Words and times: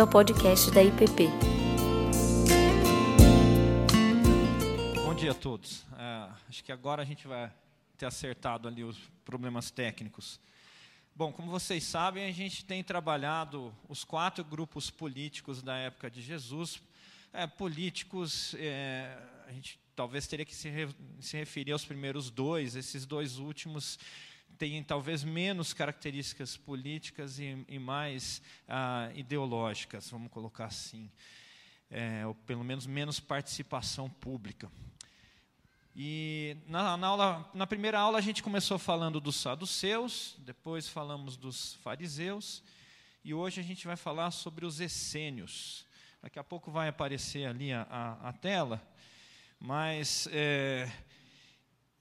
bem-vindo 0.00 0.02
ao 0.02 0.06
podcast 0.06 0.70
da 0.70 0.82
IPP. 0.82 1.28
Bom 5.04 5.14
dia 5.14 5.32
a 5.32 5.34
todos. 5.34 5.84
É, 5.98 6.28
acho 6.48 6.64
que 6.64 6.72
agora 6.72 7.02
a 7.02 7.04
gente 7.04 7.26
vai 7.26 7.52
ter 7.98 8.06
acertado 8.06 8.66
ali 8.66 8.82
os 8.82 8.96
problemas 9.24 9.70
técnicos. 9.70 10.40
Bom, 11.14 11.32
como 11.32 11.50
vocês 11.50 11.84
sabem, 11.84 12.26
a 12.26 12.32
gente 12.32 12.64
tem 12.64 12.82
trabalhado 12.82 13.74
os 13.88 14.04
quatro 14.04 14.42
grupos 14.42 14.90
políticos 14.90 15.60
da 15.62 15.76
época 15.76 16.10
de 16.10 16.22
Jesus. 16.22 16.80
É, 17.32 17.46
políticos, 17.46 18.54
é, 18.58 19.18
a 19.46 19.52
gente 19.52 19.78
talvez 19.94 20.26
teria 20.26 20.46
que 20.46 20.54
se, 20.54 20.70
re, 20.70 20.88
se 21.20 21.36
referir 21.36 21.72
aos 21.72 21.84
primeiros 21.84 22.30
dois, 22.30 22.74
esses 22.74 23.04
dois 23.04 23.38
últimos 23.38 23.98
têm 24.60 24.84
talvez 24.84 25.24
menos 25.24 25.72
características 25.72 26.54
políticas 26.54 27.38
e, 27.38 27.64
e 27.66 27.78
mais 27.78 28.42
ah, 28.68 29.10
ideológicas, 29.14 30.10
vamos 30.10 30.30
colocar 30.30 30.66
assim, 30.66 31.10
é, 31.90 32.26
ou 32.26 32.34
pelo 32.34 32.62
menos 32.62 32.86
menos 32.86 33.18
participação 33.18 34.10
pública. 34.10 34.70
E 35.96 36.58
na, 36.66 36.94
na, 36.98 37.06
aula, 37.06 37.50
na 37.54 37.66
primeira 37.66 37.98
aula 37.98 38.18
a 38.18 38.20
gente 38.20 38.42
começou 38.42 38.78
falando 38.78 39.18
dos 39.18 39.36
saduceus, 39.36 40.36
depois 40.40 40.86
falamos 40.86 41.38
dos 41.38 41.76
fariseus, 41.76 42.62
e 43.24 43.32
hoje 43.32 43.60
a 43.62 43.64
gente 43.64 43.86
vai 43.86 43.96
falar 43.96 44.30
sobre 44.30 44.66
os 44.66 44.78
essênios. 44.78 45.86
Daqui 46.20 46.38
a 46.38 46.44
pouco 46.44 46.70
vai 46.70 46.88
aparecer 46.88 47.46
ali 47.46 47.72
a, 47.72 47.86
a, 47.88 48.28
a 48.28 48.32
tela, 48.34 48.86
mas 49.58 50.28
é, 50.30 50.86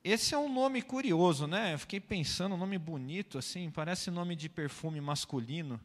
esse 0.03 0.33
é 0.33 0.37
um 0.37 0.51
nome 0.51 0.81
curioso, 0.81 1.45
né? 1.45 1.73
Eu 1.73 1.79
fiquei 1.79 1.99
pensando, 1.99 2.55
um 2.55 2.57
nome 2.57 2.77
bonito, 2.77 3.37
assim, 3.37 3.69
parece 3.69 4.09
nome 4.09 4.35
de 4.35 4.47
perfume 4.47 5.01
masculino. 5.01 5.79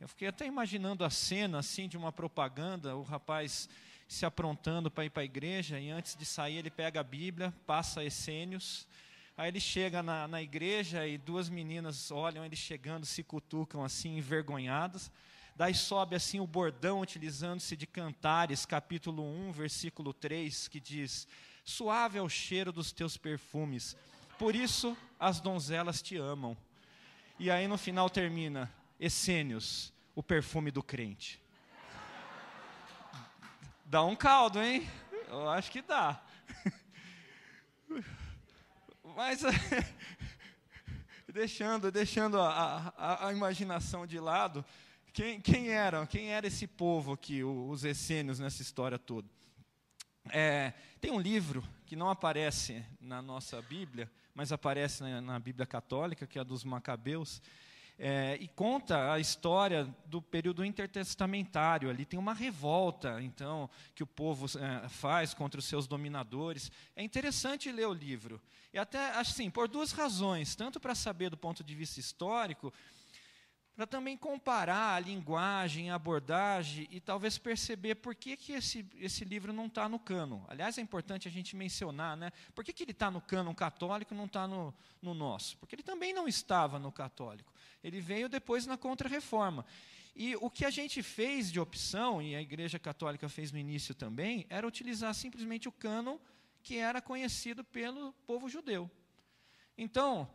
Eu 0.00 0.08
fiquei 0.08 0.26
até 0.26 0.44
imaginando 0.44 1.04
a 1.04 1.10
cena 1.10 1.60
assim 1.60 1.88
de 1.88 1.96
uma 1.96 2.10
propaganda, 2.10 2.96
o 2.96 3.02
rapaz 3.02 3.68
se 4.08 4.26
aprontando 4.26 4.90
para 4.90 5.04
ir 5.04 5.10
para 5.10 5.22
a 5.22 5.24
igreja, 5.24 5.78
e 5.78 5.88
antes 5.90 6.16
de 6.16 6.24
sair 6.24 6.56
ele 6.56 6.70
pega 6.70 7.00
a 7.00 7.04
Bíblia, 7.04 7.54
passa 7.64 8.04
essênios, 8.04 8.86
aí 9.36 9.48
ele 9.48 9.60
chega 9.60 10.02
na, 10.02 10.26
na 10.28 10.42
igreja 10.42 11.06
e 11.06 11.16
duas 11.16 11.48
meninas 11.48 12.10
olham 12.10 12.44
ele 12.44 12.56
chegando, 12.56 13.06
se 13.06 13.22
cutucam 13.22 13.82
assim, 13.84 14.18
envergonhadas, 14.18 15.10
daí 15.56 15.74
sobe 15.74 16.16
assim 16.16 16.40
o 16.40 16.46
bordão, 16.46 17.00
utilizando-se 17.00 17.76
de 17.76 17.86
Cantares, 17.86 18.66
capítulo 18.66 19.22
1, 19.22 19.52
versículo 19.52 20.12
3, 20.12 20.68
que 20.68 20.80
diz, 20.80 21.26
suave 21.64 22.18
é 22.18 22.22
o 22.22 22.28
cheiro 22.28 22.70
dos 22.70 22.92
teus 22.92 23.16
perfumes, 23.16 23.96
por 24.38 24.54
isso 24.54 24.96
as 25.18 25.40
donzelas 25.40 26.02
te 26.02 26.16
amam. 26.16 26.56
E 27.38 27.50
aí 27.50 27.66
no 27.66 27.78
final 27.78 28.10
termina, 28.10 28.72
essênios, 29.00 29.92
o 30.14 30.22
perfume 30.22 30.70
do 30.70 30.82
crente. 30.82 31.42
Dá 33.84 34.04
um 34.04 34.14
caldo, 34.14 34.62
hein? 34.62 34.88
Eu 35.28 35.48
acho 35.48 35.70
que 35.70 35.82
dá. 35.82 36.22
Mas 39.16 39.40
deixando, 41.32 41.90
deixando 41.90 42.40
a, 42.40 42.94
a, 42.96 43.28
a, 43.28 43.32
imaginação 43.32 44.06
de 44.06 44.18
lado, 44.18 44.64
quem, 45.12 45.40
quem? 45.40 45.66
Quem 46.08 46.32
era 46.32 46.46
esse 46.46 46.66
povo 46.66 47.12
aqui, 47.12 47.42
os 47.44 47.84
essênios 47.84 48.38
nessa 48.38 48.62
história 48.62 48.98
toda? 48.98 49.28
É, 50.30 50.72
tem 51.00 51.10
um 51.10 51.20
livro 51.20 51.62
que 51.86 51.96
não 51.96 52.08
aparece 52.08 52.84
na 53.00 53.20
nossa 53.20 53.60
Bíblia, 53.62 54.10
mas 54.34 54.52
aparece 54.52 55.02
na, 55.02 55.20
na 55.20 55.38
Bíblia 55.38 55.66
católica, 55.66 56.26
que 56.26 56.38
é 56.38 56.40
a 56.40 56.44
dos 56.44 56.64
Macabeus, 56.64 57.42
é, 57.96 58.36
e 58.40 58.48
conta 58.48 59.12
a 59.12 59.20
história 59.20 59.84
do 60.06 60.20
período 60.20 60.64
intertestamentário. 60.64 61.88
Ali 61.88 62.04
tem 62.04 62.18
uma 62.18 62.34
revolta, 62.34 63.22
então, 63.22 63.70
que 63.94 64.02
o 64.02 64.06
povo 64.06 64.46
é, 64.58 64.88
faz 64.88 65.32
contra 65.32 65.60
os 65.60 65.66
seus 65.66 65.86
dominadores. 65.86 66.72
É 66.96 67.02
interessante 67.02 67.70
ler 67.70 67.86
o 67.86 67.92
livro. 67.92 68.40
E 68.72 68.78
até, 68.78 69.10
assim, 69.12 69.48
por 69.48 69.68
duas 69.68 69.92
razões: 69.92 70.56
tanto 70.56 70.80
para 70.80 70.94
saber 70.94 71.30
do 71.30 71.36
ponto 71.36 71.62
de 71.62 71.74
vista 71.74 72.00
histórico, 72.00 72.72
para 73.74 73.86
também 73.86 74.16
comparar 74.16 74.94
a 74.94 75.00
linguagem, 75.00 75.90
a 75.90 75.96
abordagem 75.96 76.86
e 76.90 77.00
talvez 77.00 77.38
perceber 77.38 77.96
por 77.96 78.14
que, 78.14 78.36
que 78.36 78.52
esse, 78.52 78.86
esse 79.00 79.24
livro 79.24 79.52
não 79.52 79.66
está 79.66 79.88
no 79.88 79.98
cano. 79.98 80.44
Aliás, 80.48 80.78
é 80.78 80.80
importante 80.80 81.26
a 81.26 81.30
gente 81.30 81.56
mencionar, 81.56 82.16
né? 82.16 82.30
Por 82.54 82.64
que, 82.64 82.72
que 82.72 82.84
ele 82.84 82.92
está 82.92 83.10
no 83.10 83.20
cano 83.20 83.52
católico 83.52 84.14
e 84.14 84.16
não 84.16 84.26
está 84.26 84.46
no, 84.46 84.72
no 85.02 85.12
nosso? 85.12 85.58
Porque 85.58 85.74
ele 85.74 85.82
também 85.82 86.12
não 86.12 86.28
estava 86.28 86.78
no 86.78 86.92
católico. 86.92 87.52
Ele 87.82 88.00
veio 88.00 88.28
depois 88.28 88.64
na 88.64 88.76
Contra-Reforma. 88.76 89.66
E 90.14 90.36
o 90.36 90.48
que 90.48 90.64
a 90.64 90.70
gente 90.70 91.02
fez 91.02 91.50
de 91.50 91.58
opção, 91.58 92.22
e 92.22 92.36
a 92.36 92.40
Igreja 92.40 92.78
Católica 92.78 93.28
fez 93.28 93.50
no 93.50 93.58
início 93.58 93.92
também, 93.92 94.46
era 94.48 94.66
utilizar 94.66 95.12
simplesmente 95.12 95.68
o 95.68 95.72
cânon 95.72 96.18
que 96.62 96.76
era 96.78 97.02
conhecido 97.02 97.64
pelo 97.64 98.12
povo 98.24 98.48
judeu. 98.48 98.88
Então, 99.76 100.30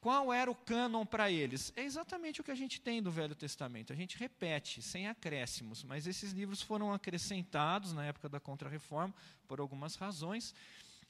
qual 0.00 0.32
era 0.32 0.50
o 0.50 0.54
cânon 0.54 1.04
para 1.04 1.30
eles? 1.30 1.72
É 1.76 1.82
exatamente 1.82 2.40
o 2.40 2.44
que 2.44 2.50
a 2.50 2.54
gente 2.54 2.80
tem 2.80 3.02
do 3.02 3.10
Velho 3.10 3.34
Testamento. 3.34 3.92
A 3.92 3.96
gente 3.96 4.16
repete, 4.16 4.80
sem 4.80 5.06
acréscimos, 5.06 5.84
mas 5.84 6.06
esses 6.06 6.32
livros 6.32 6.62
foram 6.62 6.92
acrescentados 6.92 7.92
na 7.92 8.06
época 8.06 8.28
da 8.28 8.40
Contra-Reforma, 8.40 9.14
por 9.46 9.60
algumas 9.60 9.96
razões. 9.96 10.54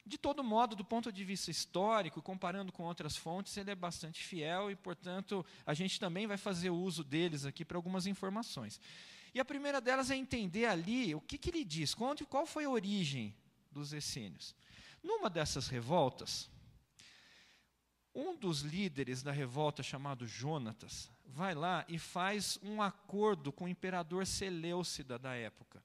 De 0.05 0.17
todo 0.17 0.43
modo, 0.43 0.75
do 0.75 0.83
ponto 0.83 1.09
de 1.09 1.23
vista 1.23 1.49
histórico, 1.49 2.21
comparando 2.21 2.71
com 2.71 2.83
outras 2.83 3.15
fontes, 3.15 3.55
ele 3.55 3.71
é 3.71 3.75
bastante 3.75 4.21
fiel 4.23 4.69
e, 4.69 4.75
portanto, 4.75 5.45
a 5.65 5.73
gente 5.73 5.97
também 5.97 6.27
vai 6.27 6.37
fazer 6.37 6.69
uso 6.69 7.03
deles 7.03 7.45
aqui 7.45 7.63
para 7.63 7.77
algumas 7.77 8.05
informações. 8.05 8.81
E 9.33 9.39
a 9.39 9.45
primeira 9.45 9.79
delas 9.79 10.11
é 10.11 10.17
entender 10.17 10.65
ali 10.65 11.15
o 11.15 11.21
que, 11.21 11.37
que 11.37 11.49
ele 11.49 11.63
diz, 11.63 11.95
qual 11.95 12.45
foi 12.45 12.65
a 12.65 12.69
origem 12.69 13.33
dos 13.71 13.93
essênios. 13.93 14.53
Numa 15.01 15.29
dessas 15.29 15.67
revoltas, 15.67 16.49
um 18.13 18.35
dos 18.35 18.61
líderes 18.61 19.23
da 19.23 19.31
revolta, 19.31 19.81
chamado 19.81 20.25
Jonatas, 20.25 21.09
vai 21.25 21.55
lá 21.55 21.85
e 21.87 21.97
faz 21.97 22.59
um 22.61 22.81
acordo 22.81 23.51
com 23.51 23.65
o 23.65 23.69
imperador 23.69 24.25
Seleucida 24.25 25.17
da 25.17 25.33
época. 25.33 25.83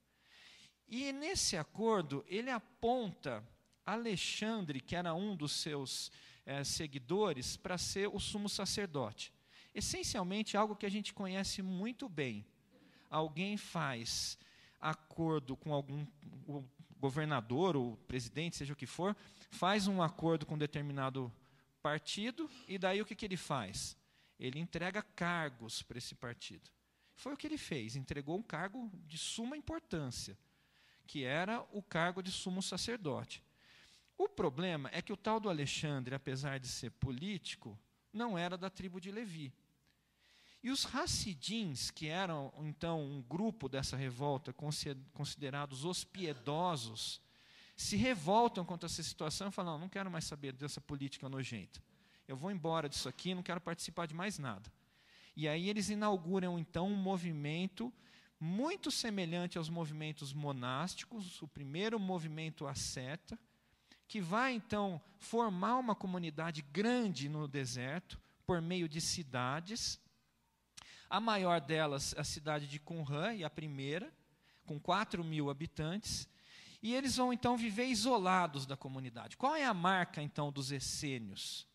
E 0.88 1.12
nesse 1.12 1.56
acordo, 1.56 2.24
ele 2.28 2.50
aponta 2.50 3.42
Alexandre, 3.84 4.80
que 4.80 4.96
era 4.96 5.14
um 5.14 5.36
dos 5.36 5.52
seus 5.52 6.10
é, 6.44 6.64
seguidores, 6.64 7.56
para 7.56 7.78
ser 7.78 8.08
o 8.08 8.18
sumo 8.18 8.48
sacerdote. 8.48 9.32
Essencialmente, 9.74 10.56
algo 10.56 10.76
que 10.76 10.86
a 10.86 10.90
gente 10.90 11.12
conhece 11.12 11.62
muito 11.62 12.08
bem. 12.08 12.44
Alguém 13.10 13.56
faz 13.56 14.38
acordo 14.80 15.56
com 15.56 15.72
algum 15.72 16.06
governador 16.98 17.76
ou 17.76 17.96
presidente, 18.08 18.56
seja 18.56 18.72
o 18.72 18.76
que 18.76 18.86
for, 18.86 19.16
faz 19.50 19.86
um 19.86 20.02
acordo 20.02 20.46
com 20.46 20.56
determinado 20.56 21.32
partido, 21.86 22.50
e 22.66 22.78
daí 22.78 23.00
o 23.00 23.06
que, 23.06 23.14
que 23.14 23.24
ele 23.24 23.36
faz? 23.36 23.96
Ele 24.40 24.58
entrega 24.58 25.02
cargos 25.02 25.82
para 25.82 25.98
esse 25.98 26.16
partido. 26.16 26.68
Foi 27.14 27.32
o 27.32 27.36
que 27.36 27.46
ele 27.46 27.56
fez, 27.56 27.94
entregou 27.94 28.36
um 28.36 28.42
cargo 28.42 28.90
de 29.06 29.16
suma 29.16 29.56
importância, 29.56 30.36
que 31.06 31.22
era 31.22 31.64
o 31.70 31.80
cargo 31.80 32.24
de 32.24 32.32
sumo 32.32 32.60
sacerdote. 32.60 33.40
O 34.18 34.28
problema 34.28 34.90
é 34.92 35.00
que 35.00 35.12
o 35.12 35.16
tal 35.16 35.38
do 35.38 35.48
Alexandre, 35.48 36.12
apesar 36.12 36.58
de 36.58 36.66
ser 36.66 36.90
político, 36.90 37.78
não 38.12 38.36
era 38.36 38.58
da 38.58 38.68
tribo 38.68 39.00
de 39.00 39.12
Levi. 39.12 39.52
E 40.64 40.72
os 40.72 40.92
Hassidins, 40.92 41.92
que 41.92 42.08
eram 42.08 42.52
então 42.64 43.00
um 43.00 43.22
grupo 43.22 43.68
dessa 43.68 43.96
revolta, 43.96 44.52
considerados 45.12 45.84
os 45.84 46.02
piedosos, 46.02 47.20
se 47.76 47.96
revoltam 47.96 48.64
contra 48.64 48.86
essa 48.86 49.02
situação 49.02 49.48
e 49.48 49.52
falam: 49.52 49.74
não, 49.74 49.80
não 49.82 49.88
quero 49.88 50.10
mais 50.10 50.24
saber 50.24 50.52
dessa 50.52 50.80
política 50.80 51.28
nojenta. 51.28 51.80
Eu 52.26 52.36
vou 52.36 52.50
embora 52.50 52.88
disso 52.88 53.08
aqui, 53.08 53.34
não 53.34 53.42
quero 53.42 53.60
participar 53.60 54.06
de 54.06 54.14
mais 54.14 54.38
nada. 54.38 54.72
E 55.36 55.46
aí 55.46 55.68
eles 55.68 55.90
inauguram 55.90 56.58
então 56.58 56.88
um 56.88 56.96
movimento 56.96 57.92
muito 58.40 58.90
semelhante 58.90 59.58
aos 59.58 59.68
movimentos 59.68 60.32
monásticos, 60.32 61.40
o 61.42 61.48
primeiro 61.48 62.00
movimento 62.00 62.66
asceta, 62.66 63.38
que 64.08 64.20
vai 64.20 64.54
então 64.54 65.00
formar 65.18 65.76
uma 65.76 65.94
comunidade 65.94 66.62
grande 66.62 67.28
no 67.28 67.46
deserto 67.46 68.18
por 68.46 68.62
meio 68.62 68.88
de 68.88 69.00
cidades. 69.00 70.00
A 71.08 71.20
maior 71.20 71.60
delas, 71.60 72.14
a 72.16 72.24
cidade 72.24 72.66
de 72.66 72.78
Qumran, 72.78 73.34
e 73.34 73.44
a 73.44 73.50
primeira, 73.50 74.12
com 74.64 74.78
4 74.80 75.22
mil 75.22 75.50
habitantes, 75.50 76.28
e 76.82 76.94
eles 76.94 77.16
vão 77.16 77.32
então 77.32 77.56
viver 77.56 77.86
isolados 77.86 78.66
da 78.66 78.76
comunidade. 78.76 79.36
Qual 79.36 79.54
é 79.54 79.64
a 79.64 79.74
marca 79.74 80.22
então 80.22 80.52
dos 80.52 80.70
essênios? 80.72 81.66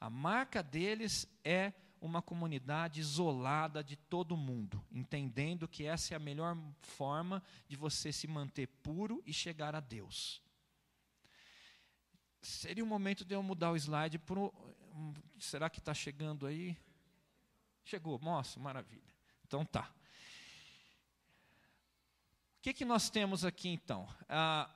A 0.00 0.10
marca 0.10 0.62
deles 0.62 1.26
é 1.44 1.72
uma 2.00 2.20
comunidade 2.20 3.00
isolada 3.00 3.82
de 3.84 3.94
todo 3.94 4.36
mundo, 4.36 4.84
entendendo 4.90 5.68
que 5.68 5.84
essa 5.84 6.14
é 6.14 6.16
a 6.16 6.20
melhor 6.20 6.58
forma 6.82 7.40
de 7.68 7.76
você 7.76 8.12
se 8.12 8.26
manter 8.26 8.66
puro 8.66 9.22
e 9.24 9.32
chegar 9.32 9.74
a 9.76 9.80
Deus. 9.80 10.42
Seria 12.40 12.82
o 12.82 12.86
momento 12.86 13.24
de 13.24 13.34
eu 13.34 13.42
mudar 13.42 13.70
o 13.70 13.76
slide 13.76 14.18
para 14.18 14.40
Será 15.38 15.70
que 15.70 15.78
está 15.78 15.94
chegando 15.94 16.46
aí? 16.46 16.76
Chegou, 17.84 18.18
moço, 18.18 18.60
maravilha. 18.60 19.14
Então 19.46 19.64
tá. 19.64 19.92
Que, 22.62 22.72
que 22.72 22.84
nós 22.84 23.10
temos 23.10 23.44
aqui 23.44 23.68
então? 23.68 24.08
Ah, 24.28 24.70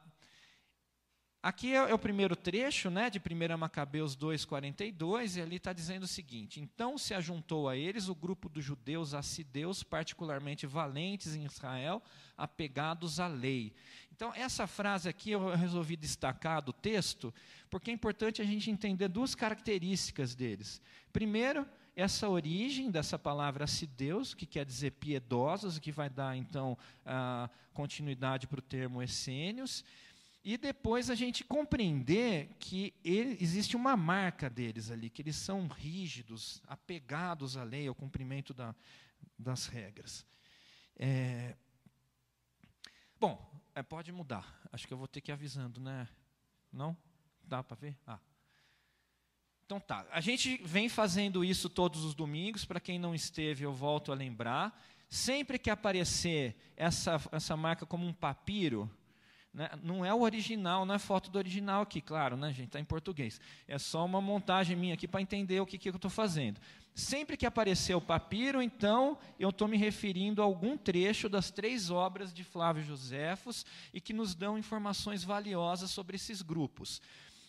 aqui 1.41 1.73
é, 1.73 1.77
é, 1.77 1.94
o 1.94 1.99
primeiro 1.99 2.35
trecho 2.35 2.91
né, 2.91 3.09
de 3.09 3.21
1 3.21 3.56
Macabeus 3.56 4.17
2,42, 4.17 5.37
e 5.37 5.41
ali 5.41 5.55
está 5.55 5.73
dizendo 5.73 6.03
o 6.03 6.09
seguinte: 6.09 6.61
Então 6.61 6.99
se 6.99 7.15
ajuntou 7.15 7.69
a 7.69 7.77
eles 7.77 8.09
o 8.09 8.15
grupo 8.15 8.49
dos 8.49 8.65
judeus 8.65 9.15
assideus, 9.15 9.85
particularmente 9.85 10.67
valentes 10.67 11.37
em 11.37 11.44
Israel, 11.44 12.03
apegados 12.37 13.21
à 13.21 13.29
lei. 13.29 13.73
Então, 14.11 14.33
essa 14.35 14.67
frase 14.67 15.09
aqui 15.09 15.31
eu 15.31 15.55
resolvi 15.55 15.94
destacar 15.94 16.61
do 16.61 16.73
texto, 16.73 17.33
porque 17.71 17.91
é 17.93 17.94
importante 17.94 18.43
a 18.43 18.44
gente 18.44 18.69
entender 18.69 19.06
duas 19.06 19.35
características 19.37 20.35
deles. 20.35 20.83
Primeiro, 21.12 21.69
essa 21.96 22.28
origem 22.28 22.90
dessa 22.90 23.19
palavra 23.19 23.64
assideus, 23.64 24.34
que 24.34 24.44
quer 24.44 24.66
dizer 24.66 24.93
piedosos, 24.93 25.78
que 25.78 25.90
vai 25.90 26.10
dar, 26.10 26.37
então, 26.37 26.76
a 27.04 27.48
continuidade 27.72 28.46
para 28.46 28.58
o 28.58 28.62
termo 28.62 29.02
essênios, 29.02 29.82
e 30.44 30.58
depois 30.58 31.08
a 31.10 31.14
gente 31.14 31.43
compreender 31.43 32.54
que 32.60 32.94
ele, 33.02 33.37
existe 33.40 33.75
uma 33.75 33.96
marca 33.96 34.48
deles 34.48 34.90
ali, 34.90 35.08
que 35.08 35.22
eles 35.22 35.37
são 35.37 35.66
rígidos, 35.66 36.62
apegados 36.69 37.56
à 37.56 37.64
lei, 37.64 37.88
ao 37.88 37.94
cumprimento 37.94 38.52
da, 38.52 38.75
das 39.38 39.66
regras. 39.66 40.25
É, 40.96 41.56
bom, 43.19 43.44
é, 43.75 43.82
pode 43.82 44.12
mudar. 44.12 44.60
Acho 44.70 44.87
que 44.87 44.92
eu 44.92 44.99
vou 44.99 45.08
ter 45.08 45.22
que 45.22 45.31
ir 45.31 45.34
avisando, 45.34 45.81
né? 45.81 46.06
Não? 46.70 46.96
Dá 47.42 47.64
para 47.64 47.76
ver? 47.76 47.99
Ah. 48.06 48.20
Então 49.66 49.80
tá, 49.80 50.06
a 50.12 50.20
gente 50.20 50.60
vem 50.64 50.88
fazendo 50.88 51.44
isso 51.44 51.68
todos 51.68 52.04
os 52.04 52.14
domingos, 52.14 52.64
para 52.64 52.78
quem 52.78 53.00
não 53.00 53.12
esteve, 53.12 53.64
eu 53.64 53.72
volto 53.72 54.12
a 54.12 54.14
lembrar. 54.14 54.80
Sempre 55.08 55.58
que 55.58 55.68
aparecer 55.68 56.54
essa, 56.76 57.20
essa 57.32 57.56
marca 57.56 57.84
como 57.84 58.06
um 58.06 58.12
papiro, 58.12 58.88
né, 59.52 59.68
não 59.82 60.04
é 60.04 60.14
o 60.14 60.20
original, 60.20 60.86
não 60.86 60.94
é 60.94 61.00
foto 61.00 61.30
do 61.32 61.38
original 61.38 61.82
aqui, 61.82 62.00
claro, 62.00 62.36
né, 62.36 62.52
gente? 62.52 62.66
Está 62.66 62.78
em 62.78 62.84
português. 62.84 63.40
É 63.66 63.76
só 63.76 64.04
uma 64.04 64.20
montagem 64.20 64.76
minha 64.76 64.94
aqui 64.94 65.08
para 65.08 65.20
entender 65.20 65.58
o 65.60 65.66
que, 65.66 65.78
que 65.78 65.88
eu 65.88 65.96
estou 65.96 66.10
fazendo. 66.10 66.60
Sempre 66.94 67.36
que 67.36 67.44
aparecer 67.44 67.94
o 67.94 68.00
papiro, 68.00 68.62
então, 68.62 69.18
eu 69.38 69.50
estou 69.50 69.66
me 69.66 69.76
referindo 69.76 70.40
a 70.40 70.44
algum 70.44 70.78
trecho 70.78 71.28
das 71.28 71.50
três 71.50 71.90
obras 71.90 72.32
de 72.32 72.44
Flávio 72.44 72.84
Joséfos 72.84 73.66
e 73.92 74.00
que 74.00 74.12
nos 74.12 74.34
dão 74.34 74.56
informações 74.56 75.24
valiosas 75.24 75.90
sobre 75.90 76.16
esses 76.16 76.40
grupos. 76.40 77.02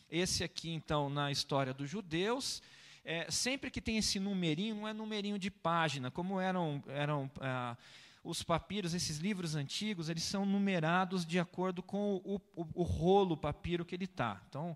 Esse 0.09 0.43
aqui, 0.43 0.69
então, 0.71 1.09
na 1.09 1.31
história 1.31 1.73
dos 1.73 1.89
judeus. 1.89 2.61
É, 3.03 3.29
sempre 3.31 3.71
que 3.71 3.81
tem 3.81 3.97
esse 3.97 4.19
numerinho, 4.19 4.75
não 4.75 4.87
é 4.87 4.93
numerinho 4.93 5.39
de 5.39 5.49
página, 5.49 6.11
como 6.11 6.41
eram, 6.41 6.83
eram 6.87 7.31
ah, 7.39 7.77
os 8.21 8.43
papiros, 8.43 8.93
esses 8.93 9.17
livros 9.17 9.55
antigos, 9.55 10.09
eles 10.09 10.23
são 10.23 10.45
numerados 10.45 11.25
de 11.25 11.39
acordo 11.39 11.81
com 11.81 12.15
o, 12.17 12.35
o, 12.53 12.67
o 12.73 12.83
rolo 12.83 13.37
papiro 13.37 13.85
que 13.85 13.95
ele 13.95 14.03
está. 14.03 14.41
Então, 14.49 14.75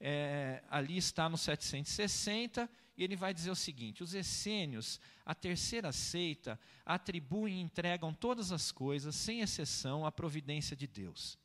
é, 0.00 0.62
ali 0.70 0.96
está 0.96 1.28
no 1.28 1.36
760, 1.36 2.70
e 2.96 3.02
ele 3.02 3.16
vai 3.16 3.34
dizer 3.34 3.50
o 3.50 3.56
seguinte: 3.56 4.02
os 4.02 4.14
essênios, 4.14 5.00
a 5.26 5.34
terceira 5.34 5.90
seita, 5.90 6.58
atribuem 6.86 7.58
e 7.58 7.62
entregam 7.62 8.14
todas 8.14 8.52
as 8.52 8.70
coisas, 8.70 9.14
sem 9.16 9.40
exceção, 9.40 10.06
à 10.06 10.12
providência 10.12 10.76
de 10.76 10.86
Deus 10.86 11.41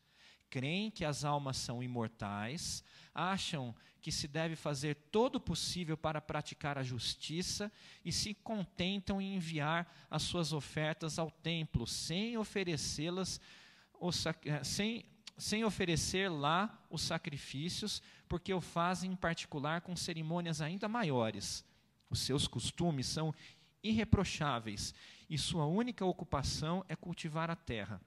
creem 0.50 0.90
que 0.90 1.06
as 1.06 1.24
almas 1.24 1.58
são 1.58 1.82
imortais, 1.84 2.84
acham 3.14 3.76
que 4.02 4.12
se 4.12 4.28
deve 4.28 4.56
fazer 4.56 4.96
todo 5.12 5.36
o 5.36 5.40
possível 5.40 5.98
para 5.98 6.22
praticar 6.22 6.78
a 6.78 6.84
justiça 6.84 7.72
e 8.06 8.12
se 8.12 8.34
contentam 8.34 9.22
em 9.22 9.36
enviar 9.36 9.92
as 10.10 10.24
suas 10.24 10.54
ofertas 10.54 11.20
ao 11.20 11.30
templo, 11.30 11.86
sem 11.86 12.38
oferecê-las, 12.38 13.42
eh, 14.46 14.64
sem, 14.64 15.06
sem 15.38 15.66
oferecer 15.66 16.30
lá 16.30 16.82
os 16.90 17.02
sacrifícios, 17.02 18.02
porque 18.28 18.54
o 18.54 18.62
fazem 18.62 19.12
em 19.12 19.16
particular 19.16 19.82
com 19.82 19.96
cerimônias 19.96 20.62
ainda 20.62 20.88
maiores. 20.88 21.66
Os 22.10 22.20
seus 22.20 22.48
costumes 22.48 23.08
são 23.08 23.34
irreprocháveis 23.84 24.94
e 25.30 25.38
sua 25.38 25.66
única 25.66 26.06
ocupação 26.06 26.86
é 26.88 26.96
cultivar 26.96 27.50
a 27.50 27.56
terra. 27.56 28.02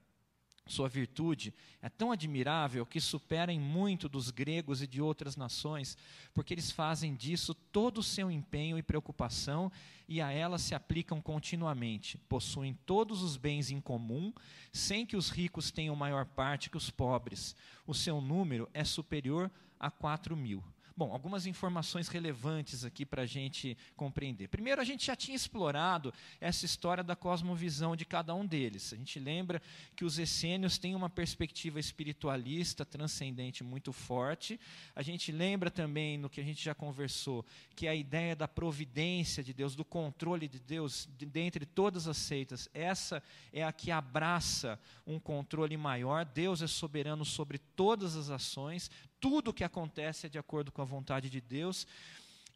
Sua 0.67 0.87
virtude 0.87 1.53
é 1.81 1.89
tão 1.89 2.11
admirável 2.11 2.85
que 2.85 3.01
supera 3.01 3.51
em 3.51 3.59
muito 3.59 4.07
dos 4.07 4.29
gregos 4.29 4.81
e 4.81 4.87
de 4.87 5.01
outras 5.01 5.35
nações, 5.35 5.97
porque 6.33 6.53
eles 6.53 6.71
fazem 6.71 7.15
disso 7.15 7.53
todo 7.53 7.97
o 7.97 8.03
seu 8.03 8.29
empenho 8.31 8.77
e 8.77 8.83
preocupação 8.83 9.71
e 10.07 10.21
a 10.21 10.31
ela 10.31 10.57
se 10.57 10.75
aplicam 10.75 11.21
continuamente. 11.21 12.17
Possuem 12.29 12.77
todos 12.85 13.21
os 13.21 13.37
bens 13.37 13.71
em 13.71 13.81
comum, 13.81 14.33
sem 14.71 15.05
que 15.05 15.17
os 15.17 15.29
ricos 15.29 15.71
tenham 15.71 15.95
maior 15.95 16.25
parte 16.25 16.69
que 16.69 16.77
os 16.77 16.89
pobres. 16.89 17.55
O 17.87 17.93
seu 17.93 18.21
número 18.21 18.69
é 18.73 18.83
superior 18.83 19.49
a 19.79 19.89
quatro 19.89 20.37
mil. 20.37 20.63
Bom, 21.01 21.13
algumas 21.13 21.47
informações 21.47 22.07
relevantes 22.07 22.85
aqui 22.85 23.07
para 23.07 23.23
a 23.23 23.25
gente 23.25 23.75
compreender. 23.95 24.49
Primeiro, 24.49 24.79
a 24.79 24.83
gente 24.83 25.07
já 25.07 25.15
tinha 25.15 25.35
explorado 25.35 26.13
essa 26.39 26.63
história 26.63 27.03
da 27.03 27.15
cosmovisão 27.15 27.95
de 27.95 28.05
cada 28.05 28.35
um 28.35 28.45
deles. 28.45 28.93
A 28.93 28.95
gente 28.95 29.19
lembra 29.19 29.59
que 29.95 30.05
os 30.05 30.19
essênios 30.19 30.77
têm 30.77 30.93
uma 30.93 31.09
perspectiva 31.09 31.79
espiritualista 31.79 32.85
transcendente 32.85 33.63
muito 33.63 33.91
forte. 33.91 34.59
A 34.95 35.01
gente 35.01 35.31
lembra 35.31 35.71
também, 35.71 36.19
no 36.19 36.29
que 36.29 36.39
a 36.39 36.43
gente 36.43 36.63
já 36.63 36.75
conversou, 36.75 37.43
que 37.75 37.87
a 37.87 37.95
ideia 37.95 38.35
da 38.35 38.47
providência 38.47 39.43
de 39.43 39.55
Deus, 39.55 39.75
do 39.75 39.83
controle 39.83 40.47
de 40.47 40.59
Deus, 40.59 41.09
de, 41.17 41.25
dentre 41.25 41.65
todas 41.65 42.07
as 42.07 42.17
seitas, 42.17 42.69
essa 42.75 43.23
é 43.51 43.63
a 43.63 43.71
que 43.71 43.89
abraça 43.89 44.79
um 45.07 45.19
controle 45.19 45.75
maior. 45.77 46.25
Deus 46.25 46.61
é 46.61 46.67
soberano 46.67 47.25
sobre 47.25 47.57
todas 47.57 48.15
as 48.15 48.29
ações, 48.29 48.91
tudo 49.21 49.51
o 49.51 49.53
que 49.53 49.63
acontece 49.63 50.25
é 50.25 50.29
de 50.29 50.37
acordo 50.37 50.71
com 50.71 50.81
a 50.81 50.85
vontade 50.85 51.29
de 51.29 51.39
Deus. 51.39 51.87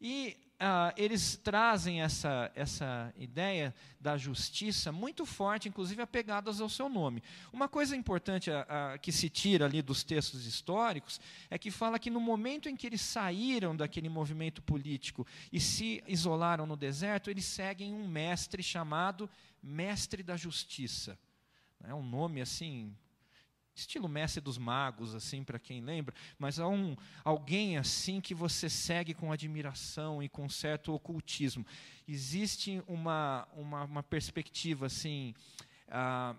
E 0.02 0.36
ah, 0.60 0.94
eles 0.98 1.38
trazem 1.38 2.02
essa, 2.02 2.52
essa 2.56 3.14
ideia 3.18 3.74
da 4.00 4.18
justiça 4.18 4.92
muito 4.92 5.26
forte, 5.26 5.70
inclusive 5.70 6.02
apegadas 6.02 6.60
ao 6.60 6.70
seu 6.70 6.90
nome. 6.90 7.22
Uma 7.54 7.68
coisa 7.68 7.96
importante 7.96 8.50
a, 8.52 8.94
a, 8.94 8.98
que 8.98 9.12
se 9.12 9.30
tira 9.30 9.66
ali 9.66 9.82
dos 9.82 10.04
textos 10.04 10.46
históricos 10.46 11.20
é 11.50 11.58
que 11.58 11.70
fala 11.70 12.00
que 12.00 12.10
no 12.10 12.20
momento 12.20 12.68
em 12.68 12.76
que 12.76 12.88
eles 12.88 13.02
saíram 13.02 13.76
daquele 13.76 14.10
movimento 14.10 14.62
político 14.62 15.26
e 15.52 15.60
se 15.60 16.04
isolaram 16.08 16.66
no 16.66 16.76
deserto, 16.76 17.30
eles 17.30 17.46
seguem 17.46 17.94
um 17.94 18.08
mestre 18.08 18.64
chamado 18.64 19.30
Mestre 19.62 20.24
da 20.24 20.38
Justiça. 20.38 21.18
É 21.84 21.94
um 21.94 22.04
nome 22.04 22.42
assim 22.42 22.96
estilo 23.76 24.08
mestre 24.08 24.40
dos 24.40 24.58
magos, 24.58 25.14
assim, 25.14 25.44
para 25.44 25.60
quem 25.60 25.82
lembra, 25.82 26.16
mas 26.40 26.60
há 26.60 26.68
um, 26.68 26.96
alguém 27.24 27.78
assim 27.78 28.22
que 28.22 28.34
você 28.34 28.70
segue 28.70 29.14
com 29.14 29.32
admiração 29.32 30.24
e 30.24 30.30
com 30.30 30.48
certo 30.48 30.94
ocultismo. 30.94 31.66
Existe 32.08 32.82
uma, 32.88 33.48
uma, 33.54 33.84
uma 33.84 34.04
perspectiva 34.04 34.86
assim. 34.86 35.34
Ah, 35.90 36.36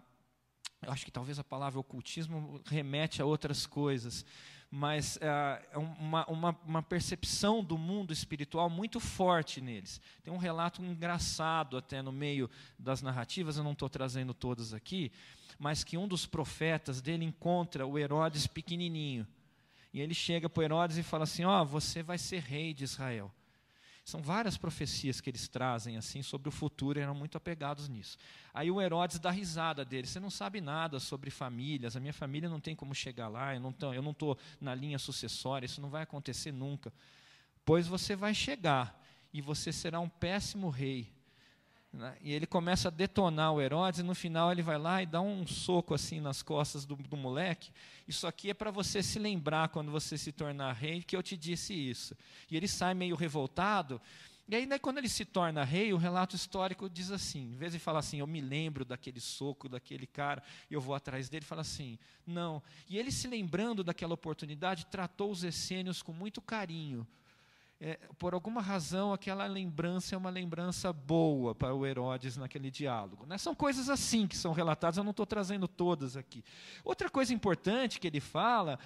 eu 0.83 0.93
acho 0.93 1.05
que 1.05 1.11
talvez 1.11 1.39
a 1.39 1.45
palavra 1.45 1.81
ocultismo 1.81 2.61
remete 2.67 3.21
a 3.21 3.25
outras 3.25 3.67
coisas, 3.67 4.25
mas 4.71 5.19
ah, 5.23 5.63
é 5.71 5.79
uma, 5.79 6.27
uma, 6.27 6.59
uma, 6.65 6.83
percepção 6.83 7.63
do 7.63 7.77
mundo 7.77 8.13
espiritual 8.13 8.71
muito 8.71 8.99
forte 8.99 9.61
neles. 9.61 10.01
Tem 10.23 10.33
um 10.33 10.39
relato 10.39 10.83
engraçado 10.83 11.77
até 11.77 12.01
no 12.01 12.13
meio 12.13 12.49
das 12.79 13.03
narrativas, 13.03 13.57
eu 13.57 13.65
não 13.65 13.73
estou 13.73 13.89
trazendo 13.89 14.33
todas 14.33 14.73
aqui, 14.73 15.13
mas 15.59 15.85
que 15.85 15.97
um 15.97 16.07
dos 16.07 16.27
profetas 16.27 17.01
dele 17.01 17.25
encontra 17.25 17.87
o 17.87 17.99
Herodes 17.99 18.47
pequenininho. 18.47 19.27
E 19.93 20.01
ele 20.01 20.15
chega 20.15 20.49
para 20.49 20.65
Herodes 20.65 20.99
e 20.99 21.03
fala 21.03 21.25
assim: 21.25 21.45
Ó, 21.45 21.63
oh, 21.63 21.65
você 21.65 22.03
vai 22.03 22.19
ser 22.19 22.41
rei 22.41 22.75
de 22.75 22.85
Israel. 22.85 23.33
São 24.05 24.23
várias 24.23 24.57
profecias 24.57 25.21
que 25.21 25.29
eles 25.29 25.49
trazem 25.49 25.97
assim 25.97 26.23
sobre 26.23 26.49
o 26.49 26.53
futuro, 26.53 27.01
eram 27.01 27.15
muito 27.15 27.37
apegados 27.37 27.89
nisso. 27.89 28.17
Aí 28.55 28.71
o 28.71 28.81
Herodes 28.81 29.19
dá 29.19 29.31
risada 29.31 29.85
dele: 29.85 30.07
Você 30.07 30.21
não 30.21 30.31
sabe 30.31 30.61
nada 30.61 31.01
sobre 31.01 31.31
famílias, 31.31 31.97
a 31.97 32.01
minha 32.01 32.13
família 32.13 32.49
não 32.49 32.61
tem 32.61 32.77
como 32.77 32.95
chegar 32.95 33.27
lá, 33.27 33.55
eu 33.55 33.61
não 33.61 33.71
estou 34.13 34.39
na 34.61 34.75
linha 34.75 34.99
sucessória, 34.99 35.67
isso 35.67 35.81
não 35.81 35.91
vai 35.91 36.03
acontecer 36.03 36.53
nunca. 36.53 36.93
Pois 37.65 37.89
você 37.89 38.15
vai 38.15 38.33
chegar 38.33 39.03
e 39.33 39.41
você 39.41 39.73
será 39.73 39.99
um 39.99 40.09
péssimo 40.09 40.71
rei. 40.71 41.13
Né? 41.93 42.17
E 42.21 42.33
ele 42.33 42.47
começa 42.47 42.89
a 42.89 42.91
detonar 42.91 43.53
o 43.53 43.61
Herodes, 43.61 44.01
e 44.01 44.03
no 44.03 44.15
final 44.15 44.53
ele 44.53 44.63
vai 44.63 44.79
lá 44.79 45.03
e 45.03 45.07
dá 45.07 45.21
um 45.21 45.47
soco 45.47 45.95
assim 45.95 46.21
nas 46.21 46.43
costas 46.43 46.85
do, 46.85 46.97
do 46.97 47.17
moleque. 47.17 47.71
Isso 48.07 48.27
aqui 48.27 48.51
é 48.51 48.55
para 48.55 48.71
você 48.71 49.03
se 49.03 49.19
lembrar 49.19 49.69
quando 49.69 49.91
você 49.91 50.19
se 50.19 50.33
tornar 50.33 50.73
rei, 50.73 51.03
que 51.03 51.17
eu 51.17 51.23
te 51.23 51.37
disse 51.37 51.73
isso. 51.73 52.17
E 52.51 52.57
ele 52.57 52.69
sai 52.69 52.95
meio 52.95 53.17
revoltado. 53.17 54.01
E 54.49 54.55
aí, 54.55 54.65
né, 54.65 54.79
quando 54.79 54.99
ele 54.99 55.09
se 55.09 55.25
torna 55.25 55.65
rei, 55.65 55.93
o 55.93 55.97
relato 55.97 56.37
histórico 56.37 56.89
diz 56.89 57.11
assim: 57.11 57.53
em 57.53 57.57
vez 57.57 57.73
de 57.73 57.81
falar 57.81 57.99
assim, 57.99 58.21
eu 58.21 58.27
me 58.29 58.41
lembro 58.41 58.85
daquele 58.85 59.21
soco, 59.21 59.69
daquele 59.69 60.07
cara, 60.07 60.43
eu 60.71 60.81
vou 60.81 60.95
atrás 60.95 61.29
dele, 61.29 61.45
fala 61.45 61.63
assim: 61.63 61.99
não. 62.25 62.63
E 62.89 62.97
ele 62.97 63.11
se 63.11 63.27
lembrando 63.27 63.83
daquela 63.83 64.15
oportunidade, 64.15 64.87
tratou 64.87 65.33
os 65.33 65.43
essênios 65.43 66.01
com 66.01 66.13
muito 66.13 66.41
carinho 66.41 67.07
é, 67.79 67.99
por 68.19 68.33
alguma 68.33 68.63
razão, 68.63 69.13
aquela 69.13 69.47
lembrança 69.47 70.15
é 70.15 70.19
uma 70.19 70.31
lembrança 70.31 70.93
boa 70.93 71.55
para 71.55 71.75
o 71.75 71.87
Herodes 71.87 72.37
naquele 72.37 72.71
diálogo. 72.71 73.27
Né? 73.27 73.37
São 73.37 73.55
coisas 73.55 73.91
assim 73.91 74.27
que 74.27 74.37
são 74.37 74.53
relatadas, 74.53 74.97
eu 74.97 75.05
não 75.05 75.11
estou 75.11 75.27
trazendo 75.27 75.69
todas 75.69 76.17
aqui. 76.17 76.43
Outra 76.83 77.11
coisa 77.11 77.35
importante 77.35 78.01
que 78.01 78.07
ele 78.07 78.21
fala 78.21 78.79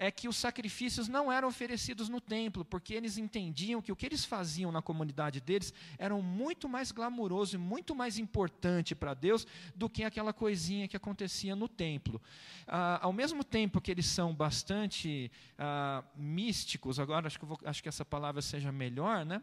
é 0.00 0.10
que 0.10 0.26
os 0.26 0.36
sacrifícios 0.38 1.08
não 1.08 1.30
eram 1.30 1.46
oferecidos 1.46 2.08
no 2.08 2.22
templo, 2.22 2.64
porque 2.64 2.94
eles 2.94 3.18
entendiam 3.18 3.82
que 3.82 3.92
o 3.92 3.96
que 3.96 4.06
eles 4.06 4.24
faziam 4.24 4.72
na 4.72 4.80
comunidade 4.80 5.42
deles 5.42 5.74
era 5.98 6.16
muito 6.16 6.66
mais 6.70 6.90
glamouroso 6.90 7.56
e 7.56 7.58
muito 7.58 7.94
mais 7.94 8.16
importante 8.16 8.94
para 8.94 9.12
Deus 9.12 9.46
do 9.76 9.90
que 9.90 10.02
aquela 10.02 10.32
coisinha 10.32 10.88
que 10.88 10.96
acontecia 10.96 11.54
no 11.54 11.68
templo. 11.68 12.18
Ah, 12.66 12.98
ao 13.02 13.12
mesmo 13.12 13.44
tempo 13.44 13.78
que 13.78 13.90
eles 13.90 14.06
são 14.06 14.34
bastante 14.34 15.30
ah, 15.58 16.02
místicos, 16.16 16.98
agora 16.98 17.26
acho 17.26 17.38
que, 17.38 17.44
vou, 17.44 17.60
acho 17.62 17.82
que 17.82 17.88
essa 17.90 18.04
palavra 18.04 18.40
seja 18.40 18.72
melhor, 18.72 19.26
né? 19.26 19.42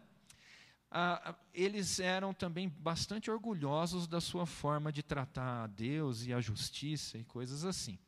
Ah, 0.89 1.35
eles 1.53 1.99
eram 1.99 2.33
também 2.33 2.67
bastante 2.67 3.29
orgulhosos 3.29 4.07
da 4.07 4.19
sua 4.19 4.47
forma 4.47 4.91
de 4.91 5.03
tratar 5.03 5.65
a 5.65 5.67
Deus 5.67 6.25
e 6.25 6.33
a 6.33 6.41
justiça 6.41 7.15
e 7.19 7.23
coisas 7.23 7.63
assim 7.63 7.99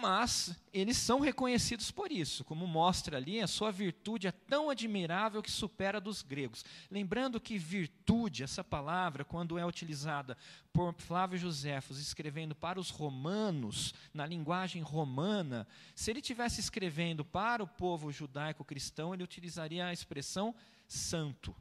mas 0.00 0.56
eles 0.72 0.96
são 0.96 1.20
reconhecidos 1.20 1.90
por 1.90 2.10
isso, 2.10 2.44
como 2.44 2.66
mostra 2.66 3.16
ali, 3.16 3.40
a 3.40 3.46
sua 3.46 3.70
virtude 3.70 4.26
é 4.26 4.32
tão 4.32 4.70
admirável 4.70 5.42
que 5.42 5.50
supera 5.50 5.98
a 5.98 6.00
dos 6.00 6.22
gregos. 6.22 6.64
Lembrando 6.90 7.40
que 7.40 7.58
virtude, 7.58 8.42
essa 8.42 8.64
palavra, 8.64 9.24
quando 9.24 9.58
é 9.58 9.66
utilizada 9.66 10.36
por 10.72 10.94
Flávio 10.94 11.38
Joséfos 11.38 11.98
escrevendo 11.98 12.54
para 12.54 12.80
os 12.80 12.90
romanos, 12.90 13.92
na 14.14 14.26
linguagem 14.26 14.82
romana, 14.82 15.66
se 15.94 16.10
ele 16.10 16.22
tivesse 16.22 16.60
escrevendo 16.60 17.24
para 17.24 17.62
o 17.62 17.68
povo 17.68 18.10
judaico-cristão, 18.10 19.12
ele 19.12 19.24
utilizaria 19.24 19.86
a 19.86 19.92
expressão 19.92 20.54
santo. 20.88 21.54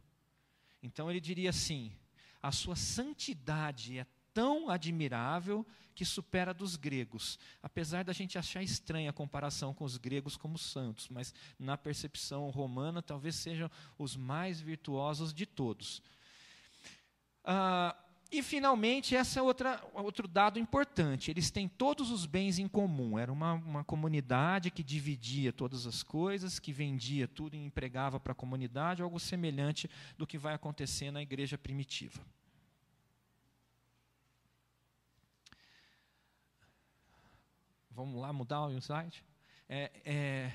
Então 0.81 1.09
ele 1.09 1.19
diria 1.19 1.49
assim: 1.49 1.91
a 2.41 2.51
sua 2.51 2.75
santidade 2.75 3.99
é 3.99 4.07
tão 4.39 4.69
admirável 4.69 5.65
que 5.93 6.05
supera 6.05 6.51
a 6.51 6.53
dos 6.53 6.77
gregos. 6.77 7.37
Apesar 7.61 8.05
da 8.05 8.13
gente 8.13 8.37
achar 8.37 8.63
estranha 8.63 9.09
a 9.09 9.13
comparação 9.13 9.73
com 9.73 9.83
os 9.83 9.97
gregos 9.97 10.37
como 10.37 10.57
santos, 10.57 11.09
mas 11.09 11.33
na 11.59 11.77
percepção 11.77 12.49
romana 12.49 13.01
talvez 13.01 13.35
sejam 13.35 13.69
os 13.97 14.15
mais 14.15 14.61
virtuosos 14.61 15.33
de 15.33 15.45
todos. 15.45 16.01
Ah, 17.43 17.93
e, 18.31 18.41
finalmente, 18.41 19.13
esse 19.13 19.37
é 19.37 19.41
outra, 19.41 19.83
outro 19.93 20.25
dado 20.25 20.57
importante. 20.57 21.31
Eles 21.31 21.51
têm 21.51 21.67
todos 21.67 22.09
os 22.09 22.25
bens 22.25 22.59
em 22.59 22.67
comum. 22.69 23.19
Era 23.19 23.33
uma, 23.33 23.55
uma 23.55 23.83
comunidade 23.83 24.71
que 24.71 24.83
dividia 24.83 25.51
todas 25.51 25.85
as 25.85 26.01
coisas, 26.01 26.59
que 26.59 26.71
vendia 26.71 27.27
tudo 27.27 27.57
e 27.57 27.65
empregava 27.65 28.21
para 28.21 28.31
a 28.31 28.35
comunidade, 28.35 29.01
algo 29.01 29.19
semelhante 29.19 29.89
do 30.17 30.25
que 30.25 30.37
vai 30.37 30.53
acontecer 30.53 31.11
na 31.11 31.21
igreja 31.21 31.57
primitiva. 31.57 32.21
Vamos 37.99 38.21
lá 38.21 38.31
mudar 38.31 38.65
o 38.65 38.71
slide? 38.77 39.25
É, 39.67 39.91
é, 40.05 40.51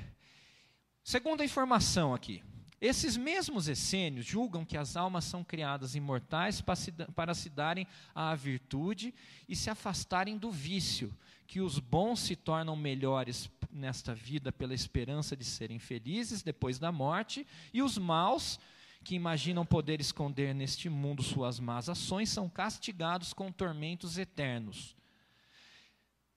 segunda 1.02 1.44
informação 1.44 2.14
aqui. 2.14 2.42
Esses 2.80 3.18
mesmos 3.18 3.68
essênios 3.68 4.24
julgam 4.24 4.64
que 4.64 4.78
as 4.78 4.96
almas 4.96 5.26
são 5.26 5.44
criadas 5.44 5.94
imortais 5.94 6.62
para 6.62 6.74
se, 6.74 6.90
para 6.90 7.34
se 7.34 7.50
darem 7.50 7.86
à 8.14 8.34
virtude 8.34 9.12
e 9.46 9.54
se 9.54 9.68
afastarem 9.68 10.38
do 10.38 10.50
vício, 10.50 11.14
que 11.46 11.60
os 11.60 11.78
bons 11.78 12.20
se 12.20 12.34
tornam 12.34 12.74
melhores 12.74 13.50
nesta 13.70 14.14
vida 14.14 14.50
pela 14.50 14.72
esperança 14.72 15.36
de 15.36 15.44
serem 15.44 15.78
felizes 15.78 16.42
depois 16.42 16.78
da 16.78 16.90
morte, 16.90 17.46
e 17.74 17.82
os 17.82 17.98
maus, 17.98 18.58
que 19.04 19.14
imaginam 19.14 19.66
poder 19.66 20.00
esconder 20.00 20.54
neste 20.54 20.88
mundo 20.88 21.22
suas 21.22 21.60
más 21.60 21.90
ações, 21.90 22.30
são 22.30 22.48
castigados 22.48 23.34
com 23.34 23.52
tormentos 23.52 24.16
eternos. 24.16 24.96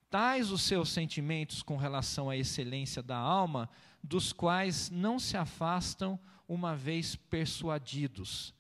Tais 0.10 0.52
os 0.52 0.62
seus 0.62 0.90
sentimentos 0.90 1.62
com 1.62 1.76
relação 1.76 2.30
à 2.30 2.38
excelência 2.38 3.04
da 3.04 3.18
alma, 3.18 3.70
dos 4.02 4.32
quais 4.32 4.90
não 4.90 5.20
se 5.20 5.36
afastam 5.36 6.18
uma 6.48 6.76
vez 6.76 7.16
persuadidos. 7.16 8.54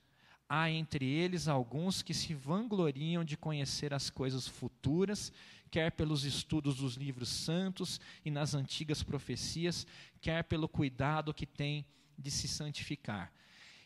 Há 0.50 0.70
entre 0.70 1.06
eles 1.06 1.48
alguns 1.48 2.02
que 2.02 2.14
se 2.14 2.34
vangloriam 2.34 3.24
de 3.24 3.38
conhecer 3.38 3.94
as 3.94 4.10
coisas 4.10 4.48
futuras, 4.48 5.32
quer 5.72 5.92
pelos 5.92 6.26
estudos 6.26 6.78
dos 6.78 6.96
livros 6.96 7.30
santos 7.30 8.00
e 8.26 8.32
nas 8.32 8.54
antigas 8.54 9.02
profecias, 9.02 9.88
quer 10.20 10.44
pelo 10.44 10.68
cuidado 10.68 11.34
que 11.34 11.46
têm 11.46 11.86
de 12.18 12.32
se 12.32 12.48
santificar. 12.48 13.32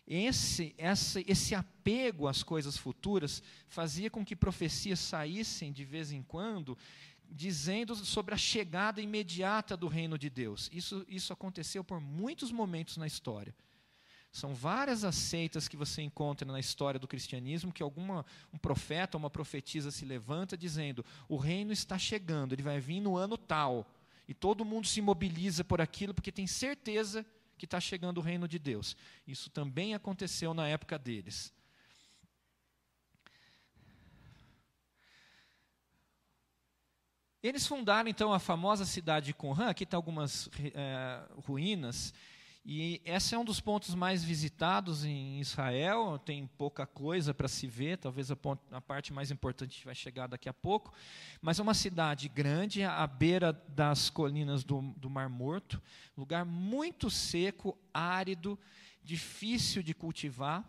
Esse, 0.07 0.75
esse, 0.77 1.25
esse 1.27 1.55
apego 1.55 2.27
às 2.27 2.43
coisas 2.43 2.75
futuras 2.75 3.41
fazia 3.67 4.09
com 4.09 4.25
que 4.25 4.35
profecias 4.35 4.99
saíssem 4.99 5.71
de 5.71 5.85
vez 5.85 6.11
em 6.11 6.21
quando 6.21 6.77
dizendo 7.31 7.95
sobre 7.95 8.33
a 8.33 8.37
chegada 8.37 9.01
imediata 9.01 9.77
do 9.77 9.87
reino 9.87 10.17
de 10.17 10.29
Deus. 10.29 10.69
Isso, 10.73 11.05
isso 11.07 11.31
aconteceu 11.31 11.83
por 11.83 12.01
muitos 12.01 12.51
momentos 12.51 12.97
na 12.97 13.07
história. 13.07 13.55
São 14.31 14.53
várias 14.53 15.03
aceitas 15.03 15.67
que 15.67 15.75
você 15.75 16.01
encontra 16.01 16.49
na 16.49 16.59
história 16.59 16.99
do 16.99 17.07
cristianismo 17.07 17.71
que 17.71 17.83
alguma 17.83 18.25
um 18.53 18.57
profeta, 18.57 19.17
uma 19.17 19.29
profetisa 19.29 19.91
se 19.91 20.05
levanta 20.05 20.57
dizendo: 20.57 21.05
"O 21.27 21.37
reino 21.37 21.73
está 21.73 21.97
chegando, 21.97 22.53
ele 22.53 22.63
vai 22.63 22.79
vir 22.79 23.01
no 23.01 23.17
ano 23.17 23.37
tal". 23.37 23.89
E 24.27 24.33
todo 24.33 24.63
mundo 24.63 24.87
se 24.87 25.01
mobiliza 25.01 25.63
por 25.63 25.81
aquilo 25.81 26.13
porque 26.13 26.31
tem 26.31 26.47
certeza 26.47 27.25
que 27.57 27.65
está 27.65 27.79
chegando 27.79 28.19
o 28.19 28.21
reino 28.21 28.47
de 28.47 28.57
Deus. 28.57 28.95
Isso 29.27 29.49
também 29.49 29.93
aconteceu 29.93 30.53
na 30.53 30.67
época 30.67 30.97
deles. 30.97 31.53
Eles 37.43 37.65
fundaram 37.65 38.07
então 38.07 38.31
a 38.31 38.37
famosa 38.37 38.85
cidade 38.85 39.27
de 39.27 39.33
Qumran, 39.33 39.69
aqui 39.69 39.83
está 39.83 39.97
algumas 39.97 40.47
é, 40.75 41.23
ruínas, 41.43 42.13
e 42.63 43.01
esse 43.03 43.33
é 43.33 43.39
um 43.39 43.43
dos 43.43 43.59
pontos 43.59 43.95
mais 43.95 44.23
visitados 44.23 45.03
em 45.03 45.39
Israel, 45.39 46.19
tem 46.23 46.45
pouca 46.45 46.85
coisa 46.85 47.33
para 47.33 47.47
se 47.47 47.65
ver, 47.65 47.97
talvez 47.97 48.29
a, 48.29 48.35
ponto, 48.35 48.61
a, 48.71 48.79
parte 48.79 49.11
mais 49.11 49.31
importante 49.31 49.83
vai 49.83 49.95
chegar 49.95 50.27
daqui 50.27 50.47
a 50.47 50.53
pouco, 50.53 50.93
mas 51.41 51.57
é 51.57 51.63
uma 51.63 51.73
cidade 51.73 52.29
grande, 52.29 52.83
à 52.83 53.07
beira 53.07 53.51
das 53.69 54.11
colinas 54.11 54.63
do, 54.63 54.93
do 54.95 55.09
Mar 55.09 55.27
Morto, 55.27 55.81
lugar 56.15 56.45
muito 56.45 57.09
seco, 57.09 57.75
árido, 57.91 58.59
difícil 59.03 59.81
de 59.81 59.95
cultivar, 59.95 60.63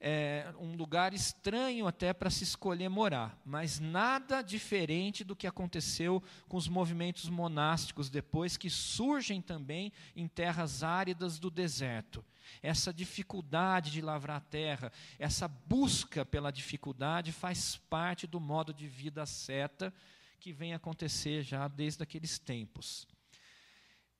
é, 0.00 0.52
um 0.58 0.76
lugar 0.76 1.12
estranho 1.12 1.86
até 1.86 2.12
para 2.12 2.30
se 2.30 2.44
escolher 2.44 2.88
morar, 2.88 3.40
mas 3.44 3.80
nada 3.80 4.42
diferente 4.42 5.24
do 5.24 5.34
que 5.34 5.46
aconteceu 5.46 6.22
com 6.48 6.56
os 6.56 6.68
movimentos 6.68 7.28
monásticos 7.28 8.08
depois, 8.08 8.56
que 8.56 8.70
surgem 8.70 9.42
também 9.42 9.92
em 10.14 10.28
terras 10.28 10.82
áridas 10.82 11.38
do 11.38 11.50
deserto. 11.50 12.24
Essa 12.62 12.92
dificuldade 12.92 13.90
de 13.90 14.00
lavrar 14.00 14.38
a 14.38 14.40
terra, 14.40 14.92
essa 15.18 15.48
busca 15.48 16.24
pela 16.24 16.50
dificuldade 16.50 17.32
faz 17.32 17.76
parte 17.76 18.26
do 18.26 18.40
modo 18.40 18.72
de 18.72 18.86
vida 18.86 19.26
seta 19.26 19.92
que 20.40 20.52
vem 20.52 20.72
acontecer 20.72 21.42
já 21.42 21.66
desde 21.66 22.02
aqueles 22.02 22.38
tempos. 22.38 23.06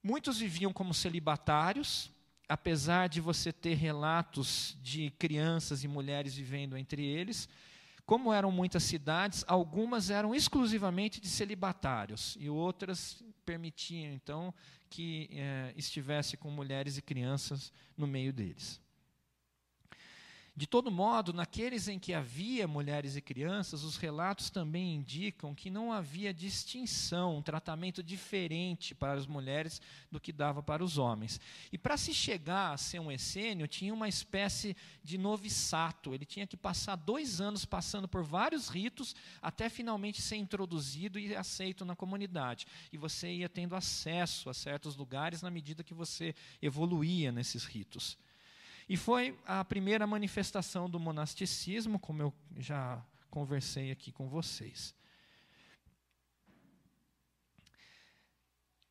Muitos 0.02 0.38
viviam 0.38 0.72
como 0.72 0.92
celibatários, 0.92 2.10
apesar 2.48 3.08
de 3.08 3.20
você 3.20 3.52
ter 3.52 3.74
relatos 3.74 4.76
de 4.82 5.10
crianças 5.18 5.84
e 5.84 5.88
mulheres 5.88 6.34
vivendo 6.34 6.76
entre 6.76 7.04
eles, 7.04 7.48
como 8.06 8.32
eram 8.32 8.50
muitas 8.50 8.84
cidades, 8.84 9.44
algumas 9.46 10.08
eram 10.08 10.34
exclusivamente 10.34 11.20
de 11.20 11.28
celibatários 11.28 12.38
e 12.40 12.48
outras 12.48 13.22
permitiam 13.44 14.12
então 14.12 14.54
que 14.88 15.28
eh, 15.32 15.74
estivesse 15.76 16.36
com 16.36 16.50
mulheres 16.50 16.96
e 16.96 17.02
crianças 17.02 17.70
no 17.96 18.06
meio 18.06 18.32
deles. 18.32 18.80
De 20.58 20.66
todo 20.66 20.90
modo, 20.90 21.32
naqueles 21.32 21.86
em 21.86 22.00
que 22.00 22.12
havia 22.12 22.66
mulheres 22.66 23.14
e 23.14 23.20
crianças, 23.20 23.84
os 23.84 23.96
relatos 23.96 24.50
também 24.50 24.96
indicam 24.96 25.54
que 25.54 25.70
não 25.70 25.92
havia 25.92 26.34
distinção, 26.34 27.36
um 27.36 27.42
tratamento 27.42 28.02
diferente 28.02 28.92
para 28.92 29.12
as 29.12 29.24
mulheres 29.24 29.80
do 30.10 30.18
que 30.18 30.32
dava 30.32 30.60
para 30.60 30.82
os 30.82 30.98
homens. 30.98 31.40
E 31.70 31.78
para 31.78 31.96
se 31.96 32.12
chegar 32.12 32.72
a 32.72 32.76
ser 32.76 32.98
um 32.98 33.12
essênio, 33.12 33.68
tinha 33.68 33.94
uma 33.94 34.08
espécie 34.08 34.76
de 35.04 35.16
noviçato. 35.16 36.12
Ele 36.12 36.24
tinha 36.24 36.44
que 36.44 36.56
passar 36.56 36.96
dois 36.96 37.40
anos 37.40 37.64
passando 37.64 38.08
por 38.08 38.24
vários 38.24 38.68
ritos 38.68 39.14
até 39.40 39.68
finalmente 39.68 40.20
ser 40.20 40.38
introduzido 40.38 41.20
e 41.20 41.36
aceito 41.36 41.84
na 41.84 41.94
comunidade. 41.94 42.66
E 42.92 42.98
você 42.98 43.32
ia 43.32 43.48
tendo 43.48 43.76
acesso 43.76 44.50
a 44.50 44.54
certos 44.54 44.96
lugares 44.96 45.40
na 45.40 45.52
medida 45.52 45.84
que 45.84 45.94
você 45.94 46.34
evoluía 46.60 47.30
nesses 47.30 47.64
ritos. 47.64 48.18
E 48.88 48.96
foi 48.96 49.38
a 49.44 49.64
primeira 49.64 50.06
manifestação 50.06 50.88
do 50.88 50.98
monasticismo, 50.98 51.98
como 51.98 52.22
eu 52.22 52.34
já 52.56 53.04
conversei 53.30 53.90
aqui 53.90 54.10
com 54.10 54.28
vocês. 54.28 54.94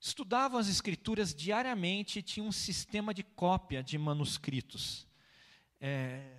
estudavam 0.07 0.59
as 0.59 0.67
escrituras 0.67 1.33
diariamente 1.33 2.19
e 2.19 2.21
tinham 2.21 2.47
um 2.47 2.51
sistema 2.51 3.13
de 3.13 3.23
cópia 3.23 3.83
de 3.83 3.97
manuscritos. 3.97 5.05
É, 5.81 6.33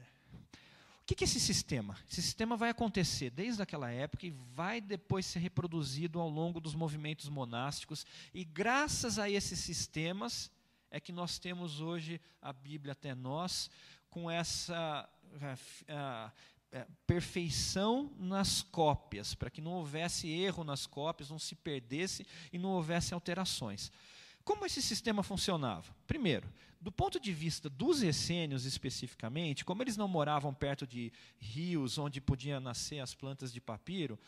o 1.03 1.05
que 1.05 1.23
é 1.23 1.27
esse 1.27 1.41
sistema? 1.41 1.97
Esse 2.11 2.23
sistema 2.23 2.57
vai 2.57 2.71
acontecer 2.71 3.31
desde 3.31 3.63
aquela 3.63 3.91
época 3.91 4.27
e 4.27 4.31
vai 4.31 4.81
depois 4.81 5.27
ser 5.27 5.39
reproduzido 5.41 6.21
ao 6.21 6.29
longo 6.29 6.61
dos 6.61 6.75
movimentos 6.75 7.29
monásticos, 7.29 8.07
e 8.33 8.45
graças 8.45 9.19
a 9.19 9.29
esses 9.31 9.59
sistemas 9.59 10.51
é 10.91 11.01
que 11.01 11.13
nós 11.13 11.39
temos 11.39 11.81
hoje 11.81 12.21
a 12.41 12.53
Bíblia 12.53 12.93
até 12.93 13.15
nós, 13.15 13.71
com 14.11 14.31
essa 14.31 15.09
a, 15.89 16.33
é, 16.73 16.87
perfeição 17.07 18.13
nas 18.19 18.63
cópias, 18.63 19.35
para 19.35 19.51
que 19.51 19.61
não 19.61 19.73
houvesse 19.73 20.29
erro 20.29 20.65
nas 20.65 20.87
cópias, 20.87 21.31
não 21.31 21.39
se 21.39 21.55
perdesse 21.55 22.27
e 22.53 22.59
não 22.59 22.71
houvesse 22.71 23.15
alterações. 23.15 23.91
Como 24.45 24.65
esse 24.65 24.81
sistema 24.81 25.23
funcionava? 25.23 25.95
Primeiro, 26.07 26.49
do 26.81 26.93
ponto 26.93 27.19
de 27.21 27.33
vista 27.33 27.69
dos 27.69 28.03
essênios 28.03 28.65
especificamente, 28.65 29.65
como 29.65 29.83
eles 29.83 29.97
não 29.97 30.09
moravam 30.09 30.55
perto 30.55 30.87
de 30.87 31.13
rios 31.39 31.99
onde 31.99 32.21
podiam 32.21 32.61
nascer 32.61 33.01
as 33.01 33.15
plantas 33.15 33.53
de 33.53 33.61
papiro, 33.61 34.19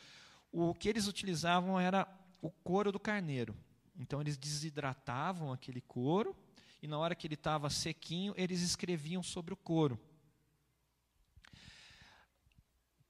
o 0.52 0.75
que 0.75 0.88
eles 0.88 1.07
utilizavam 1.07 1.79
era 1.79 2.07
o 2.43 2.50
couro 2.50 2.90
do 2.90 2.99
carneiro. 2.99 3.57
Então 3.97 4.21
eles 4.21 4.37
desidratavam 4.37 5.52
aquele 5.52 5.81
couro 5.81 6.35
e 6.82 6.88
na 6.88 6.99
hora 6.99 7.14
que 7.14 7.26
ele 7.26 7.34
estava 7.34 7.68
sequinho, 7.68 8.34
eles 8.37 8.62
escreviam 8.62 9.22
sobre 9.22 9.52
o 9.52 9.56
couro. 9.56 9.99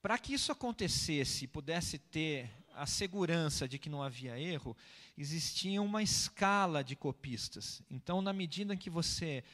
Para 0.02 0.18
que 0.18 0.32
isso 0.32 0.50
acontecesse 0.50 1.44
e 1.44 1.48
pudesse 1.48 1.98
ter 1.98 2.50
a 2.74 2.86
segurança 2.86 3.68
de 3.68 3.78
que 3.78 3.90
não 3.90 4.02
havia 4.02 4.38
erro, 4.38 4.76
existia 5.16 5.82
uma 5.82 6.02
escala 6.02 6.82
de 6.82 6.96
copistas. 6.96 7.82
Então, 7.90 8.22
na 8.22 8.32
medida 8.32 8.76
que 8.76 8.88
você 8.88 9.44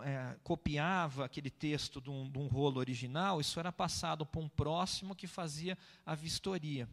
é, 0.00 0.36
copiava 0.42 1.24
aquele 1.24 1.50
texto 1.50 2.00
de 2.00 2.10
um, 2.10 2.28
de 2.28 2.38
um, 2.38 2.46
rolo 2.46 2.78
original, 2.78 3.40
isso 3.40 3.60
era 3.60 3.70
passado 3.70 4.26
para 4.26 4.40
um 4.40 4.48
próximo 4.48 5.14
que 5.14 5.26
fazia 5.26 5.78
a 6.04 6.14
vistoria. 6.14 6.88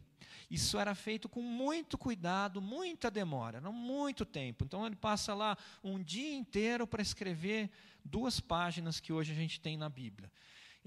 Isso 0.50 0.78
era 0.78 0.94
feito 0.94 1.28
com 1.28 1.42
muito 1.42 1.98
cuidado, 1.98 2.60
muita 2.60 3.10
demora, 3.10 3.60
não 3.60 3.72
muito 3.72 4.24
tempo. 4.24 4.64
Então 4.64 4.86
ele 4.86 4.96
passa 4.96 5.34
lá 5.34 5.56
um 5.82 6.02
dia 6.02 6.34
inteiro 6.34 6.86
para 6.86 7.02
escrever 7.02 7.70
duas 8.04 8.38
páginas 8.38 9.00
que 9.00 9.12
hoje 9.12 9.32
a 9.32 9.34
gente 9.34 9.60
tem 9.60 9.76
na 9.76 9.88
Bíblia. 9.88 10.30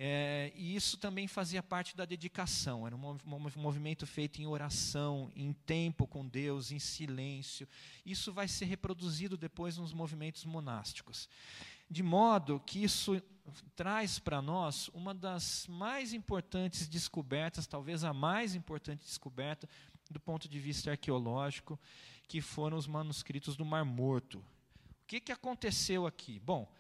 É, 0.01 0.53
e 0.55 0.77
isso 0.77 0.97
também 0.97 1.27
fazia 1.27 1.61
parte 1.61 1.93
da 1.93 2.05
dedicação, 2.05 2.87
era 2.87 2.95
um 2.95 3.17
movimento 3.57 4.07
feito 4.07 4.41
em 4.41 4.47
oração, 4.47 5.29
em 5.35 5.51
tempo 5.51 6.07
com 6.07 6.25
Deus, 6.25 6.71
em 6.71 6.79
silêncio. 6.79 7.67
Isso 8.05 8.31
vai 8.31 8.47
ser 8.47 8.63
reproduzido 8.63 9.35
depois 9.35 9.75
nos 9.75 9.91
movimentos 9.91 10.45
monásticos. 10.45 11.27
De 11.89 12.03
modo 12.03 12.61
que 12.65 12.83
isso 12.83 13.21
traz 13.75 14.19
para 14.19 14.41
nós 14.41 14.89
uma 14.89 15.13
das 15.13 15.65
mais 15.67 16.13
importantes 16.13 16.87
descobertas, 16.87 17.65
talvez 17.65 18.03
a 18.03 18.13
mais 18.13 18.53
importante 18.55 19.03
descoberta 19.03 19.67
do 20.09 20.19
ponto 20.19 20.47
de 20.47 20.59
vista 20.59 20.91
arqueológico, 20.91 21.79
que 22.27 22.41
foram 22.41 22.77
os 22.77 22.87
manuscritos 22.87 23.55
do 23.55 23.65
Mar 23.65 23.85
Morto. 23.85 24.39
O 24.39 25.05
que, 25.07 25.19
que 25.19 25.31
aconteceu 25.31 26.05
aqui? 26.05 26.39
Bom, 26.39 26.71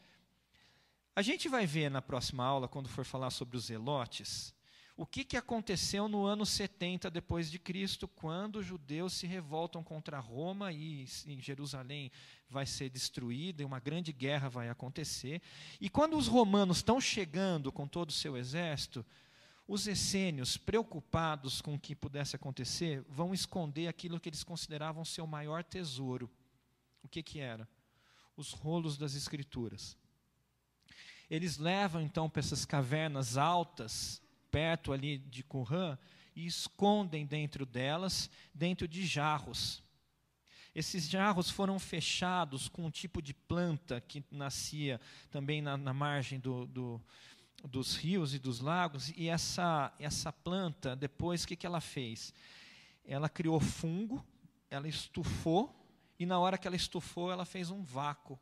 a 1.15 1.21
gente 1.21 1.49
vai 1.49 1.65
ver 1.65 1.89
na 1.89 2.01
próxima 2.01 2.43
aula, 2.43 2.67
quando 2.67 2.87
for 2.87 3.03
falar 3.03 3.29
sobre 3.29 3.57
os 3.57 3.65
Zelotes, 3.65 4.53
o 4.99 5.05
que, 5.05 5.23
que 5.23 5.37
aconteceu 5.37 6.09
no 6.09 6.25
ano 6.25 6.45
70 6.45 7.09
depois 7.09 7.49
de 7.49 7.57
Cristo, 7.57 8.05
quando 8.05 8.57
os 8.57 8.65
judeus 8.65 9.13
se 9.13 9.25
revoltam 9.25 9.81
contra 9.81 10.19
Roma 10.19 10.73
e 10.73 11.07
em 11.25 11.39
Jerusalém 11.39 12.11
vai 12.49 12.65
ser 12.65 12.89
destruída 12.89 13.61
e 13.61 13.65
uma 13.65 13.79
grande 13.79 14.11
guerra 14.11 14.49
vai 14.49 14.67
acontecer. 14.67 15.41
E 15.79 15.89
quando 15.89 16.17
os 16.17 16.27
romanos 16.27 16.79
estão 16.79 16.99
chegando 16.99 17.71
com 17.71 17.87
todo 17.87 18.09
o 18.09 18.11
seu 18.11 18.35
exército, 18.35 19.05
os 19.65 19.87
essênios, 19.87 20.57
preocupados 20.57 21.61
com 21.61 21.75
o 21.75 21.79
que 21.79 21.95
pudesse 21.95 22.35
acontecer, 22.35 23.01
vão 23.07 23.33
esconder 23.33 23.87
aquilo 23.87 24.19
que 24.19 24.27
eles 24.27 24.43
consideravam 24.43 25.05
seu 25.05 25.25
maior 25.25 25.63
tesouro. 25.63 26.29
O 27.01 27.07
que, 27.07 27.23
que 27.23 27.39
era? 27.39 27.65
Os 28.35 28.51
rolos 28.51 28.97
das 28.97 29.15
escrituras. 29.15 29.97
Eles 31.29 31.57
levam 31.57 32.01
então 32.01 32.29
para 32.29 32.41
essas 32.41 32.65
cavernas 32.65 33.37
altas, 33.37 34.21
perto 34.51 34.91
ali 34.91 35.17
de 35.17 35.43
Qumran, 35.43 35.97
e 36.35 36.45
escondem 36.45 37.25
dentro 37.25 37.65
delas, 37.65 38.29
dentro 38.53 38.87
de 38.87 39.05
jarros. 39.05 39.83
Esses 40.73 41.09
jarros 41.09 41.49
foram 41.49 41.79
fechados 41.79 42.69
com 42.69 42.85
um 42.85 42.91
tipo 42.91 43.21
de 43.21 43.33
planta 43.33 43.99
que 43.99 44.23
nascia 44.31 45.01
também 45.29 45.61
na, 45.61 45.75
na 45.75 45.93
margem 45.93 46.39
do, 46.39 46.67
do, 46.67 47.01
dos 47.67 47.95
rios 47.95 48.33
e 48.33 48.39
dos 48.39 48.59
lagos, 48.59 49.11
e 49.17 49.27
essa, 49.27 49.93
essa 49.99 50.31
planta, 50.31 50.95
depois, 50.95 51.43
o 51.43 51.47
que, 51.47 51.55
que 51.55 51.65
ela 51.65 51.81
fez? 51.81 52.33
Ela 53.05 53.27
criou 53.27 53.59
fungo, 53.59 54.25
ela 54.69 54.87
estufou, 54.87 55.75
e 56.17 56.25
na 56.25 56.39
hora 56.39 56.57
que 56.57 56.67
ela 56.67 56.75
estufou, 56.75 57.31
ela 57.31 57.45
fez 57.45 57.71
um 57.71 57.83
vácuo 57.83 58.39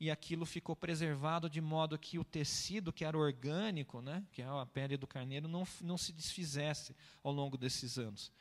e 0.00 0.10
aquilo 0.10 0.46
ficou 0.46 0.74
preservado 0.74 1.50
de 1.50 1.60
modo 1.60 1.98
que 1.98 2.18
o 2.18 2.24
tecido 2.24 2.90
que 2.90 3.04
era 3.04 3.18
orgânico, 3.18 4.00
né, 4.00 4.24
que 4.32 4.40
é 4.40 4.46
a 4.46 4.64
pele 4.64 4.96
do 4.96 5.06
carneiro, 5.06 5.46
não, 5.46 5.68
não 5.82 5.98
se 5.98 6.10
desfizesse 6.10 6.96
ao 7.22 7.30
longo 7.30 7.58
desses 7.58 7.98
anos. 7.98 8.32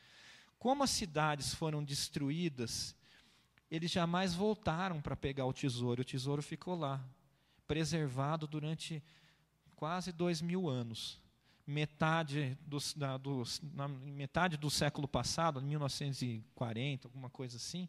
Como 0.57 0.83
as 0.83 0.89
cidades 0.89 1.53
foram 1.53 1.83
destruídas, 1.83 2.95
eles 3.69 3.91
jamais 3.91 4.33
voltaram 4.33 5.01
para 5.01 5.17
pegar 5.17 5.45
o 5.45 5.53
tesouro, 5.53 6.01
o 6.01 6.05
tesouro 6.05 6.41
ficou 6.41 6.75
lá, 6.75 7.03
preservado 7.67 8.47
durante 8.47 9.03
quase 9.75 10.13
dois 10.13 10.41
mil 10.41 10.69
anos. 10.69 11.19
Metade 11.67 12.57
do, 12.65 12.77
da, 12.95 13.17
do, 13.17 13.43
na 13.73 13.87
metade 13.87 14.57
do 14.57 14.71
século 14.71 15.07
passado, 15.07 15.61
1940, 15.61 17.07
alguma 17.07 17.29
coisa 17.29 17.57
assim, 17.57 17.87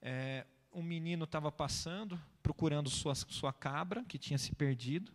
é, 0.00 0.46
um 0.72 0.82
menino 0.82 1.24
estava 1.24 1.50
passando, 1.50 2.20
procurando 2.42 2.90
sua, 2.90 3.14
sua 3.14 3.52
cabra, 3.52 4.04
que 4.04 4.18
tinha 4.18 4.38
se 4.38 4.54
perdido. 4.54 5.12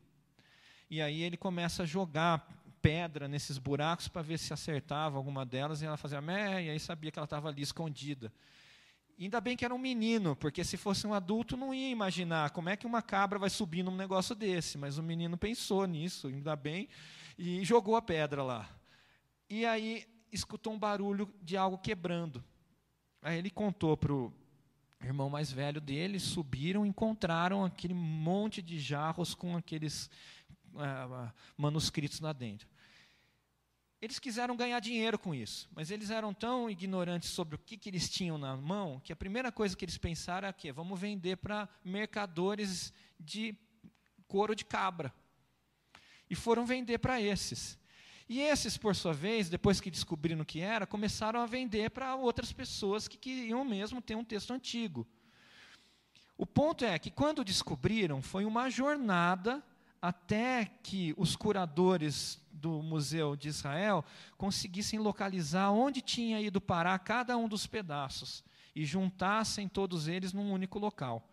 E 0.89 1.01
aí 1.01 1.21
ele 1.21 1.37
começa 1.37 1.83
a 1.83 1.85
jogar 1.85 2.47
pedra 2.81 3.27
nesses 3.27 3.57
buracos 3.57 4.07
para 4.07 4.21
ver 4.21 4.37
se 4.37 4.53
acertava 4.53 5.17
alguma 5.17 5.45
delas, 5.45 5.81
e 5.81 5.85
ela 5.85 5.97
fazia 5.97 6.21
mé, 6.21 6.63
e 6.63 6.69
aí 6.69 6.79
sabia 6.79 7.11
que 7.11 7.19
ela 7.19 7.25
estava 7.25 7.49
ali 7.49 7.61
escondida. 7.61 8.31
Ainda 9.19 9.41
bem 9.41 9.57
que 9.57 9.65
era 9.65 9.73
um 9.73 9.79
menino, 9.79 10.35
porque 10.35 10.63
se 10.63 10.77
fosse 10.77 11.07
um 11.07 11.13
adulto 11.13 11.57
não 11.57 11.73
ia 11.73 11.89
imaginar 11.89 12.51
como 12.51 12.69
é 12.69 12.77
que 12.77 12.85
uma 12.85 13.01
cabra 13.01 13.39
vai 13.39 13.49
subir 13.49 13.81
num 13.81 13.95
negócio 13.95 14.35
desse, 14.35 14.77
mas 14.77 14.97
o 14.99 15.03
menino 15.03 15.35
pensou 15.35 15.85
nisso, 15.87 16.27
ainda 16.27 16.55
bem, 16.55 16.87
e 17.37 17.65
jogou 17.65 17.95
a 17.95 18.01
pedra 18.01 18.43
lá. 18.43 18.69
E 19.49 19.65
aí 19.65 20.05
escutou 20.31 20.71
um 20.71 20.79
barulho 20.79 21.33
de 21.41 21.57
algo 21.57 21.77
quebrando. 21.79 22.43
Aí 23.21 23.37
ele 23.39 23.49
contou 23.49 23.97
para 23.97 24.13
o 24.13 24.31
irmão 25.01 25.29
mais 25.29 25.51
velho 25.51 25.79
dele, 25.79 26.19
subiram 26.19 26.85
encontraram 26.85 27.63
aquele 27.63 27.93
monte 27.93 28.61
de 28.61 28.79
jarros 28.79 29.33
com 29.33 29.55
aqueles 29.55 30.09
uh, 30.73 31.31
manuscritos 31.55 32.19
lá 32.19 32.33
dentro. 32.33 32.67
Eles 33.99 34.19
quiseram 34.19 34.55
ganhar 34.55 34.79
dinheiro 34.79 35.17
com 35.17 35.33
isso, 35.33 35.67
mas 35.73 35.89
eles 35.89 36.11
eram 36.11 36.31
tão 36.31 36.69
ignorantes 36.69 37.29
sobre 37.29 37.55
o 37.55 37.59
que, 37.59 37.77
que 37.77 37.89
eles 37.89 38.07
tinham 38.07 38.37
na 38.37 38.55
mão 38.55 38.99
que 38.99 39.11
a 39.11 39.15
primeira 39.15 39.51
coisa 39.51 39.75
que 39.75 39.83
eles 39.83 39.97
pensaram 39.97 40.47
é 40.47 40.53
que 40.53 40.71
vamos 40.71 40.99
vender 40.99 41.37
para 41.37 41.67
mercadores 41.83 42.93
de 43.19 43.55
couro 44.27 44.55
de 44.55 44.63
cabra. 44.63 45.11
E 46.29 46.35
foram 46.35 46.65
vender 46.65 46.99
para 46.99 47.19
esses. 47.19 47.79
E 48.29 48.41
esses, 48.41 48.77
por 48.77 48.95
sua 48.95 49.13
vez, 49.13 49.49
depois 49.49 49.79
que 49.79 49.89
descobriram 49.89 50.41
o 50.41 50.45
que 50.45 50.59
era, 50.59 50.85
começaram 50.85 51.39
a 51.39 51.45
vender 51.45 51.89
para 51.91 52.15
outras 52.15 52.51
pessoas 52.51 53.07
que 53.07 53.17
queriam 53.17 53.63
mesmo 53.63 54.01
ter 54.01 54.15
um 54.15 54.23
texto 54.23 54.51
antigo. 54.51 55.07
O 56.37 56.45
ponto 56.45 56.83
é 56.83 56.99
que, 56.99 57.09
quando 57.09 57.43
descobriram, 57.43 58.21
foi 58.21 58.43
uma 58.43 58.69
jornada 58.69 59.63
até 60.01 60.65
que 60.83 61.13
os 61.17 61.35
curadores 61.35 62.39
do 62.51 62.81
Museu 62.81 63.35
de 63.35 63.47
Israel 63.47 64.03
conseguissem 64.37 64.99
localizar 64.99 65.71
onde 65.71 66.01
tinha 66.01 66.39
ido 66.41 66.59
parar 66.59 66.99
cada 66.99 67.37
um 67.37 67.47
dos 67.47 67.65
pedaços 67.65 68.43
e 68.75 68.85
juntassem 68.85 69.67
todos 69.67 70.07
eles 70.07 70.33
num 70.33 70.51
único 70.51 70.77
local. 70.77 71.27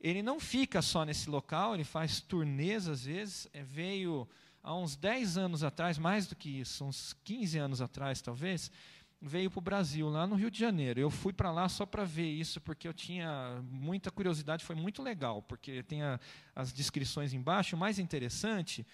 Ele 0.00 0.22
não 0.22 0.38
fica 0.38 0.82
só 0.82 1.04
nesse 1.04 1.30
local, 1.30 1.74
ele 1.74 1.82
faz 1.82 2.20
turnês 2.20 2.86
às 2.86 3.06
vezes. 3.06 3.48
É, 3.52 3.62
veio 3.62 4.28
há 4.64 4.74
uns 4.74 4.96
10 4.96 5.36
anos 5.36 5.62
atrás, 5.62 5.98
mais 5.98 6.26
do 6.26 6.34
que 6.34 6.48
isso, 6.48 6.84
uns 6.84 7.12
15 7.22 7.58
anos 7.58 7.80
atrás 7.82 8.22
talvez, 8.22 8.72
veio 9.20 9.50
para 9.50 9.58
o 9.58 9.62
Brasil, 9.62 10.08
lá 10.08 10.26
no 10.26 10.34
Rio 10.34 10.50
de 10.50 10.58
Janeiro. 10.58 10.98
Eu 10.98 11.10
fui 11.10 11.32
para 11.32 11.52
lá 11.52 11.68
só 11.68 11.84
para 11.84 12.04
ver 12.04 12.30
isso, 12.30 12.60
porque 12.60 12.88
eu 12.88 12.94
tinha 12.94 13.62
muita 13.70 14.10
curiosidade, 14.10 14.64
foi 14.64 14.74
muito 14.74 15.02
legal, 15.02 15.42
porque 15.42 15.82
tem 15.82 16.02
a, 16.02 16.18
as 16.56 16.72
descrições 16.72 17.32
embaixo. 17.32 17.76
O 17.76 17.78
mais 17.78 17.98
interessante 17.98 18.86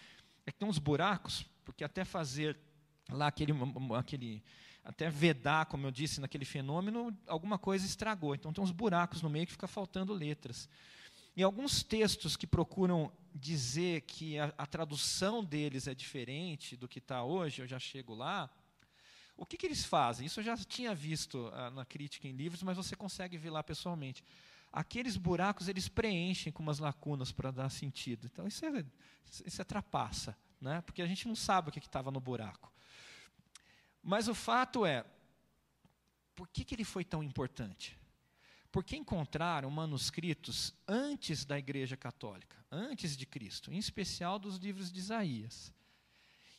é 0.44 0.50
que 0.50 0.58
tem 0.58 0.68
uns 0.68 0.78
buracos, 0.78 1.46
porque 1.64 1.84
até 1.84 2.04
fazer 2.04 2.56
lá 3.08 3.28
aquele, 3.28 3.52
aquele 3.96 4.42
até 4.84 5.08
vedar, 5.08 5.66
como 5.66 5.86
eu 5.86 5.90
disse, 5.90 6.20
naquele 6.20 6.44
fenômeno, 6.44 7.16
alguma 7.26 7.58
coisa 7.58 7.86
estragou. 7.86 8.34
Então 8.34 8.52
tem 8.52 8.62
uns 8.62 8.72
buracos 8.72 9.22
no 9.22 9.30
meio 9.30 9.46
que 9.46 9.52
fica 9.52 9.68
faltando 9.68 10.12
letras. 10.12 10.68
E 11.40 11.42
alguns 11.42 11.82
textos 11.82 12.36
que 12.36 12.46
procuram 12.46 13.10
dizer 13.34 14.02
que 14.02 14.38
a, 14.38 14.52
a 14.58 14.66
tradução 14.66 15.42
deles 15.42 15.86
é 15.86 15.94
diferente 15.94 16.76
do 16.76 16.86
que 16.86 16.98
está 16.98 17.24
hoje, 17.24 17.62
eu 17.62 17.66
já 17.66 17.78
chego 17.78 18.14
lá. 18.14 18.50
O 19.38 19.46
que, 19.46 19.56
que, 19.56 19.64
eles 19.64 19.82
fazem? 19.82 20.26
Isso 20.26 20.40
eu 20.40 20.44
já 20.44 20.54
tinha 20.58 20.94
visto 20.94 21.50
ah, 21.54 21.70
na 21.70 21.86
crítica 21.86 22.28
em 22.28 22.32
livros, 22.32 22.62
mas 22.62 22.76
você 22.76 22.94
consegue 22.94 23.38
ver 23.38 23.48
lá 23.48 23.62
pessoalmente. 23.62 24.22
Aqueles 24.70 25.16
buracos 25.16 25.66
eles 25.66 25.88
preenchem 25.88 26.52
com 26.52 26.62
umas 26.62 26.78
lacunas 26.78 27.32
para 27.32 27.50
dar 27.50 27.70
sentido. 27.70 28.28
Então 28.30 28.46
isso 28.46 28.62
é, 28.66 28.84
isso 29.46 29.62
é 29.62 29.64
trapaça, 29.64 30.36
né? 30.60 30.82
porque 30.82 31.00
a 31.00 31.06
gente 31.06 31.26
não 31.26 31.34
sabe 31.34 31.70
o 31.70 31.72
que 31.72 31.78
estava 31.78 32.10
no 32.10 32.20
buraco. 32.20 32.70
Mas 34.02 34.28
o 34.28 34.34
fato 34.34 34.84
é, 34.84 35.06
por 36.34 36.46
que, 36.48 36.66
que 36.66 36.74
ele 36.74 36.84
foi 36.84 37.02
tão 37.02 37.22
importante? 37.22 37.98
Porque 38.72 38.96
encontraram 38.96 39.70
manuscritos 39.70 40.72
antes 40.86 41.44
da 41.44 41.58
Igreja 41.58 41.96
Católica, 41.96 42.56
antes 42.70 43.16
de 43.16 43.26
Cristo, 43.26 43.72
em 43.72 43.78
especial 43.78 44.38
dos 44.38 44.56
livros 44.56 44.92
de 44.92 45.00
Isaías. 45.00 45.72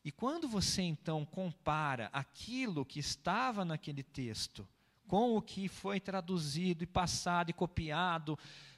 E 0.03 0.11
quando 0.11 0.47
você 0.47 0.81
então 0.81 1.25
compara 1.25 2.09
aquilo 2.11 2.85
que 2.85 2.99
estava 2.99 3.63
naquele 3.63 4.03
texto 4.03 4.67
com 5.07 5.35
o 5.35 5.41
que 5.41 5.67
foi 5.67 5.99
traduzido 5.99 6.83
e 6.83 6.87
passado 6.87 7.49
e 7.49 7.53
copiado 7.53 8.37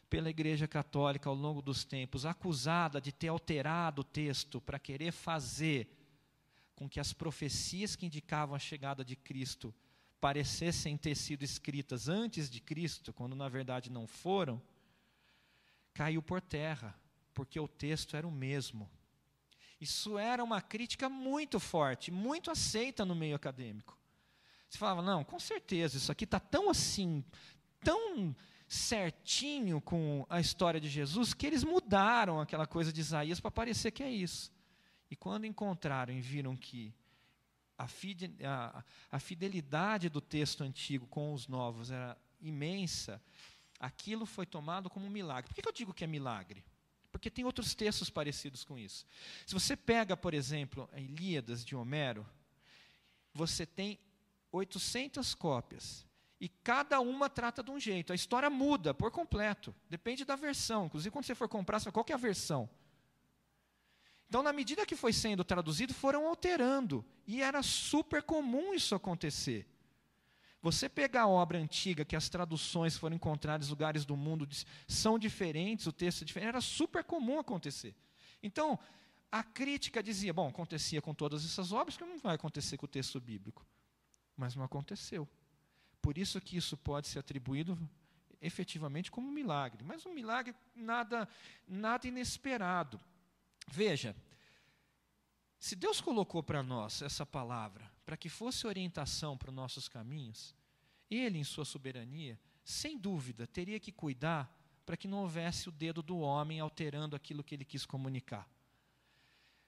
pela 0.10 0.30
Igreja 0.30 0.68
Católica 0.68 1.30
ao 1.30 1.36
longo 1.36 1.62
dos 1.62 1.84
tempos, 1.84 2.26
acusada 2.26 3.00
de 3.00 3.12
ter 3.12 3.30
alterado 3.30 4.02
o 4.02 4.04
texto 4.04 4.60
para 4.62 4.78
querer 4.78 5.12
fazer 5.12 5.88
com 6.76 6.90
que 6.90 7.00
as 7.00 7.14
profecias 7.14 7.96
que 7.96 8.06
indicavam 8.06 8.56
a 8.56 8.60
chegada 8.60 9.06
de 9.06 9.16
Cristo 9.16 9.74
parecessem 10.24 10.96
ter 10.96 11.16
sido 11.16 11.44
escritas 11.44 12.08
antes 12.08 12.50
de 12.50 12.62
Cristo, 12.62 13.12
quando 13.12 13.36
na 13.36 13.50
verdade 13.50 13.92
não 13.92 14.08
foram, 14.08 14.62
caiu 15.94 16.22
por 16.24 16.40
terra, 16.40 16.98
porque 17.34 17.60
o 17.60 17.68
texto 17.68 18.16
era 18.16 18.26
o 18.26 18.32
mesmo. 18.32 18.90
Isso 19.82 20.18
era 20.18 20.42
uma 20.42 20.62
crítica 20.62 21.10
muito 21.10 21.60
forte, 21.60 22.10
muito 22.10 22.50
aceita 22.50 23.04
no 23.04 23.14
meio 23.14 23.36
acadêmico. 23.36 24.00
Você 24.70 24.78
falava, 24.78 25.02
não, 25.02 25.26
com 25.26 25.38
certeza, 25.42 25.98
isso 25.98 26.10
aqui 26.10 26.24
está 26.24 26.40
tão 26.40 26.70
assim, 26.70 27.22
tão 27.82 28.34
certinho 28.66 29.82
com 29.82 30.26
a 30.30 30.40
história 30.40 30.80
de 30.80 30.88
Jesus, 30.88 31.34
que 31.34 31.46
eles 31.46 31.66
mudaram 31.66 32.40
aquela 32.40 32.66
coisa 32.66 32.94
de 32.94 33.02
Isaías 33.02 33.42
para 33.42 33.52
parecer 33.52 33.92
que 33.92 34.02
é 34.02 34.10
isso. 34.10 34.54
E 35.12 35.18
quando 35.18 35.46
encontraram 35.46 36.14
e 36.14 36.22
viram 36.22 36.56
que 36.56 36.96
a, 37.84 37.88
fide, 37.88 38.34
a, 38.44 38.84
a 39.12 39.20
fidelidade 39.20 40.10
do 40.10 40.22
texto 40.22 40.64
antigo 40.64 41.06
com 41.08 41.34
os 41.34 41.48
novos 41.48 41.92
era 41.92 42.18
imensa, 42.42 43.22
aquilo 43.80 44.26
foi 44.26 44.46
tomado 44.46 44.90
como 44.90 45.06
um 45.06 45.10
milagre. 45.10 45.50
Por 45.50 45.62
que 45.62 45.68
eu 45.68 45.74
digo 45.74 45.94
que 45.94 46.04
é 46.04 46.08
milagre? 46.08 46.64
Porque 47.12 47.30
tem 47.30 47.46
outros 47.46 47.76
textos 47.76 48.10
parecidos 48.10 48.64
com 48.64 48.78
isso. 48.78 49.06
Se 49.46 49.54
você 49.54 49.76
pega, 49.76 50.16
por 50.16 50.34
exemplo, 50.34 50.90
a 50.94 51.00
Ilíadas 51.00 51.64
de 51.64 51.76
Homero, 51.76 52.26
você 53.34 53.66
tem 53.66 54.00
800 54.52 55.36
cópias. 55.36 56.06
E 56.40 56.50
cada 56.50 57.00
uma 57.00 57.30
trata 57.30 57.62
de 57.62 57.72
um 57.72 57.80
jeito. 57.80 58.12
A 58.12 58.16
história 58.16 58.50
muda 58.50 58.94
por 58.94 59.12
completo. 59.12 59.76
Depende 59.90 60.26
da 60.26 60.36
versão. 60.36 60.88
Inclusive, 60.88 61.12
quando 61.12 61.26
você 61.26 61.36
for 61.36 61.48
comprar, 61.48 61.80
você 61.80 61.86
fala, 61.86 61.94
qual 61.94 62.06
é 62.10 62.14
a 62.14 62.18
versão? 62.18 62.70
Então, 64.28 64.42
na 64.42 64.52
medida 64.52 64.86
que 64.86 64.96
foi 64.96 65.14
sendo 65.14 65.44
traduzido, 65.44 65.94
foram 65.94 66.28
alterando. 66.28 67.06
E 67.28 67.42
era 67.42 67.62
super 67.62 68.24
comum 68.24 68.74
isso 68.74 68.96
acontecer. 68.96 69.68
Você 70.62 70.88
pegar 70.88 71.24
a 71.24 71.28
obra 71.28 71.58
antiga, 71.58 72.06
que 72.06 72.16
as 72.16 72.30
traduções 72.30 72.98
foram 72.98 73.16
encontradas 73.16 73.68
em 73.68 73.70
lugares 73.70 74.06
do 74.06 74.16
mundo 74.16 74.48
são 74.88 75.20
diferentes, 75.20 75.88
o 75.88 75.92
texto 75.92 76.22
é 76.22 76.26
diferente, 76.26 76.48
era 76.48 76.62
super 76.62 77.04
comum 77.04 77.38
acontecer. 77.38 77.94
Então, 78.42 78.80
a 79.30 79.44
crítica 79.44 80.02
dizia: 80.02 80.34
bom, 80.34 80.48
acontecia 80.48 81.02
com 81.02 81.14
todas 81.14 81.44
essas 81.44 81.72
obras, 81.74 81.98
que 81.98 82.06
não 82.06 82.18
vai 82.18 82.36
acontecer 82.36 82.78
com 82.78 82.86
o 82.86 82.90
texto 82.90 83.20
bíblico. 83.20 83.66
Mas 84.38 84.56
não 84.56 84.64
aconteceu. 84.64 85.28
Por 86.02 86.18
isso 86.18 86.40
que 86.40 86.56
isso 86.56 86.78
pode 86.78 87.08
ser 87.08 87.20
atribuído 87.20 87.78
efetivamente 88.42 89.10
como 89.10 89.28
um 89.28 89.32
milagre. 89.32 89.84
Mas 89.84 90.06
um 90.06 90.14
milagre 90.14 90.56
nada, 90.76 91.28
nada 91.68 92.08
inesperado. 92.08 93.00
Veja, 93.68 94.16
se 95.60 95.76
Deus 95.76 96.02
colocou 96.02 96.44
para 96.44 96.62
nós 96.62 97.02
essa 97.02 97.26
palavra 97.26 97.90
para 98.06 98.18
que 98.18 98.30
fosse 98.30 98.68
orientação 98.68 99.38
para 99.38 99.50
os 99.50 99.56
nossos 99.56 99.88
caminhos, 99.88 100.54
Ele, 101.10 101.38
em 101.38 101.44
Sua 101.44 101.64
soberania, 101.64 102.40
sem 102.64 102.98
dúvida, 102.98 103.48
teria 103.48 103.80
que 103.80 103.92
cuidar 103.92 104.54
para 104.86 104.98
que 104.98 105.08
não 105.08 105.20
houvesse 105.20 105.70
o 105.70 105.72
dedo 105.72 106.02
do 106.02 106.18
homem 106.20 106.60
alterando 106.60 107.16
aquilo 107.16 107.44
que 107.44 107.56
ele 107.56 107.66
quis 107.66 107.86
comunicar. 107.86 108.50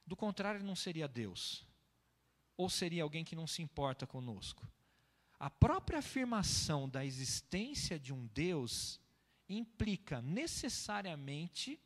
Do 0.06 0.16
contrário, 0.16 0.64
não 0.64 0.76
seria 0.76 1.08
Deus. 1.08 1.66
Ou 2.58 2.70
seria 2.70 3.04
alguém 3.04 3.24
que 3.24 3.36
não 3.36 3.48
se 3.48 3.62
importa 3.62 4.06
conosco. 4.06 4.68
A 5.40 5.50
própria 5.50 6.00
afirmação 6.00 6.88
da 6.88 7.06
existência 7.06 8.00
de 8.00 8.14
um 8.14 8.28
Deus 8.28 9.00
implica 9.48 10.22
necessariamente 10.22 11.80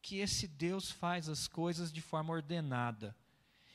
que 0.00 0.18
esse 0.18 0.46
Deus 0.46 0.90
faz 0.90 1.28
as 1.28 1.46
coisas 1.46 1.92
de 1.92 2.00
forma 2.00 2.32
ordenada 2.32 3.16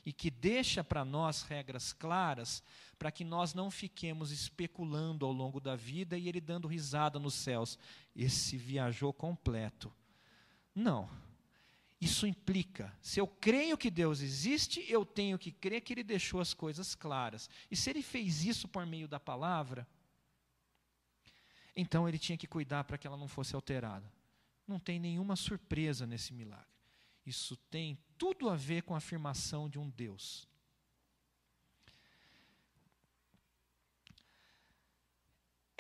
e 0.06 0.12
que 0.12 0.30
deixa 0.30 0.84
para 0.84 1.06
nós 1.06 1.44
regras 1.44 1.94
claras 1.94 2.64
para 2.98 3.12
que 3.12 3.24
nós 3.24 3.54
não 3.54 3.72
fiquemos 3.72 4.32
especulando 4.32 5.26
ao 5.26 5.32
longo 5.32 5.60
da 5.60 5.76
vida 5.76 6.18
e 6.18 6.28
ele 6.28 6.42
dando 6.42 6.68
risada 6.68 7.20
nos 7.20 7.34
céus. 7.34 7.78
Esse 8.16 8.58
viajou 8.58 9.14
completo. 9.14 9.94
Não. 10.74 11.10
Isso 12.00 12.28
implica, 12.28 12.94
se 13.02 13.18
eu 13.18 13.26
creio 13.26 13.78
que 13.78 13.90
Deus 13.90 14.20
existe, 14.20 14.84
eu 14.92 15.06
tenho 15.06 15.40
que 15.40 15.54
crer 15.54 15.80
que 15.80 15.94
Ele 15.94 16.04
deixou 16.04 16.42
as 16.42 16.54
coisas 16.54 16.96
claras. 16.96 17.50
E 17.72 17.78
se 17.78 17.90
Ele 17.90 18.02
fez 18.02 18.44
isso 18.44 18.68
por 18.68 18.86
meio 18.86 19.08
da 19.08 19.22
palavra, 19.22 19.88
então 21.74 22.06
Ele 22.06 22.20
tinha 22.20 22.38
que 22.38 22.46
cuidar 22.46 22.84
para 22.84 22.98
que 22.98 23.08
ela 23.08 23.16
não 23.16 23.30
fosse 23.30 23.56
alterada. 23.56 24.12
Não 24.74 24.80
tem 24.80 25.00
nenhuma 25.00 25.36
surpresa 25.36 26.08
nesse 26.08 26.34
milagre. 26.34 26.66
Isso 27.24 27.56
tem 27.70 27.96
tudo 28.18 28.50
a 28.50 28.56
ver 28.56 28.82
com 28.82 28.96
a 28.96 28.98
afirmação 28.98 29.70
de 29.70 29.78
um 29.78 29.88
Deus. 29.88 30.48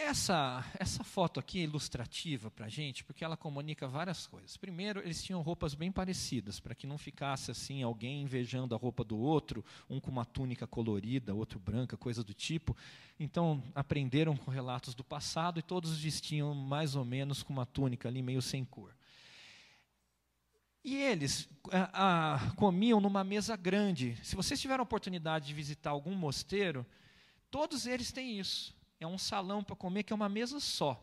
Essa, 0.05 0.65
essa 0.77 1.01
foto 1.01 1.39
aqui 1.39 1.61
é 1.61 1.63
ilustrativa 1.63 2.51
para 2.51 2.65
a 2.65 2.69
gente, 2.69 3.05
porque 3.05 3.23
ela 3.23 3.37
comunica 3.37 3.87
várias 3.87 4.27
coisas. 4.27 4.57
Primeiro, 4.57 4.99
eles 4.99 5.23
tinham 5.23 5.41
roupas 5.41 5.73
bem 5.73 5.93
parecidas, 5.93 6.59
para 6.59 6.75
que 6.75 6.85
não 6.85 6.97
ficasse 6.97 7.49
assim 7.49 7.81
alguém 7.83 8.21
invejando 8.21 8.75
a 8.75 8.77
roupa 8.77 9.01
do 9.01 9.17
outro, 9.17 9.63
um 9.89 10.01
com 10.01 10.11
uma 10.11 10.25
túnica 10.25 10.67
colorida, 10.67 11.33
outro 11.33 11.57
branca, 11.57 11.95
coisa 11.95 12.21
do 12.21 12.33
tipo. 12.33 12.75
Então, 13.17 13.63
aprenderam 13.73 14.35
com 14.35 14.51
relatos 14.51 14.93
do 14.93 15.05
passado 15.05 15.57
e 15.57 15.63
todos 15.63 15.97
vestiam 15.97 16.53
mais 16.53 16.95
ou 16.97 17.05
menos 17.05 17.41
com 17.41 17.53
uma 17.53 17.65
túnica 17.65 18.09
ali 18.09 18.21
meio 18.21 18.41
sem 18.41 18.65
cor. 18.65 18.93
E 20.83 20.97
eles 20.97 21.47
comiam 22.57 22.99
numa 22.99 23.23
mesa 23.23 23.55
grande. 23.55 24.17
Se 24.21 24.35
vocês 24.35 24.59
tiveram 24.59 24.81
a 24.81 24.83
oportunidade 24.83 25.47
de 25.47 25.53
visitar 25.53 25.91
algum 25.91 26.13
mosteiro, 26.13 26.85
todos 27.49 27.87
eles 27.87 28.11
têm 28.11 28.37
isso 28.37 28.75
é 29.03 29.07
um 29.07 29.17
salão 29.17 29.63
para 29.63 29.75
comer 29.75 30.03
que 30.03 30.13
é 30.13 30.15
uma 30.15 30.29
mesa 30.29 30.59
só. 30.59 30.99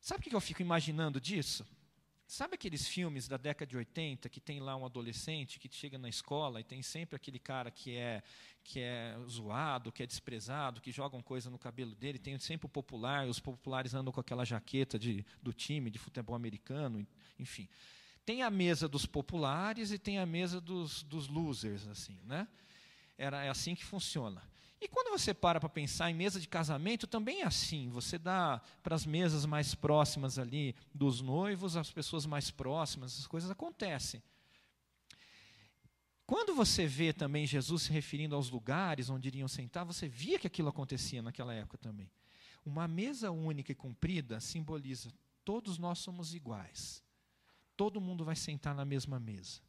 Sabe 0.00 0.26
o 0.26 0.30
que 0.30 0.34
eu 0.34 0.40
fico 0.40 0.62
imaginando 0.62 1.20
disso? 1.20 1.66
Sabe 2.26 2.54
aqueles 2.54 2.88
filmes 2.88 3.28
da 3.28 3.36
década 3.36 3.68
de 3.68 3.76
80 3.76 4.28
que 4.28 4.40
tem 4.40 4.58
lá 4.58 4.74
um 4.74 4.86
adolescente 4.86 5.58
que 5.58 5.68
chega 5.70 5.98
na 5.98 6.08
escola 6.08 6.60
e 6.60 6.64
tem 6.64 6.82
sempre 6.82 7.14
aquele 7.14 7.38
cara 7.38 7.70
que 7.70 7.94
é 7.94 8.22
que 8.64 8.80
é 8.80 9.16
zoado, 9.28 9.92
que 9.92 10.02
é 10.02 10.06
desprezado, 10.06 10.80
que 10.80 10.90
jogam 10.90 11.20
coisa 11.20 11.50
no 11.50 11.58
cabelo 11.58 11.94
dele, 11.94 12.18
tem 12.18 12.38
sempre 12.38 12.66
o 12.66 12.68
popular, 12.68 13.26
os 13.26 13.40
populares 13.40 13.92
andam 13.92 14.12
com 14.12 14.20
aquela 14.20 14.44
jaqueta 14.44 14.98
de, 14.98 15.26
do 15.42 15.52
time 15.52 15.90
de 15.90 15.98
futebol 15.98 16.34
americano, 16.34 17.06
enfim. 17.38 17.68
Tem 18.24 18.42
a 18.42 18.50
mesa 18.50 18.88
dos 18.88 19.04
populares 19.04 19.90
e 19.90 19.98
tem 19.98 20.18
a 20.18 20.24
mesa 20.24 20.60
dos, 20.60 21.02
dos 21.02 21.26
losers, 21.26 21.86
assim, 21.88 22.18
né? 22.24 22.46
Era, 23.18 23.44
é 23.44 23.48
assim 23.48 23.74
que 23.74 23.84
funciona. 23.84 24.42
E 24.82 24.88
quando 24.88 25.16
você 25.16 25.32
para 25.32 25.60
para 25.60 25.68
pensar 25.68 26.10
em 26.10 26.14
mesa 26.14 26.40
de 26.40 26.48
casamento, 26.48 27.06
também 27.06 27.42
é 27.42 27.44
assim. 27.44 27.88
Você 27.90 28.18
dá 28.18 28.60
para 28.82 28.96
as 28.96 29.06
mesas 29.06 29.46
mais 29.46 29.76
próximas 29.76 30.40
ali 30.40 30.74
dos 30.92 31.20
noivos, 31.20 31.76
as 31.76 31.92
pessoas 31.92 32.26
mais 32.26 32.50
próximas, 32.50 33.16
as 33.16 33.26
coisas 33.28 33.48
acontecem. 33.48 34.20
Quando 36.26 36.52
você 36.52 36.84
vê 36.84 37.12
também 37.12 37.46
Jesus 37.46 37.82
se 37.82 37.92
referindo 37.92 38.34
aos 38.34 38.50
lugares 38.50 39.08
onde 39.08 39.28
iriam 39.28 39.46
sentar, 39.46 39.84
você 39.84 40.08
via 40.08 40.36
que 40.36 40.48
aquilo 40.48 40.68
acontecia 40.68 41.22
naquela 41.22 41.54
época 41.54 41.78
também. 41.78 42.10
Uma 42.66 42.88
mesa 42.88 43.30
única 43.30 43.70
e 43.70 43.76
comprida 43.76 44.40
simboliza 44.40 45.12
todos 45.44 45.78
nós 45.78 46.00
somos 46.00 46.34
iguais. 46.34 47.04
Todo 47.76 48.00
mundo 48.00 48.24
vai 48.24 48.34
sentar 48.34 48.74
na 48.74 48.84
mesma 48.84 49.20
mesa. 49.20 49.60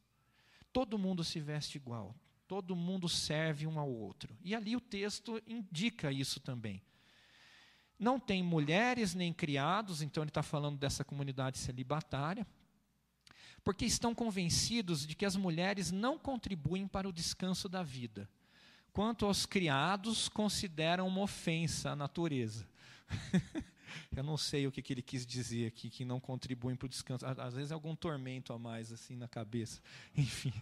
Todo 0.71 0.97
mundo 0.97 1.23
se 1.23 1.39
veste 1.39 1.77
igual 1.77 2.15
todo 2.53 2.75
mundo 2.75 3.09
serve 3.09 3.65
um 3.65 3.79
ao 3.79 3.91
outro. 3.91 4.37
E 4.43 4.53
ali 4.53 4.75
o 4.75 4.79
texto 4.79 5.41
indica 5.47 6.11
isso 6.11 6.39
também. 6.39 6.83
Não 7.97 8.19
tem 8.19 8.43
mulheres 8.43 9.15
nem 9.15 9.33
criados, 9.33 10.03
então 10.03 10.21
ele 10.21 10.29
está 10.29 10.43
falando 10.43 10.77
dessa 10.77 11.03
comunidade 11.03 11.57
celibatária, 11.57 12.45
porque 13.63 13.85
estão 13.85 14.13
convencidos 14.13 15.07
de 15.07 15.15
que 15.15 15.25
as 15.25 15.35
mulheres 15.35 15.91
não 15.91 16.19
contribuem 16.19 16.87
para 16.87 17.09
o 17.09 17.11
descanso 17.11 17.67
da 17.67 17.81
vida. 17.81 18.29
Quanto 18.91 19.25
aos 19.25 19.47
criados, 19.47 20.29
consideram 20.29 21.07
uma 21.07 21.21
ofensa 21.21 21.93
à 21.93 21.95
natureza. 21.95 22.69
Eu 24.15 24.21
não 24.21 24.37
sei 24.37 24.67
o 24.67 24.71
que, 24.71 24.83
que 24.83 24.93
ele 24.93 25.01
quis 25.01 25.25
dizer 25.25 25.65
aqui, 25.65 25.89
que 25.89 26.05
não 26.05 26.19
contribuem 26.19 26.75
para 26.75 26.85
o 26.85 26.89
descanso. 26.89 27.25
Às 27.25 27.55
vezes 27.55 27.71
é 27.71 27.73
algum 27.73 27.95
tormento 27.95 28.53
a 28.53 28.59
mais 28.59 28.91
assim 28.91 29.15
na 29.15 29.27
cabeça. 29.27 29.81
Enfim. 30.15 30.53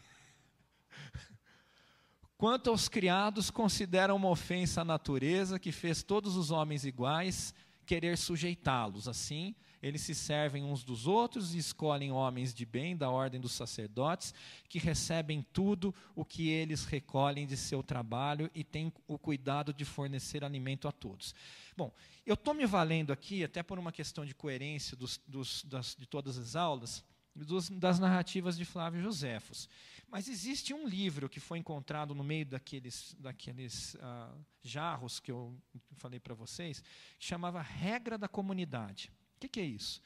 Quanto 2.42 2.72
aos 2.72 2.90
criados, 2.90 3.52
consideram 3.52 4.16
uma 4.16 4.28
ofensa 4.28 4.82
à 4.82 4.84
natureza 4.84 5.60
que 5.60 5.72
fez 5.72 6.02
todos 6.02 6.36
os 6.36 6.50
homens 6.50 6.84
iguais 6.84 7.54
querer 7.86 8.18
sujeitá-los. 8.18 9.08
Assim, 9.08 9.54
eles 9.80 10.02
se 10.02 10.16
servem 10.16 10.64
uns 10.64 10.84
dos 10.84 11.06
outros 11.06 11.54
e 11.54 11.60
escolhem 11.60 12.12
homens 12.12 12.52
de 12.52 12.66
bem 12.66 12.98
da 12.98 13.12
ordem 13.12 13.40
dos 13.40 13.52
sacerdotes, 13.52 14.34
que 14.68 14.80
recebem 14.80 15.46
tudo 15.54 15.94
o 16.16 16.26
que 16.26 16.50
eles 16.50 16.84
recolhem 16.84 17.46
de 17.46 17.56
seu 17.56 17.84
trabalho 17.84 18.50
e 18.56 18.64
têm 18.64 18.92
o 19.08 19.20
cuidado 19.20 19.72
de 19.72 19.86
fornecer 19.86 20.44
alimento 20.44 20.88
a 20.88 20.92
todos. 20.92 21.36
Bom, 21.78 21.94
eu 22.26 22.34
estou 22.34 22.56
me 22.56 22.66
valendo 22.66 23.14
aqui, 23.14 23.44
até 23.44 23.62
por 23.62 23.78
uma 23.78 23.92
questão 23.92 24.26
de 24.26 24.34
coerência 24.34 24.98
dos, 24.98 25.22
dos, 25.28 25.64
das, 25.66 25.96
de 25.96 26.08
todas 26.08 26.40
as 26.40 26.56
aulas, 26.56 27.04
dos, 27.36 27.70
das 27.70 28.00
narrativas 28.00 28.58
de 28.58 28.66
Flávio 28.66 29.00
Joséfos. 29.00 29.70
Mas 30.12 30.28
existe 30.28 30.74
um 30.74 30.86
livro 30.86 31.30
que 31.30 31.40
foi 31.40 31.58
encontrado 31.58 32.14
no 32.14 32.22
meio 32.22 32.46
daqueles, 32.46 33.16
daqueles 33.18 33.94
uh, 33.94 34.46
jarros 34.62 35.22
que 35.22 35.32
eu 35.32 35.58
falei 35.94 36.20
para 36.20 36.36
vocês, 36.36 36.84
que 37.18 37.26
chamava 37.26 37.62
Regra 37.62 38.18
da 38.18 38.28
Comunidade. 38.28 39.10
O 39.38 39.40
que, 39.40 39.48
que 39.48 39.62
é 39.62 39.66
isso? 39.66 40.02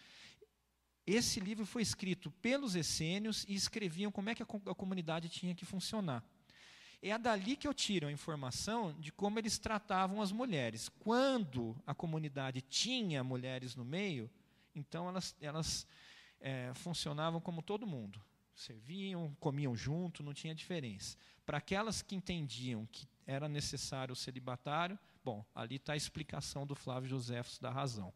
Esse 1.08 1.39
livro 1.39 1.65
foi 1.65 1.82
escrito 1.82 2.30
pelos 2.30 2.76
essênios 2.76 3.46
e 3.50 3.56
escreviam 3.56 4.12
como 4.12 4.30
é 4.30 4.36
que 4.36 4.44
a, 4.44 4.46
a 4.46 4.76
comunidade 4.76 5.28
tinha 5.28 5.56
que 5.56 5.65
funcionar. 5.65 6.24
É 7.02 7.18
dali 7.18 7.56
que 7.56 7.68
eu 7.68 7.74
tiro 7.74 8.08
a 8.08 8.12
informação 8.12 8.94
de 9.00 9.12
como 9.12 9.39
eles 9.39 9.58
tratavam 9.58 10.22
as 10.22 10.32
mulheres. 10.32 10.88
Quando 11.00 11.76
a 11.86 11.96
comunidade 11.96 12.62
tinha 12.62 13.24
mulheres 13.24 13.76
no 13.76 13.84
meio, 13.84 14.30
então 14.76 15.10
elas, 15.10 15.36
elas 15.41 15.88
é, 16.39 16.72
funcionavam 16.76 17.41
como 17.41 17.63
todo 17.63 17.88
mundo. 17.88 18.24
Serviam, 18.56 19.36
comiam 19.39 19.76
junto, 19.76 20.24
não 20.24 20.34
tinha 20.34 20.56
diferença. 20.56 21.18
Para 21.46 21.58
aquelas 21.58 22.02
que 22.02 22.15
entendiam 22.15 22.88
que 22.91 23.08
era 23.28 23.50
necessário 23.50 24.13
o 24.13 24.15
celibatário, 24.15 24.98
bom, 25.24 25.46
ali 25.54 25.76
está 25.76 25.94
a 25.94 25.98
explicação 25.98 26.65
do 26.65 26.74
Flávio 26.74 27.10
Joséfos 27.10 27.60
da 27.60 27.70
razão. 27.70 28.13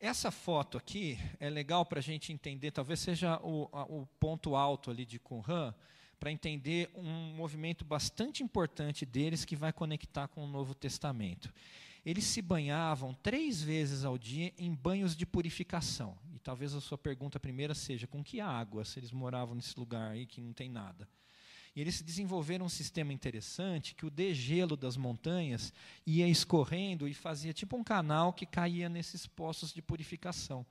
Essa 0.00 0.30
foto 0.30 0.78
aqui 0.78 1.18
é 1.38 1.50
legal 1.50 1.84
para 1.84 1.98
a 1.98 2.02
gente 2.02 2.32
entender, 2.32 2.70
talvez 2.70 3.00
seja 3.00 3.38
o, 3.42 3.64
o 3.70 4.06
ponto 4.18 4.56
alto 4.56 4.90
ali 4.90 5.04
de 5.04 5.18
Qumran, 5.18 5.74
para 6.18 6.32
entender 6.32 6.90
um 6.94 7.34
movimento 7.34 7.84
bastante 7.84 8.42
importante 8.42 9.04
deles 9.04 9.44
que 9.44 9.54
vai 9.54 9.72
conectar 9.74 10.26
com 10.28 10.42
o 10.42 10.46
Novo 10.46 10.74
Testamento. 10.74 11.52
Eles 12.04 12.24
se 12.24 12.40
banhavam 12.40 13.14
três 13.14 13.62
vezes 13.62 14.04
ao 14.04 14.16
dia 14.16 14.52
em 14.58 14.74
banhos 14.74 15.14
de 15.14 15.26
purificação. 15.26 16.16
E 16.34 16.38
talvez 16.38 16.74
a 16.74 16.80
sua 16.80 16.96
pergunta 16.96 17.38
primeira 17.38 17.74
seja: 17.74 18.06
com 18.06 18.24
que 18.24 18.40
água, 18.40 18.84
se 18.84 18.98
eles 18.98 19.12
moravam 19.12 19.54
nesse 19.54 19.78
lugar 19.78 20.12
aí 20.12 20.26
que 20.26 20.40
não 20.40 20.52
tem 20.52 20.68
nada? 20.68 21.08
E 21.74 21.80
eles 21.80 22.02
desenvolveram 22.02 22.66
um 22.66 22.70
sistema 22.70 23.12
interessante 23.12 23.94
que 23.94 24.04
o 24.04 24.10
degelo 24.10 24.76
das 24.76 24.96
montanhas 24.96 25.72
ia 26.04 26.26
escorrendo 26.28 27.06
e 27.06 27.14
fazia 27.14 27.52
tipo 27.52 27.76
um 27.76 27.84
canal 27.84 28.32
que 28.32 28.44
caía 28.44 28.88
nesses 28.88 29.26
poços 29.26 29.72
de 29.72 29.80
purificação. 29.80 30.66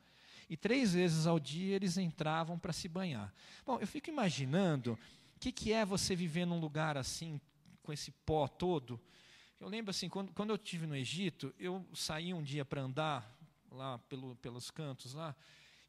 E 0.50 0.58
três 0.58 0.94
vezes 0.94 1.26
ao 1.26 1.40
dia 1.40 1.76
eles 1.76 1.98
entravam 1.98 2.58
para 2.58 2.74
se 2.74 2.90
banhar. 2.90 3.34
Bom, 3.66 3.78
eu 3.80 3.88
fico 3.88 4.10
imaginando 4.10 4.94
o 5.36 5.40
que, 5.40 5.52
que 5.52 5.72
é 5.72 5.86
você 5.86 6.16
viver 6.16 6.46
num 6.46 6.60
lugar 6.60 6.98
assim, 6.98 7.40
com 7.82 7.94
esse 7.94 8.12
pó 8.26 8.48
todo. 8.48 9.00
Eu 9.60 9.68
lembro 9.68 9.92
assim, 9.92 10.08
quando, 10.08 10.32
quando 10.32 10.52
eu 10.52 10.56
estive 10.56 10.88
no 10.88 10.96
Egito, 10.96 11.54
eu 11.60 11.86
saí 11.94 12.34
um 12.34 12.42
dia 12.42 12.64
para 12.64 12.82
andar 12.82 13.30
lá 13.70 13.98
pelo, 14.10 14.36
pelos 14.38 14.72
cantos 14.72 15.14
lá, 15.14 15.36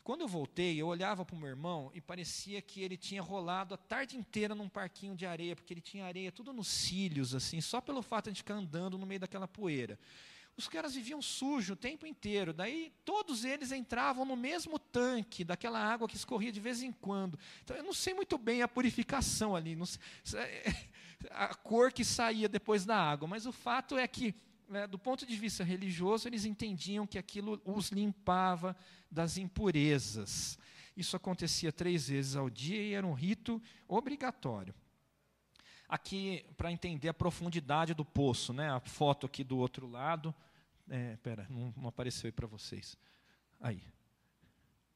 quando 0.02 0.22
eu 0.22 0.28
voltei, 0.28 0.76
eu 0.80 0.88
olhava 0.88 1.24
para 1.24 1.36
o 1.36 1.38
meu 1.38 1.48
irmão 1.48 1.90
e 1.94 2.00
parecia 2.00 2.60
que 2.60 2.82
ele 2.82 2.96
tinha 2.96 3.22
rolado 3.22 3.74
a 3.74 3.76
tarde 3.76 4.16
inteira 4.16 4.56
num 4.56 4.68
parquinho 4.68 5.14
de 5.14 5.24
areia, 5.24 5.54
porque 5.54 5.72
ele 5.72 5.80
tinha 5.80 6.04
areia 6.04 6.32
tudo 6.32 6.52
nos 6.52 6.66
cílios, 6.66 7.32
assim, 7.32 7.60
só 7.60 7.80
pelo 7.80 8.02
fato 8.02 8.32
de 8.32 8.38
ficar 8.38 8.54
andando 8.54 8.98
no 8.98 9.06
meio 9.06 9.20
daquela 9.20 9.46
poeira. 9.46 9.96
Os 10.56 10.68
caras 10.68 10.94
viviam 10.94 11.22
sujo 11.22 11.72
o 11.72 11.76
tempo 11.76 12.06
inteiro. 12.06 12.52
Daí 12.52 12.92
todos 13.04 13.44
eles 13.44 13.72
entravam 13.72 14.24
no 14.24 14.36
mesmo 14.36 14.78
tanque 14.78 15.44
daquela 15.44 15.78
água 15.78 16.08
que 16.08 16.16
escorria 16.16 16.52
de 16.52 16.60
vez 16.60 16.82
em 16.82 16.92
quando. 16.92 17.38
Então 17.64 17.76
eu 17.76 17.82
não 17.82 17.94
sei 17.94 18.12
muito 18.12 18.36
bem 18.36 18.62
a 18.62 18.68
purificação 18.68 19.56
ali, 19.56 19.76
sei, 20.22 20.40
a 21.30 21.54
cor 21.54 21.92
que 21.92 22.04
saía 22.04 22.48
depois 22.48 22.84
da 22.84 22.96
água, 22.96 23.26
mas 23.26 23.46
o 23.46 23.52
fato 23.52 23.96
é 23.96 24.06
que 24.06 24.34
né, 24.70 24.86
do 24.86 24.98
ponto 24.98 25.26
de 25.26 25.36
vista 25.36 25.64
religioso, 25.64 26.28
eles 26.28 26.44
entendiam 26.44 27.04
que 27.04 27.18
aquilo 27.18 27.60
os 27.64 27.88
limpava 27.88 28.76
das 29.10 29.36
impurezas. 29.36 30.56
Isso 30.96 31.16
acontecia 31.16 31.72
três 31.72 32.08
vezes 32.08 32.36
ao 32.36 32.48
dia 32.48 32.80
e 32.80 32.92
era 32.92 33.04
um 33.06 33.12
rito 33.12 33.60
obrigatório. 33.88 34.72
Aqui, 35.90 36.46
para 36.56 36.70
entender 36.70 37.08
a 37.08 37.14
profundidade 37.14 37.94
do 37.94 38.04
poço, 38.04 38.52
né, 38.52 38.70
a 38.70 38.78
foto 38.78 39.26
aqui 39.26 39.42
do 39.42 39.58
outro 39.58 39.88
lado. 39.88 40.32
É, 40.88 41.16
pera, 41.16 41.48
não, 41.50 41.74
não 41.76 41.88
apareceu 41.88 42.28
aí 42.28 42.32
para 42.32 42.46
vocês. 42.46 42.96
Aí. 43.60 43.82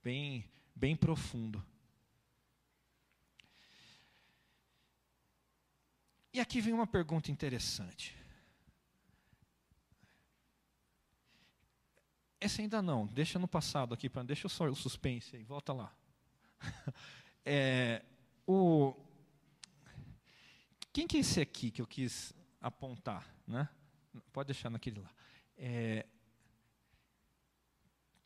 Bem, 0.04 0.48
bem 0.72 0.94
profundo. 0.94 1.60
E 6.32 6.38
aqui 6.38 6.60
vem 6.60 6.72
uma 6.72 6.86
pergunta 6.86 7.28
interessante. 7.28 8.16
Essa 12.40 12.62
ainda 12.62 12.80
não, 12.80 13.04
deixa 13.04 13.36
no 13.36 13.48
passado 13.48 13.94
aqui, 13.94 14.08
deixa 14.24 14.48
só 14.48 14.66
o 14.66 14.76
suspense 14.76 15.34
aí, 15.34 15.42
volta 15.42 15.72
lá. 15.72 15.92
é, 17.44 18.04
quem 21.04 21.08
que 21.08 21.16
é 21.18 21.20
esse 21.20 21.40
aqui 21.40 21.70
que 21.70 21.82
eu 21.82 21.86
quis 21.86 22.32
apontar? 22.60 23.28
Né? 23.46 23.68
Pode 24.32 24.46
deixar 24.46 24.70
naquele 24.70 25.00
lá. 25.00 25.10
É, 25.56 26.06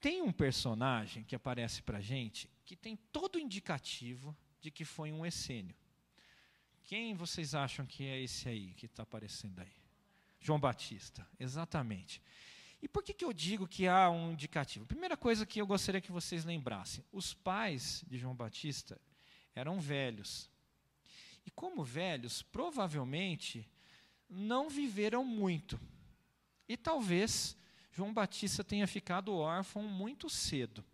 tem 0.00 0.22
um 0.22 0.30
personagem 0.30 1.24
que 1.24 1.34
aparece 1.34 1.82
para 1.82 2.00
gente 2.00 2.48
que 2.64 2.76
tem 2.76 2.96
todo 3.10 3.34
o 3.34 3.40
indicativo 3.40 4.36
de 4.60 4.70
que 4.70 4.84
foi 4.84 5.10
um 5.10 5.26
essênio. 5.26 5.74
Quem 6.84 7.14
vocês 7.14 7.54
acham 7.54 7.84
que 7.84 8.04
é 8.04 8.20
esse 8.20 8.48
aí 8.48 8.72
que 8.74 8.86
está 8.86 9.02
aparecendo 9.02 9.60
aí? 9.60 9.72
João 10.40 10.60
Batista, 10.60 11.26
exatamente. 11.38 12.22
E 12.80 12.86
por 12.86 13.02
que, 13.02 13.12
que 13.12 13.24
eu 13.24 13.32
digo 13.32 13.66
que 13.66 13.88
há 13.88 14.08
um 14.08 14.32
indicativo? 14.32 14.86
Primeira 14.86 15.16
coisa 15.16 15.44
que 15.44 15.60
eu 15.60 15.66
gostaria 15.66 16.00
que 16.00 16.12
vocês 16.12 16.44
lembrassem: 16.44 17.04
os 17.10 17.34
pais 17.34 18.04
de 18.06 18.16
João 18.16 18.36
Batista 18.36 19.00
eram 19.52 19.80
velhos. 19.80 20.48
E, 21.48 21.50
como 21.50 21.82
velhos, 21.82 22.42
provavelmente 22.42 23.66
não 24.28 24.68
viveram 24.68 25.24
muito. 25.24 25.80
E 26.68 26.76
talvez 26.76 27.56
João 27.90 28.12
Batista 28.12 28.62
tenha 28.62 28.86
ficado 28.86 29.34
órfão 29.34 29.84
muito 29.84 30.28
cedo. 30.28 30.84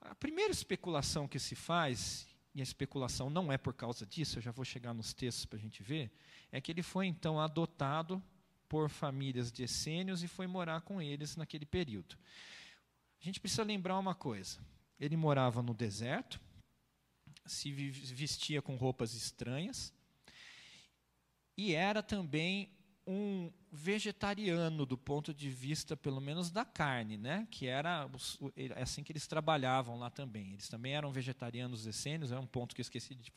A 0.00 0.12
primeira 0.12 0.50
especulação 0.50 1.28
que 1.28 1.38
se 1.38 1.54
faz, 1.54 2.26
e 2.52 2.58
a 2.58 2.64
especulação 2.64 3.30
não 3.30 3.52
é 3.52 3.56
por 3.56 3.74
causa 3.74 4.04
disso, 4.04 4.38
eu 4.38 4.42
já 4.42 4.50
vou 4.50 4.64
chegar 4.64 4.92
nos 4.92 5.14
textos 5.14 5.46
para 5.46 5.56
a 5.56 5.62
gente 5.62 5.84
ver, 5.84 6.10
é 6.50 6.60
que 6.60 6.72
ele 6.72 6.82
foi 6.82 7.06
então 7.06 7.38
adotado 7.38 8.20
por 8.68 8.90
famílias 8.90 9.52
de 9.52 9.62
essênios 9.62 10.24
e 10.24 10.26
foi 10.26 10.48
morar 10.48 10.80
com 10.80 11.00
eles 11.00 11.36
naquele 11.36 11.64
período. 11.64 12.18
A 13.20 13.24
gente 13.24 13.38
precisa 13.38 13.62
lembrar 13.62 13.96
uma 14.00 14.16
coisa: 14.16 14.58
ele 14.98 15.16
morava 15.16 15.62
no 15.62 15.72
deserto, 15.72 16.40
se 17.46 17.70
vestia 17.70 18.62
com 18.62 18.76
roupas 18.76 19.14
estranhas 19.14 19.92
e 21.56 21.74
era 21.74 22.02
também 22.02 22.70
um 23.06 23.52
vegetariano 23.72 24.86
do 24.86 24.96
ponto 24.96 25.34
de 25.34 25.50
vista, 25.50 25.96
pelo 25.96 26.20
menos, 26.20 26.50
da 26.50 26.64
carne, 26.64 27.16
né? 27.16 27.46
que 27.50 27.66
era 27.66 28.08
é 28.56 28.82
assim 28.82 29.02
que 29.02 29.12
eles 29.12 29.26
trabalhavam 29.26 29.98
lá 29.98 30.08
também. 30.08 30.52
Eles 30.52 30.68
também 30.68 30.94
eram 30.94 31.12
vegetarianos 31.12 31.86
essênios, 31.86 32.32
é 32.32 32.38
um 32.38 32.46
ponto 32.46 32.74
que 32.74 32.80
eu 32.80 32.84
esqueci 32.84 33.14
de 33.14 33.32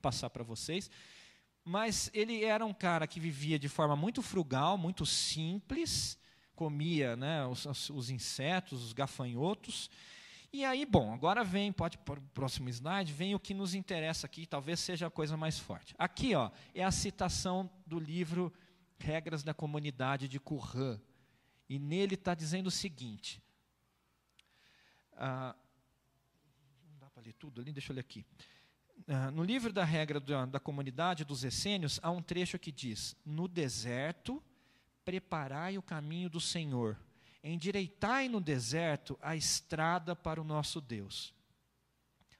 passar 0.00 0.28
para 0.28 0.42
vocês. 0.44 0.90
Mas 1.64 2.10
ele 2.12 2.44
era 2.44 2.66
um 2.66 2.74
cara 2.74 3.06
que 3.06 3.20
vivia 3.20 3.58
de 3.58 3.68
forma 3.68 3.94
muito 3.94 4.20
frugal, 4.20 4.76
muito 4.76 5.06
simples, 5.06 6.18
comia 6.54 7.16
né, 7.16 7.46
os, 7.46 7.88
os 7.90 8.10
insetos, 8.10 8.82
os 8.82 8.92
gafanhotos, 8.92 9.88
E 10.52 10.66
aí, 10.66 10.84
bom, 10.84 11.14
agora 11.14 11.42
vem, 11.42 11.72
pode 11.72 11.96
para 11.96 12.20
o 12.20 12.22
próximo 12.34 12.68
slide, 12.68 13.10
vem 13.10 13.34
o 13.34 13.40
que 13.40 13.54
nos 13.54 13.74
interessa 13.74 14.26
aqui, 14.26 14.44
talvez 14.44 14.80
seja 14.80 15.06
a 15.06 15.10
coisa 15.10 15.34
mais 15.34 15.58
forte. 15.58 15.94
Aqui, 15.98 16.34
ó, 16.34 16.50
é 16.74 16.84
a 16.84 16.90
citação 16.90 17.70
do 17.86 17.98
livro 17.98 18.52
Regras 18.98 19.42
da 19.42 19.54
Comunidade 19.54 20.28
de 20.28 20.38
Qumran. 20.38 21.00
E 21.70 21.78
nele 21.78 22.16
está 22.16 22.34
dizendo 22.34 22.66
o 22.66 22.70
seguinte. 22.70 23.42
Ah, 25.16 25.56
não 26.86 26.98
dá 26.98 27.08
para 27.08 27.22
ler 27.22 27.32
tudo 27.32 27.62
ali, 27.62 27.72
deixa 27.72 27.90
eu 27.90 27.94
ler 27.94 28.00
aqui. 28.00 28.26
Ah, 29.08 29.30
no 29.30 29.42
livro 29.42 29.72
da 29.72 29.84
regra 29.84 30.20
da, 30.20 30.44
da 30.44 30.60
comunidade 30.60 31.24
dos 31.24 31.44
essênios, 31.44 31.98
há 32.02 32.10
um 32.10 32.22
trecho 32.22 32.58
que 32.58 32.70
diz: 32.70 33.16
No 33.24 33.48
deserto, 33.48 34.42
preparai 35.02 35.78
o 35.78 35.82
caminho 35.82 36.28
do 36.28 36.40
Senhor, 36.40 36.98
endireitai 37.42 38.28
no 38.28 38.40
deserto 38.40 39.18
a 39.20 39.34
estrada 39.34 40.14
para 40.14 40.40
o 40.40 40.44
nosso 40.44 40.80
Deus. 40.80 41.34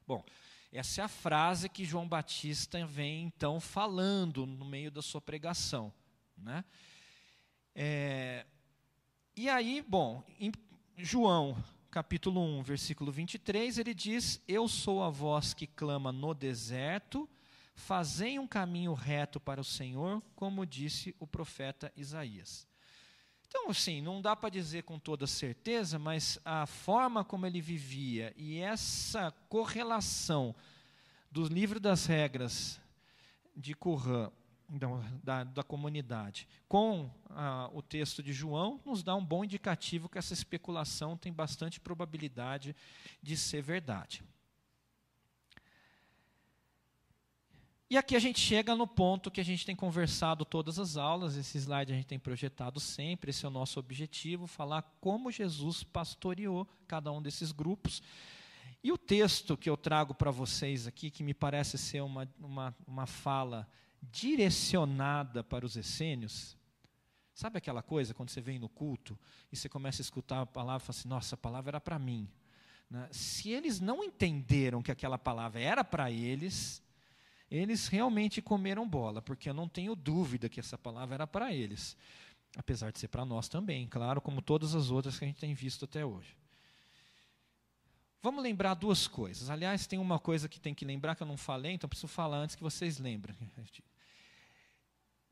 Bom, 0.06 0.24
essa 0.72 1.00
é 1.00 1.04
a 1.04 1.08
frase 1.08 1.68
que 1.68 1.84
João 1.84 2.08
Batista 2.08 2.84
vem 2.86 3.24
então 3.24 3.60
falando 3.60 4.46
no 4.46 4.64
meio 4.64 4.90
da 4.90 5.02
sua 5.02 5.20
pregação. 5.20 5.92
Né? 6.36 6.64
É, 7.74 8.46
e 9.36 9.48
aí, 9.48 9.84
bom, 9.86 10.22
em 10.38 10.52
João 10.96 11.62
capítulo 11.90 12.40
1, 12.58 12.62
versículo 12.62 13.12
23, 13.12 13.76
ele 13.76 13.92
diz: 13.92 14.40
Eu 14.48 14.66
sou 14.66 15.02
a 15.02 15.10
voz 15.10 15.52
que 15.52 15.66
clama 15.66 16.10
no 16.10 16.32
deserto, 16.32 17.28
fazei 17.74 18.38
um 18.38 18.46
caminho 18.46 18.94
reto 18.94 19.38
para 19.38 19.60
o 19.60 19.64
Senhor, 19.64 20.22
como 20.34 20.64
disse 20.64 21.14
o 21.20 21.26
profeta 21.26 21.92
Isaías. 21.94 22.66
Então, 23.54 23.68
assim, 23.68 24.00
não 24.00 24.22
dá 24.22 24.34
para 24.34 24.48
dizer 24.48 24.82
com 24.84 24.98
toda 24.98 25.26
certeza, 25.26 25.98
mas 25.98 26.38
a 26.42 26.64
forma 26.64 27.22
como 27.22 27.44
ele 27.44 27.60
vivia 27.60 28.32
e 28.34 28.58
essa 28.58 29.30
correlação 29.50 30.54
do 31.30 31.46
livro 31.46 31.78
das 31.78 32.06
regras 32.06 32.80
de 33.54 33.74
Qumran 33.74 34.32
da, 35.22 35.44
da 35.44 35.62
comunidade. 35.62 36.48
Com 36.66 37.10
ah, 37.28 37.68
o 37.74 37.82
texto 37.82 38.22
de 38.22 38.32
João, 38.32 38.80
nos 38.86 39.02
dá 39.02 39.14
um 39.14 39.22
bom 39.22 39.44
indicativo 39.44 40.08
que 40.08 40.16
essa 40.16 40.32
especulação 40.32 41.14
tem 41.14 41.30
bastante 41.30 41.78
probabilidade 41.78 42.74
de 43.22 43.36
ser 43.36 43.60
verdade. 43.60 44.24
E 47.92 47.96
aqui 47.98 48.16
a 48.16 48.18
gente 48.18 48.40
chega 48.40 48.74
no 48.74 48.86
ponto 48.86 49.30
que 49.30 49.38
a 49.38 49.44
gente 49.44 49.66
tem 49.66 49.76
conversado 49.76 50.46
todas 50.46 50.78
as 50.78 50.96
aulas, 50.96 51.36
esse 51.36 51.58
slide 51.58 51.92
a 51.92 51.94
gente 51.94 52.06
tem 52.06 52.18
projetado 52.18 52.80
sempre, 52.80 53.28
esse 53.28 53.44
é 53.44 53.48
o 53.48 53.50
nosso 53.50 53.78
objetivo, 53.78 54.46
falar 54.46 54.80
como 54.98 55.30
Jesus 55.30 55.84
pastoreou 55.84 56.66
cada 56.88 57.12
um 57.12 57.20
desses 57.20 57.52
grupos. 57.52 58.02
E 58.82 58.90
o 58.90 58.96
texto 58.96 59.58
que 59.58 59.68
eu 59.68 59.76
trago 59.76 60.14
para 60.14 60.30
vocês 60.30 60.86
aqui, 60.86 61.10
que 61.10 61.22
me 61.22 61.34
parece 61.34 61.76
ser 61.76 62.00
uma, 62.00 62.26
uma, 62.40 62.74
uma 62.86 63.06
fala 63.06 63.68
direcionada 64.00 65.44
para 65.44 65.66
os 65.66 65.76
essênios. 65.76 66.56
Sabe 67.34 67.58
aquela 67.58 67.82
coisa 67.82 68.14
quando 68.14 68.30
você 68.30 68.40
vem 68.40 68.58
no 68.58 68.70
culto 68.70 69.18
e 69.52 69.56
você 69.56 69.68
começa 69.68 70.00
a 70.00 70.04
escutar 70.04 70.40
a 70.40 70.46
palavra 70.46 70.82
e 70.82 70.86
fala 70.86 70.98
assim: 70.98 71.08
nossa, 71.10 71.34
a 71.34 71.38
palavra 71.38 71.72
era 71.72 71.80
para 71.80 71.98
mim. 71.98 72.26
Né? 72.88 73.06
Se 73.10 73.50
eles 73.50 73.80
não 73.80 74.02
entenderam 74.02 74.82
que 74.82 74.90
aquela 74.90 75.18
palavra 75.18 75.60
era 75.60 75.84
para 75.84 76.10
eles, 76.10 76.81
eles 77.52 77.86
realmente 77.86 78.40
comeram 78.40 78.88
bola, 78.88 79.20
porque 79.20 79.50
eu 79.50 79.52
não 79.52 79.68
tenho 79.68 79.94
dúvida 79.94 80.48
que 80.48 80.58
essa 80.58 80.78
palavra 80.78 81.16
era 81.16 81.26
para 81.26 81.52
eles. 81.52 81.94
Apesar 82.56 82.90
de 82.90 82.98
ser 82.98 83.08
para 83.08 83.26
nós 83.26 83.46
também, 83.46 83.86
claro, 83.86 84.22
como 84.22 84.40
todas 84.40 84.74
as 84.74 84.90
outras 84.90 85.18
que 85.18 85.24
a 85.24 85.28
gente 85.28 85.40
tem 85.40 85.52
visto 85.52 85.84
até 85.84 86.04
hoje. 86.04 86.34
Vamos 88.22 88.42
lembrar 88.42 88.72
duas 88.72 89.06
coisas. 89.06 89.50
Aliás, 89.50 89.86
tem 89.86 89.98
uma 89.98 90.18
coisa 90.18 90.48
que 90.48 90.58
tem 90.58 90.72
que 90.72 90.84
lembrar 90.84 91.14
que 91.14 91.22
eu 91.22 91.26
não 91.26 91.36
falei, 91.36 91.72
então 91.72 91.88
preciso 91.88 92.08
falar 92.08 92.38
antes 92.38 92.56
que 92.56 92.62
vocês 92.62 92.98
lembrem. 92.98 93.36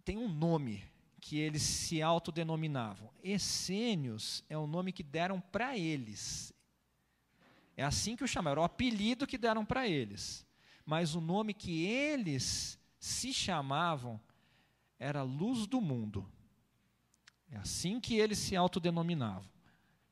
Tem 0.05 0.19
um 0.19 0.29
nome 0.29 0.85
que 1.21 1.39
eles 1.39 1.63
se 1.63 2.03
autodenominavam. 2.03 3.11
Essênios 3.23 4.45
é 4.47 4.59
o 4.59 4.67
nome 4.67 4.93
que 4.93 5.03
deram 5.03 5.41
para 5.41 5.79
eles. 5.79 6.53
É 7.77 7.83
assim 7.83 8.15
que 8.15 8.25
o 8.25 8.29
chamaram, 8.29 8.53
era 8.53 8.61
o 8.61 8.65
apelido 8.65 9.27
que 9.27 9.39
deram 9.39 9.65
para 9.65 9.89
eles. 9.89 10.47
Mas 10.91 11.15
o 11.15 11.21
nome 11.21 11.55
que 11.55 11.85
eles 11.87 12.77
se 12.99 13.33
chamavam 13.33 14.21
era 14.99 15.23
Luz 15.23 15.65
do 15.65 15.81
Mundo. 15.81 16.29
É 17.49 17.59
assim 17.59 18.01
que 18.01 18.19
eles 18.19 18.39
se 18.39 18.57
autodenominavam. 18.57 19.49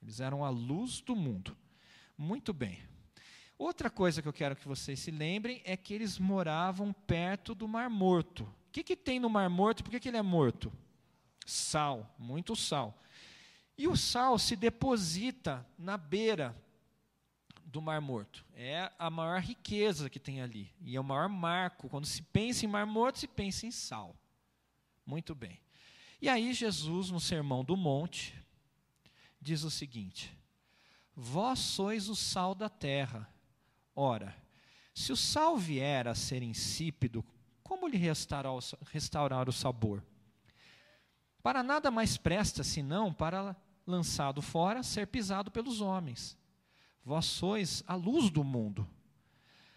Eles 0.00 0.20
eram 0.20 0.44
a 0.44 0.50
luz 0.50 1.00
do 1.00 1.16
mundo. 1.16 1.56
Muito 2.16 2.52
bem. 2.52 2.78
Outra 3.58 3.90
coisa 3.90 4.22
que 4.22 4.28
eu 4.28 4.32
quero 4.32 4.54
que 4.54 4.68
vocês 4.68 5.00
se 5.00 5.10
lembrem 5.10 5.60
é 5.64 5.76
que 5.76 5.92
eles 5.92 6.16
moravam 6.16 6.92
perto 6.92 7.56
do 7.56 7.66
Mar 7.66 7.90
Morto. 7.90 8.44
O 8.44 8.70
que, 8.70 8.84
que 8.84 8.94
tem 8.94 9.18
no 9.18 9.28
Mar 9.28 9.50
Morto? 9.50 9.82
Por 9.82 9.90
que, 9.90 9.98
que 9.98 10.08
ele 10.08 10.16
é 10.16 10.22
morto? 10.22 10.72
Sal, 11.44 12.14
muito 12.16 12.54
sal. 12.54 12.96
E 13.76 13.88
o 13.88 13.96
sal 13.96 14.38
se 14.38 14.54
deposita 14.54 15.66
na 15.76 15.96
beira 15.96 16.56
do 17.68 17.82
Mar 17.82 18.00
Morto. 18.00 18.44
É 18.54 18.90
a 18.98 19.10
maior 19.10 19.40
riqueza 19.40 20.08
que 20.08 20.18
tem 20.18 20.40
ali. 20.40 20.72
E 20.80 20.96
é 20.96 21.00
o 21.00 21.04
maior 21.04 21.28
marco. 21.28 21.88
Quando 21.88 22.06
se 22.06 22.22
pensa 22.22 22.64
em 22.64 22.68
Mar 22.68 22.86
Morto, 22.86 23.18
se 23.18 23.28
pensa 23.28 23.66
em 23.66 23.70
sal. 23.70 24.16
Muito 25.04 25.34
bem. 25.34 25.60
E 26.20 26.28
aí, 26.28 26.52
Jesus, 26.52 27.10
no 27.10 27.20
Sermão 27.20 27.62
do 27.62 27.76
Monte, 27.76 28.34
diz 29.40 29.64
o 29.64 29.70
seguinte: 29.70 30.34
Vós 31.14 31.58
sois 31.58 32.08
o 32.08 32.16
sal 32.16 32.54
da 32.54 32.70
terra. 32.70 33.28
Ora, 33.94 34.34
se 34.94 35.12
o 35.12 35.16
sal 35.16 35.56
vier 35.56 36.08
a 36.08 36.14
ser 36.14 36.42
insípido, 36.42 37.24
como 37.62 37.86
lhe 37.86 37.98
restaurar 37.98 39.48
o, 39.48 39.52
sabor? 39.52 40.02
Para 41.42 41.62
nada 41.62 41.90
mais 41.90 42.16
presta 42.16 42.64
senão 42.64 43.12
para, 43.12 43.54
lançado 43.86 44.40
fora, 44.40 44.82
ser 44.82 45.06
pisado 45.06 45.50
pelos 45.50 45.82
homens. 45.82 46.37
Vós 47.08 47.24
sois 47.24 47.82
a 47.86 47.94
luz 47.94 48.28
do 48.28 48.44
mundo. 48.44 48.86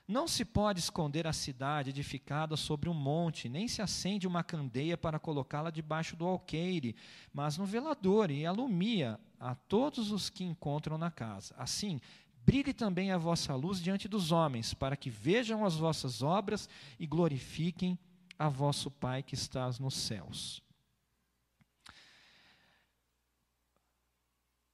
Não 0.06 0.28
se 0.28 0.44
pode 0.44 0.82
esconder 0.82 1.26
a 1.26 1.32
cidade 1.32 1.90
edificada 1.90 2.58
sobre 2.58 2.90
um 2.90 2.94
monte, 2.94 3.48
nem 3.48 3.70
se 3.70 3.82
acende 3.82 4.28
uma 4.28 4.44
candeia 4.44 4.98
para 4.98 5.18
colocá-la 5.18 5.72
debaixo 5.72 6.18
do 6.18 6.28
alqueire, 6.28 6.94
mas 7.32 7.58
no 7.58 7.66
velador 7.66 8.30
e 8.30 8.46
alumia 8.46 9.18
a 9.40 9.56
todos 9.56 10.12
os 10.12 10.30
que 10.30 10.44
encontram 10.44 10.98
na 10.98 11.10
casa. 11.10 11.56
Assim, 11.58 12.02
brilhe 12.46 12.74
também 12.74 13.14
a 13.14 13.18
vossa 13.18 13.56
luz 13.56 13.82
diante 13.82 14.10
dos 14.10 14.34
homens, 14.34 14.74
para 14.74 14.98
que 14.98 15.10
vejam 15.10 15.64
as 15.64 15.76
vossas 15.76 16.22
obras 16.22 16.68
e 17.00 17.08
glorifiquem 17.08 17.98
a 18.38 18.50
vosso 18.50 18.92
Pai 18.92 19.24
que 19.24 19.36
estás 19.36 19.80
nos 19.80 19.96
céus. 19.96 20.62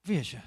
Veja, 0.04 0.44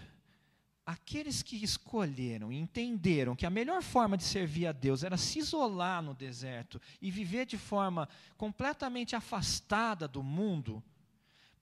aqueles 0.91 1.43
que 1.43 1.63
escolheram 1.63 2.53
e 2.53 2.59
entenderam 2.59 3.37
que 3.37 3.47
a 3.47 3.51
melhor 3.51 3.83
forma 3.83 4.17
de 4.17 4.25
servir 4.25 4.67
a 4.67 4.73
Deus 4.73 5.05
era 5.05 5.17
se 5.17 5.39
isolar 5.39 6.03
no 6.03 6.15
deserto 6.15 6.81
e 7.01 7.11
viver 7.11 7.47
de 7.47 7.57
forma 7.57 8.09
completamente 8.37 9.15
afastada 9.15 10.09
do 10.09 10.23
mundo, 10.23 10.83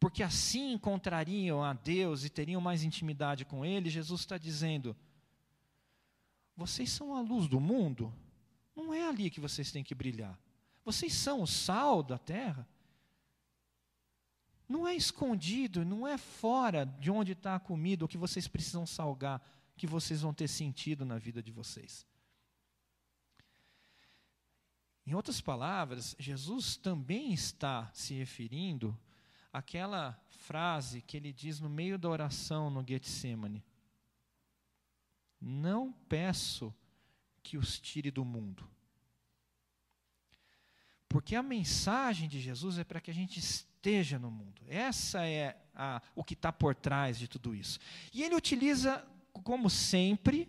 porque 0.01 0.23
assim 0.23 0.73
encontrariam 0.73 1.62
a 1.62 1.75
Deus 1.75 2.25
e 2.25 2.31
teriam 2.31 2.61
mais 2.61 2.83
intimidade 2.83 3.45
com 3.45 3.67
Ele, 3.67 3.91
Jesus 3.91 4.23
está 4.23 4.38
dizendo: 4.38 4.97
vocês 6.57 6.91
são 6.91 7.14
a 7.14 7.21
luz 7.21 7.47
do 7.47 7.61
mundo, 7.61 8.12
não 8.75 8.95
é 8.95 9.07
ali 9.07 9.29
que 9.29 9.41
vocês 9.41 9.71
têm 9.71 9.85
que 9.85 9.95
brilhar. 9.95 10.38
Vocês 10.85 11.12
são 11.12 11.43
o 11.43 11.47
sal 11.47 12.03
da 12.03 12.17
terra. 12.17 12.67
Não 14.69 14.87
é 14.87 14.95
escondido, 14.95 15.85
não 15.85 16.07
é 16.07 16.19
fora 16.19 16.85
de 16.85 17.11
onde 17.11 17.33
está 17.33 17.55
a 17.55 17.61
comida, 17.61 18.05
o 18.05 18.09
que 18.09 18.19
vocês 18.19 18.47
precisam 18.47 18.87
salgar, 18.87 19.43
que 19.77 19.87
vocês 19.87 20.21
vão 20.21 20.35
ter 20.35 20.49
sentido 20.49 21.05
na 21.05 21.19
vida 21.19 21.43
de 21.43 21.51
vocês. 21.51 22.07
Em 25.07 25.15
outras 25.15 25.41
palavras, 25.41 26.15
Jesus 26.19 26.77
também 26.77 27.33
está 27.33 27.91
se 27.95 28.12
referindo 28.12 28.95
àquela 29.51 30.21
frase 30.29 31.01
que 31.01 31.16
ele 31.16 31.33
diz 31.33 31.61
no 31.61 31.71
meio 31.71 31.99
da 31.99 32.11
oração 32.11 32.69
no 32.69 32.87
Getsemane: 32.87 33.64
Não 35.41 35.93
peço 36.11 36.75
que 37.43 37.57
os 37.57 37.81
tire 37.81 38.11
do 38.11 38.23
mundo. 38.23 38.69
Porque 41.09 41.35
a 41.35 41.43
mensagem 41.43 42.29
de 42.29 42.39
Jesus 42.39 42.79
é 42.79 42.85
para 42.85 43.01
que 43.01 43.11
a 43.11 43.14
gente 43.14 43.41
esteja 43.79 44.18
no 44.18 44.31
mundo. 44.31 44.61
Essa 44.68 45.24
é 45.24 45.57
a, 45.74 46.03
o 46.14 46.22
que 46.22 46.35
está 46.35 46.53
por 46.53 46.74
trás 46.74 47.18
de 47.18 47.29
tudo 47.29 47.55
isso. 47.55 47.79
E 48.12 48.22
ele 48.22 48.35
utiliza, 48.35 49.07
como 49.33 49.70
sempre, 49.70 50.49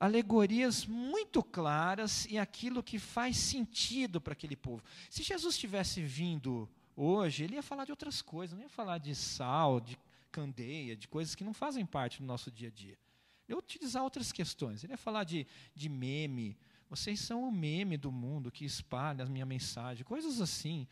alegorias 0.00 0.86
muito 0.86 1.42
claras 1.42 2.26
e 2.26 2.38
aquilo 2.38 2.82
que 2.82 2.98
faz 2.98 3.36
sentido 3.36 4.20
para 4.20 4.32
aquele 4.32 4.56
povo. 4.56 4.82
Se 5.10 5.22
Jesus 5.22 5.56
tivesse 5.56 6.02
vindo 6.02 6.68
hoje, 6.96 7.44
ele 7.44 7.54
ia 7.54 7.62
falar 7.62 7.84
de 7.84 7.92
outras 7.92 8.20
coisas, 8.22 8.56
não 8.56 8.64
ia 8.64 8.70
falar 8.70 8.98
de 8.98 9.14
sal, 9.14 9.78
de 9.78 9.98
candeia, 10.32 10.96
de 10.96 11.06
coisas 11.06 11.34
que 11.34 11.44
não 11.44 11.54
fazem 11.54 11.84
parte 11.86 12.20
do 12.20 12.26
nosso 12.26 12.50
dia 12.50 12.68
a 12.68 12.70
dia. 12.70 12.98
Ele 13.46 13.54
ia 13.54 13.58
utilizar 13.58 14.02
outras 14.02 14.32
questões. 14.32 14.82
Ele 14.82 14.94
ia 14.94 14.98
falar 14.98 15.24
de, 15.24 15.46
de 15.74 15.88
meme. 15.88 16.56
Vocês 16.88 17.20
são 17.20 17.46
o 17.46 17.52
meme 17.52 17.96
do 17.96 18.10
mundo 18.10 18.50
que 18.50 18.64
espalha 18.64 19.24
a 19.24 19.28
minha 19.28 19.46
mensagem, 19.46 20.04
coisas 20.04 20.40
assim. 20.40 20.86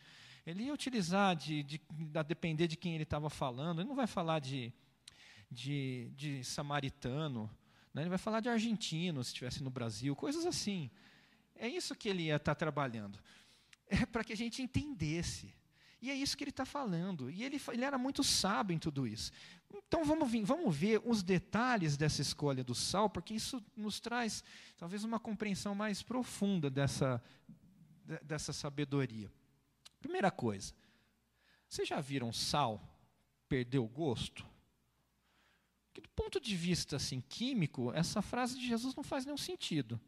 Ele 0.45 0.63
ia 0.63 0.73
utilizar, 0.73 1.35
de, 1.35 1.63
de, 1.63 1.81
a 2.13 2.21
depender 2.21 2.67
de 2.67 2.77
quem 2.77 2.93
ele 2.93 3.03
estava 3.03 3.29
falando. 3.29 3.81
Ele 3.81 3.89
não 3.89 3.95
vai 3.95 4.05
falar 4.05 4.39
de, 4.39 4.71
de, 5.49 6.11
de 6.15 6.43
samaritano, 6.43 7.49
né? 7.93 8.03
ele 8.03 8.09
vai 8.09 8.19
falar 8.19 8.41
de 8.41 8.49
argentino, 8.49 9.23
se 9.23 9.29
estivesse 9.29 9.63
no 9.63 9.71
Brasil, 9.71 10.15
coisas 10.15 10.45
assim. 10.45 10.91
É 11.55 11.67
isso 11.67 11.95
que 11.95 12.09
ele 12.09 12.23
ia 12.23 12.35
estar 12.35 12.53
trabalhando. 12.53 13.17
É 13.87 14.05
para 14.05 14.23
que 14.23 14.33
a 14.33 14.37
gente 14.37 14.61
entendesse. 14.61 15.53
E 16.01 16.11
é 16.11 16.13
isso 16.13 16.37
que 16.37 16.43
ele 16.43 16.51
está 16.51 16.65
falando. 16.65 17.31
E 17.31 17.43
ele, 17.43 17.59
ele 17.71 17.83
era 17.83 17.97
muito 17.97 18.23
sábio 18.23 18.75
em 18.75 18.79
tudo 18.79 19.07
isso. 19.07 19.31
Então 19.73 20.05
vamos, 20.05 20.29
vir, 20.29 20.43
vamos 20.43 20.75
ver 20.75 21.01
os 21.03 21.23
detalhes 21.23 21.97
dessa 21.97 22.21
escolha 22.21 22.63
do 22.63 22.75
sal, 22.75 23.09
porque 23.09 23.33
isso 23.33 23.63
nos 23.75 23.99
traz 23.99 24.43
talvez 24.77 25.03
uma 25.03 25.19
compreensão 25.19 25.73
mais 25.73 26.03
profunda 26.03 26.69
dessa, 26.69 27.21
dessa 28.23 28.53
sabedoria. 28.53 29.31
Primeira 30.05 30.29
coisa, 30.29 30.71
vocês 31.67 31.87
já 31.87 31.99
viram 31.99 32.31
sal 32.31 32.79
perder 33.49 33.79
o 33.79 33.87
gosto? 33.87 34.45
Porque 35.87 35.99
do 35.99 36.09
ponto 36.09 36.39
de 36.39 36.55
vista 36.55 36.97
assim, 36.97 37.19
químico, 37.21 37.91
essa 37.91 38.21
frase 38.21 38.55
de 38.55 38.67
Jesus 38.67 38.93
não 38.93 39.03
faz 39.03 39.25
nenhum 39.25 39.35
sentido. 39.35 39.99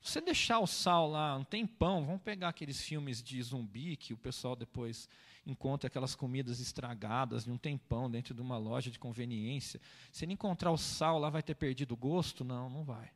Se 0.00 0.14
você 0.14 0.20
deixar 0.20 0.58
o 0.58 0.66
sal 0.66 1.08
lá 1.08 1.36
um 1.36 1.44
tempão, 1.44 2.04
vamos 2.04 2.20
pegar 2.20 2.48
aqueles 2.48 2.82
filmes 2.82 3.22
de 3.22 3.40
zumbi 3.40 3.96
que 3.96 4.12
o 4.12 4.18
pessoal 4.18 4.56
depois 4.56 5.08
encontra 5.46 5.86
aquelas 5.86 6.16
comidas 6.16 6.58
estragadas 6.58 7.44
de 7.44 7.52
um 7.52 7.56
tempão 7.56 8.10
dentro 8.10 8.34
de 8.34 8.40
uma 8.40 8.58
loja 8.58 8.90
de 8.90 8.98
conveniência. 8.98 9.80
Se 10.10 10.24
ele 10.24 10.32
encontrar 10.32 10.72
o 10.72 10.76
sal 10.76 11.20
lá, 11.20 11.30
vai 11.30 11.44
ter 11.44 11.54
perdido 11.54 11.92
o 11.92 11.96
gosto? 11.96 12.42
Não, 12.42 12.68
não 12.68 12.82
vai. 12.82 13.12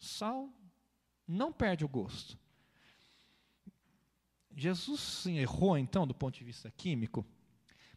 O 0.00 0.04
sal 0.04 0.48
não 1.26 1.52
perde 1.52 1.84
o 1.84 1.88
gosto. 1.88 2.38
Jesus 4.58 5.24
errou, 5.26 5.78
então, 5.78 6.04
do 6.04 6.12
ponto 6.12 6.36
de 6.36 6.42
vista 6.42 6.68
químico? 6.68 7.24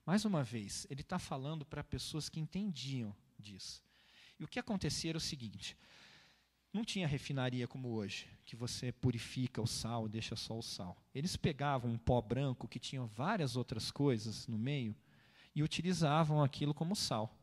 Mais 0.05 0.25
uma 0.25 0.43
vez, 0.43 0.85
ele 0.91 1.01
está 1.01 1.17
falando 1.17 1.65
para 1.65 1.83
pessoas 1.83 2.29
que 2.29 2.39
entendiam 2.39 3.15
disso. 3.39 3.83
E 4.39 4.43
o 4.43 4.47
que 4.47 4.59
acontecia 4.59 5.09
era 5.09 5.17
o 5.17 5.21
seguinte: 5.21 5.75
não 6.71 6.85
tinha 6.85 7.07
refinaria 7.07 7.67
como 7.67 7.89
hoje, 7.89 8.29
que 8.45 8.55
você 8.55 8.91
purifica 8.91 9.59
o 9.59 9.65
sal, 9.65 10.07
deixa 10.07 10.35
só 10.35 10.55
o 10.55 10.61
sal. 10.61 11.03
Eles 11.15 11.35
pegavam 11.35 11.89
um 11.89 11.97
pó 11.97 12.21
branco 12.21 12.67
que 12.67 12.77
tinha 12.77 13.03
várias 13.05 13.55
outras 13.55 13.89
coisas 13.89 14.45
no 14.45 14.57
meio 14.57 14.95
e 15.55 15.63
utilizavam 15.63 16.43
aquilo 16.43 16.75
como 16.75 16.95
sal. 16.95 17.35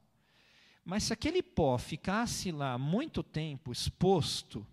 Mas 0.84 1.02
se 1.02 1.12
aquele 1.12 1.42
pó 1.42 1.76
ficasse 1.76 2.52
lá 2.52 2.78
muito 2.78 3.24
tempo 3.24 3.72
exposto, 3.72 4.64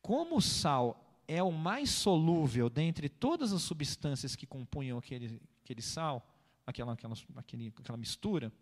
como 0.00 0.38
o 0.38 0.42
sal 0.42 1.05
é 1.28 1.42
o 1.42 1.50
mais 1.50 1.90
solúvel 1.90 2.68
dentre 2.70 3.08
todas 3.08 3.52
as 3.52 3.62
substâncias 3.62 4.36
que 4.36 4.46
compunham 4.46 4.98
aquele, 4.98 5.40
aquele 5.62 5.82
sal, 5.82 6.26
aquela, 6.66 6.92
aquela, 6.92 7.14
aquele, 7.36 7.72
aquela 7.78 7.98
mistura, 7.98 8.52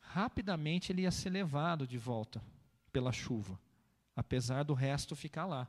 rapidamente 0.00 0.92
ele 0.92 1.02
ia 1.02 1.10
ser 1.10 1.30
levado 1.30 1.86
de 1.86 1.98
volta 1.98 2.42
pela 2.92 3.12
chuva 3.12 3.58
apesar 4.16 4.62
do 4.62 4.74
resto 4.74 5.16
ficar 5.16 5.46
lá. 5.46 5.68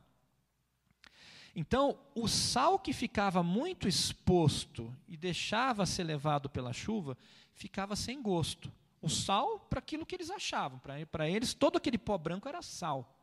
Então, 1.54 1.98
o 2.14 2.28
sal 2.28 2.78
que 2.78 2.92
ficava 2.92 3.42
muito 3.42 3.88
exposto 3.88 4.94
e 5.08 5.16
deixava 5.16 5.86
ser 5.86 6.04
levado 6.04 6.50
pela 6.50 6.72
chuva, 6.72 7.16
ficava 7.54 7.96
sem 7.96 8.20
gosto. 8.20 8.70
O 9.00 9.08
sal 9.08 9.60
para 9.60 9.78
aquilo 9.78 10.04
que 10.04 10.14
eles 10.14 10.30
achavam. 10.30 10.78
Para 11.10 11.28
eles, 11.28 11.54
todo 11.54 11.76
aquele 11.76 11.96
pó 11.96 12.18
branco 12.18 12.48
era 12.48 12.60
sal. 12.60 13.15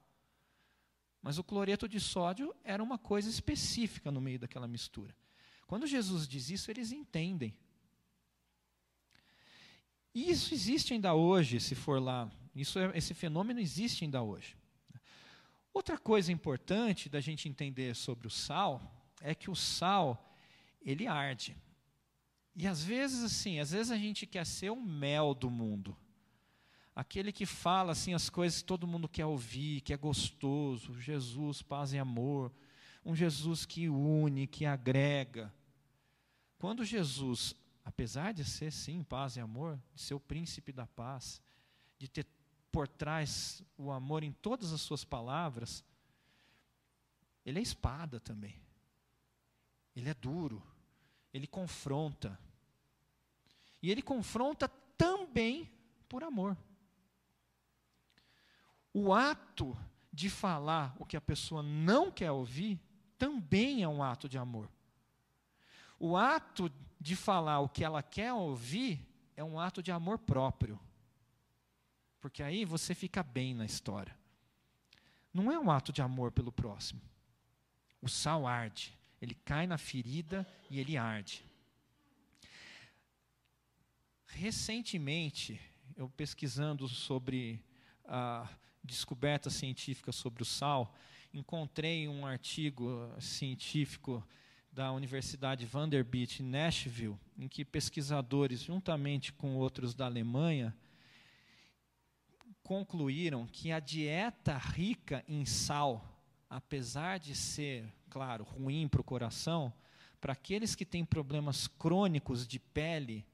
Mas 1.23 1.37
o 1.37 1.43
cloreto 1.43 1.87
de 1.87 2.01
sódio 2.01 2.53
era 2.65 2.83
uma 2.83 2.97
coisa 2.97 3.29
específica 3.29 4.11
no 4.11 4.19
meio 4.19 4.37
daquela 4.37 4.67
mistura. 4.67 5.15
Quando 5.65 5.87
Jesus 5.87 6.27
diz 6.27 6.49
isso, 6.49 6.69
eles 6.69 6.91
entendem. 6.91 7.55
E 10.13 10.29
isso 10.29 10.53
existe 10.53 10.93
ainda 10.93 11.15
hoje, 11.15 11.61
se 11.61 11.75
for 11.75 11.99
lá. 12.01 12.29
Isso 12.53 12.77
é, 12.77 12.91
esse 12.95 13.13
fenômeno 13.13 13.61
existe 13.61 14.03
ainda 14.03 14.21
hoje. 14.21 14.57
Outra 15.73 15.97
coisa 15.97 16.29
importante 16.29 17.07
da 17.07 17.21
gente 17.21 17.47
entender 17.47 17.95
sobre 17.95 18.27
o 18.27 18.29
sal 18.29 19.09
é 19.21 19.33
que 19.33 19.49
o 19.49 19.55
sal, 19.55 20.37
ele 20.81 21.07
arde. 21.07 21.55
E 22.53 22.67
às 22.67 22.83
vezes 22.83 23.23
assim, 23.23 23.59
às 23.59 23.71
vezes 23.71 23.91
a 23.91 23.97
gente 23.97 24.27
quer 24.27 24.45
ser 24.45 24.71
o 24.71 24.75
mel 24.75 25.33
do 25.33 25.49
mundo. 25.49 25.97
Aquele 26.95 27.31
que 27.31 27.45
fala 27.45 27.91
assim 27.91 28.13
as 28.13 28.29
coisas 28.29 28.61
que 28.61 28.67
todo 28.67 28.87
mundo 28.87 29.09
quer 29.09 29.25
ouvir, 29.25 29.81
que 29.81 29.93
é 29.93 29.97
gostoso, 29.97 30.99
Jesus, 30.99 31.61
paz 31.61 31.91
e 31.93 31.97
amor, 31.97 32.51
um 33.03 33.15
Jesus 33.15 33.65
que 33.65 33.89
une, 33.89 34.45
que 34.45 34.65
agrega. 34.65 35.51
Quando 36.59 36.85
Jesus, 36.85 37.55
apesar 37.83 38.31
de 38.31 38.45
ser 38.45 38.71
sim 38.71 39.03
paz 39.03 39.35
e 39.35 39.39
amor, 39.39 39.81
de 39.95 40.01
ser 40.01 40.13
o 40.13 40.19
príncipe 40.19 40.71
da 40.71 40.85
paz, 40.85 41.41
de 41.97 42.07
ter 42.07 42.27
por 42.71 42.87
trás 42.87 43.63
o 43.77 43.91
amor 43.91 44.23
em 44.23 44.31
todas 44.31 44.71
as 44.71 44.81
suas 44.81 45.03
palavras, 45.03 45.83
ele 47.45 47.59
é 47.59 47.61
espada 47.61 48.19
também. 48.19 48.55
Ele 49.95 50.09
é 50.09 50.13
duro. 50.13 50.61
Ele 51.33 51.47
confronta. 51.47 52.39
E 53.81 53.91
ele 53.91 54.01
confronta 54.01 54.67
também 54.97 55.69
por 56.07 56.23
amor. 56.23 56.57
O 58.93 59.13
ato 59.13 59.75
de 60.11 60.29
falar 60.29 60.95
o 60.99 61.05
que 61.05 61.17
a 61.17 61.21
pessoa 61.21 61.63
não 61.63 62.11
quer 62.11 62.31
ouvir 62.31 62.79
também 63.17 63.81
é 63.81 63.87
um 63.87 64.03
ato 64.03 64.29
de 64.29 64.37
amor. 64.37 64.69
O 65.99 66.15
ato 66.15 66.71
de 66.99 67.15
falar 67.15 67.59
o 67.59 67.69
que 67.69 67.83
ela 67.83 68.03
quer 68.03 68.31
ouvir 68.33 69.05
é 69.35 69.43
um 69.43 69.59
ato 69.59 69.81
de 69.81 69.91
amor 69.91 70.19
próprio 70.19 70.79
porque 72.23 72.41
aí 72.41 72.63
você 72.63 72.95
fica 72.95 73.21
bem 73.21 73.53
na 73.53 73.65
história. 73.65 74.17
Não 75.33 75.51
é 75.51 75.59
um 75.59 75.69
ato 75.69 75.91
de 75.91 76.01
amor 76.01 76.31
pelo 76.31 76.53
próximo. 76.53 77.01
O 78.01 78.07
sal 78.07 78.47
arde, 78.47 78.97
ele 79.21 79.35
cai 79.35 79.67
na 79.67 79.77
ferida 79.77 80.47
e 80.69 80.79
ele 80.79 80.95
arde. 80.95 81.45
Recentemente, 84.25 85.59
eu 85.97 86.07
pesquisando 86.07 86.87
sobre 86.87 87.61
a 88.05 88.47
descoberta 88.83 89.49
científica 89.49 90.11
sobre 90.11 90.43
o 90.43 90.45
sal, 90.45 90.93
encontrei 91.33 92.07
um 92.07 92.25
artigo 92.25 93.09
científico 93.19 94.23
da 94.71 94.91
Universidade 94.91 95.65
Vanderbilt 95.65 96.39
em 96.39 96.43
Nashville, 96.43 97.17
em 97.37 97.47
que 97.47 97.63
pesquisadores, 97.63 98.61
juntamente 98.61 99.31
com 99.31 99.55
outros 99.55 99.93
da 99.93 100.05
Alemanha, 100.05 100.75
concluíram 102.63 103.45
que 103.45 103.71
a 103.71 103.79
dieta 103.79 104.57
rica 104.57 105.23
em 105.27 105.45
sal, 105.45 106.03
apesar 106.49 107.19
de 107.19 107.35
ser, 107.35 107.85
claro, 108.09 108.43
ruim 108.43 108.87
para 108.87 109.01
o 109.01 109.03
coração, 109.03 109.71
para 110.19 110.33
aqueles 110.33 110.73
que 110.73 110.85
têm 110.85 111.03
problemas 111.03 111.67
crônicos 111.67 112.47
de 112.47 112.59
pele, 112.59 113.25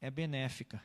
é 0.00 0.10
benéfica. 0.10 0.82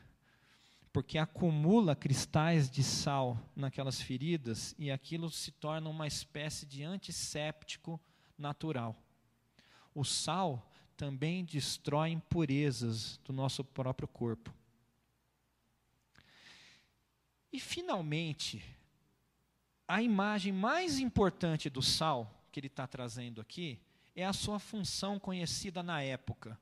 Porque 0.92 1.18
acumula 1.18 1.94
cristais 1.94 2.68
de 2.68 2.82
sal 2.82 3.38
naquelas 3.54 4.00
feridas 4.00 4.74
e 4.78 4.90
aquilo 4.90 5.30
se 5.30 5.52
torna 5.52 5.88
uma 5.88 6.06
espécie 6.06 6.66
de 6.66 6.82
antisséptico 6.82 8.00
natural. 8.36 8.96
O 9.94 10.04
sal 10.04 10.68
também 10.96 11.44
destrói 11.44 12.10
impurezas 12.10 13.18
do 13.24 13.32
nosso 13.32 13.64
próprio 13.64 14.08
corpo. 14.08 14.52
E, 17.52 17.58
finalmente, 17.58 18.62
a 19.88 20.02
imagem 20.02 20.52
mais 20.52 20.98
importante 20.98 21.68
do 21.68 21.82
sal 21.82 22.44
que 22.52 22.60
ele 22.60 22.68
está 22.68 22.86
trazendo 22.86 23.40
aqui 23.40 23.80
é 24.14 24.24
a 24.24 24.32
sua 24.32 24.58
função 24.58 25.18
conhecida 25.18 25.82
na 25.82 26.02
época, 26.02 26.58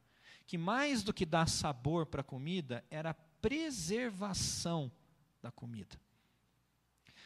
que 0.47 0.57
mais 0.57 1.03
do 1.03 1.13
que 1.13 1.27
dar 1.27 1.49
sabor 1.49 2.07
para 2.07 2.21
a 2.21 2.25
comida, 2.25 2.85
era 2.91 3.15
preservação 3.41 4.91
da 5.43 5.51
comida. 5.51 5.99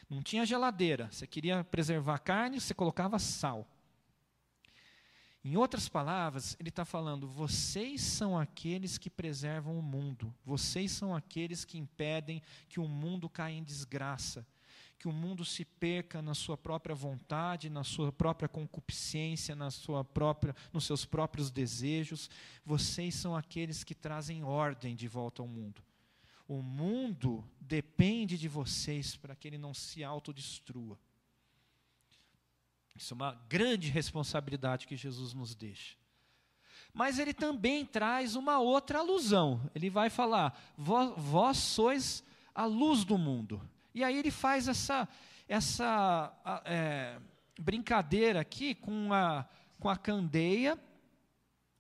Não 0.09 0.23
tinha 0.23 0.45
geladeira, 0.45 1.09
você 1.11 1.27
queria 1.27 1.65
preservar 1.65 2.17
a 2.17 2.19
carne, 2.19 2.61
você 2.61 2.75
colocava 2.75 3.19
sal. 3.19 3.67
Em 5.45 5.57
outras 5.57 5.89
palavras, 5.89 6.57
ele 6.61 6.69
está 6.69 6.85
falando: 6.85 7.27
vocês 7.27 8.01
são 8.01 8.39
aqueles 8.39 8.97
que 8.97 9.11
preservam 9.11 9.79
o 9.79 9.83
mundo, 9.83 10.33
vocês 10.45 10.93
são 10.93 11.15
aqueles 11.15 11.65
que 11.65 11.79
impedem 11.79 12.43
que 12.69 12.79
o 12.79 12.87
mundo 12.87 13.29
caia 13.29 13.55
em 13.55 13.65
desgraça, 13.65 14.47
que 14.99 15.09
o 15.09 15.13
mundo 15.13 15.45
se 15.45 15.65
perca 15.65 16.23
na 16.23 16.35
sua 16.35 16.57
própria 16.57 16.95
vontade, 16.95 17.69
na 17.69 17.83
sua 17.83 18.13
própria 18.13 18.49
concupiscência, 18.49 19.57
na 19.57 19.71
sua 19.71 20.05
própria, 20.05 20.55
nos 20.73 20.85
seus 20.85 21.05
próprios 21.05 21.51
desejos. 21.51 22.31
Vocês 22.65 23.17
são 23.17 23.35
aqueles 23.35 23.83
que 23.83 23.97
trazem 23.97 24.45
ordem 24.45 24.95
de 24.95 25.09
volta 25.09 25.43
ao 25.43 25.49
mundo. 25.49 25.83
O 26.53 26.61
mundo 26.61 27.43
depende 27.59 28.37
de 28.37 28.47
vocês 28.47 29.17
para 29.17 29.35
que 29.35 29.49
ele 29.49 29.57
não 29.57 29.73
se 29.73 30.05
autodestrua. 30.05 31.01
Isso 32.95 33.15
é 33.15 33.17
uma 33.17 33.33
grande 33.49 33.89
responsabilidade 33.89 34.87
que 34.87 34.95
Jesus 34.95 35.33
nos 35.33 35.55
deixa. 35.55 35.97
Mas 36.93 37.19
ele 37.19 37.33
também 37.33 37.87
traz 37.87 38.37
uma 38.37 38.59
outra 38.59 38.99
alusão. 38.99 39.63
Ele 39.75 39.89
vai 39.89 40.11
falar: 40.11 40.55
vós, 40.77 41.15
vós 41.17 41.57
sois 41.57 42.23
a 42.55 42.67
luz 42.67 43.03
do 43.03 43.17
mundo. 43.17 43.67
E 43.95 44.05
aí 44.05 44.19
ele 44.19 44.31
faz 44.31 44.69
essa, 44.69 45.09
essa 45.49 46.63
é, 46.67 47.19
brincadeira 47.59 48.43
aqui 48.43 48.75
com 48.75 49.11
a, 49.11 49.49
com 49.81 49.89
a 49.89 49.97
candeia 49.97 50.79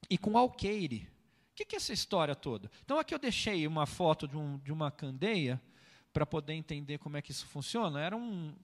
e 0.08 0.16
com 0.16 0.30
o 0.30 0.38
alqueire. 0.38 1.11
O 1.52 1.54
que, 1.54 1.66
que 1.66 1.76
é 1.76 1.78
essa 1.78 1.92
história 1.92 2.34
toda? 2.34 2.70
Então 2.82 2.98
aqui 2.98 3.14
eu 3.14 3.18
deixei 3.18 3.66
uma 3.66 3.84
foto 3.84 4.26
de, 4.26 4.36
um, 4.38 4.58
de 4.58 4.72
uma 4.72 4.90
candeia 4.90 5.60
para 6.10 6.24
poder 6.24 6.54
entender 6.54 6.96
como 6.96 7.18
é 7.18 7.22
que 7.22 7.30
isso 7.30 7.46
funciona. 7.46 8.00
Era 8.00 8.16
um, 8.16 8.54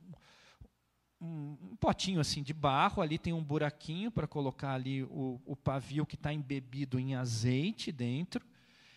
um, 1.21 1.59
um, 1.61 1.77
potinho 1.77 2.19
assim 2.19 2.43
de 2.43 2.55
barro, 2.55 3.03
ali 3.03 3.19
tem 3.19 3.35
um 3.35 3.45
buraquinho 3.45 4.11
para 4.11 4.27
colocar 4.27 4.73
ali 4.73 5.03
o, 5.03 5.39
o 5.45 5.55
pavio 5.55 6.07
que 6.07 6.15
está 6.15 6.33
embebido 6.33 6.99
em 6.99 7.15
azeite 7.15 7.93
dentro. 7.93 8.45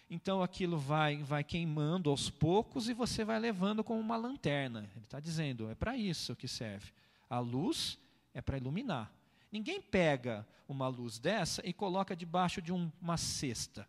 Então 0.09 0.41
aquilo 0.41 0.77
vai, 0.77 1.21
vai 1.23 1.43
queimando 1.43 2.09
aos 2.09 2.29
poucos 2.29 2.87
e 2.87 2.93
você 2.93 3.25
vai 3.25 3.39
levando 3.39 3.83
como 3.83 3.99
uma 3.99 4.15
lanterna. 4.15 4.89
Ele 4.95 5.03
está 5.03 5.19
dizendo, 5.19 5.69
é 5.69 5.75
para 5.75 5.97
isso 5.97 6.33
que 6.33 6.47
serve. 6.47 6.91
A 7.29 7.39
luz 7.39 7.99
é 8.33 8.41
para 8.41 8.57
iluminar. 8.57 9.11
Ninguém 9.51 9.81
pega 9.81 10.47
uma 10.67 10.87
luz 10.87 11.19
dessa 11.19 11.61
e 11.67 11.73
coloca 11.73 12.15
debaixo 12.15 12.61
de 12.61 12.71
um, 12.71 12.91
uma 13.01 13.17
cesta. 13.17 13.81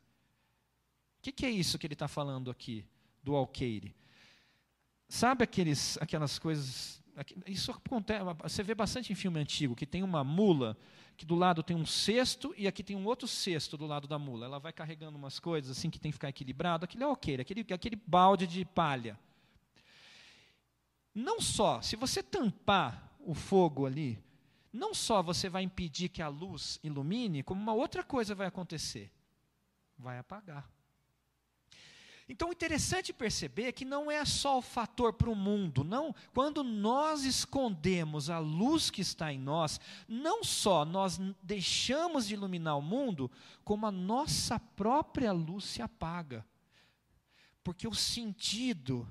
O 1.18 1.22
que, 1.22 1.30
que, 1.30 1.46
é 1.46 1.50
isso 1.50 1.78
que 1.78 1.86
ele 1.86 1.94
está 1.94 2.08
falando 2.08 2.50
aqui, 2.50 2.84
do 3.22 3.36
alqueire? 3.36 3.94
Sabe 5.08 5.44
aqueles, 5.44 5.96
aquelas 5.98 6.38
coisas. 6.38 7.00
Isso 7.46 7.70
acontece, 7.70 8.24
você 8.42 8.62
vê 8.62 8.74
bastante 8.74 9.12
em 9.12 9.14
filme 9.14 9.38
antigo, 9.38 9.76
que 9.76 9.86
tem 9.86 10.02
uma 10.02 10.24
mula 10.24 10.76
que 11.16 11.26
do 11.26 11.34
lado 11.34 11.62
tem 11.62 11.76
um 11.76 11.86
cesto 11.86 12.54
e 12.56 12.66
aqui 12.66 12.82
tem 12.82 12.96
um 12.96 13.04
outro 13.04 13.28
cesto 13.28 13.76
do 13.76 13.86
lado 13.86 14.08
da 14.08 14.18
mula. 14.18 14.46
Ela 14.46 14.58
vai 14.58 14.72
carregando 14.72 15.16
umas 15.16 15.38
coisas 15.38 15.76
assim 15.76 15.90
que 15.90 16.00
tem 16.00 16.10
que 16.10 16.16
ficar 16.16 16.30
equilibrado. 16.30 16.84
Aquilo 16.84 17.04
é 17.04 17.06
ok, 17.06 17.40
aquele, 17.40 17.66
aquele 17.72 17.96
balde 18.04 18.46
de 18.46 18.64
palha. 18.64 19.16
Não 21.14 21.40
só, 21.40 21.80
se 21.82 21.94
você 21.94 22.22
tampar 22.22 23.14
o 23.20 23.34
fogo 23.34 23.86
ali, 23.86 24.18
não 24.72 24.94
só 24.94 25.22
você 25.22 25.48
vai 25.48 25.62
impedir 25.62 26.08
que 26.08 26.22
a 26.22 26.28
luz 26.28 26.80
ilumine, 26.82 27.42
como 27.42 27.60
uma 27.60 27.74
outra 27.74 28.02
coisa 28.02 28.34
vai 28.34 28.46
acontecer: 28.46 29.12
vai 29.98 30.18
apagar. 30.18 30.68
Então, 32.28 32.50
interessante 32.50 33.12
perceber 33.12 33.64
é 33.64 33.72
que 33.72 33.84
não 33.84 34.10
é 34.10 34.24
só 34.24 34.56
o 34.56 34.62
fator 34.62 35.12
para 35.12 35.28
o 35.28 35.34
mundo, 35.34 35.84
não. 35.84 36.14
Quando 36.32 36.62
nós 36.62 37.24
escondemos 37.24 38.30
a 38.30 38.38
luz 38.38 38.90
que 38.90 39.02
está 39.02 39.32
em 39.32 39.38
nós, 39.38 39.78
não 40.08 40.42
só 40.42 40.84
nós 40.84 41.20
deixamos 41.42 42.26
de 42.26 42.34
iluminar 42.34 42.78
o 42.78 42.82
mundo, 42.82 43.30
como 43.64 43.86
a 43.86 43.90
nossa 43.90 44.58
própria 44.58 45.32
luz 45.32 45.64
se 45.64 45.82
apaga. 45.82 46.46
Porque 47.62 47.86
o 47.86 47.94
sentido 47.94 49.06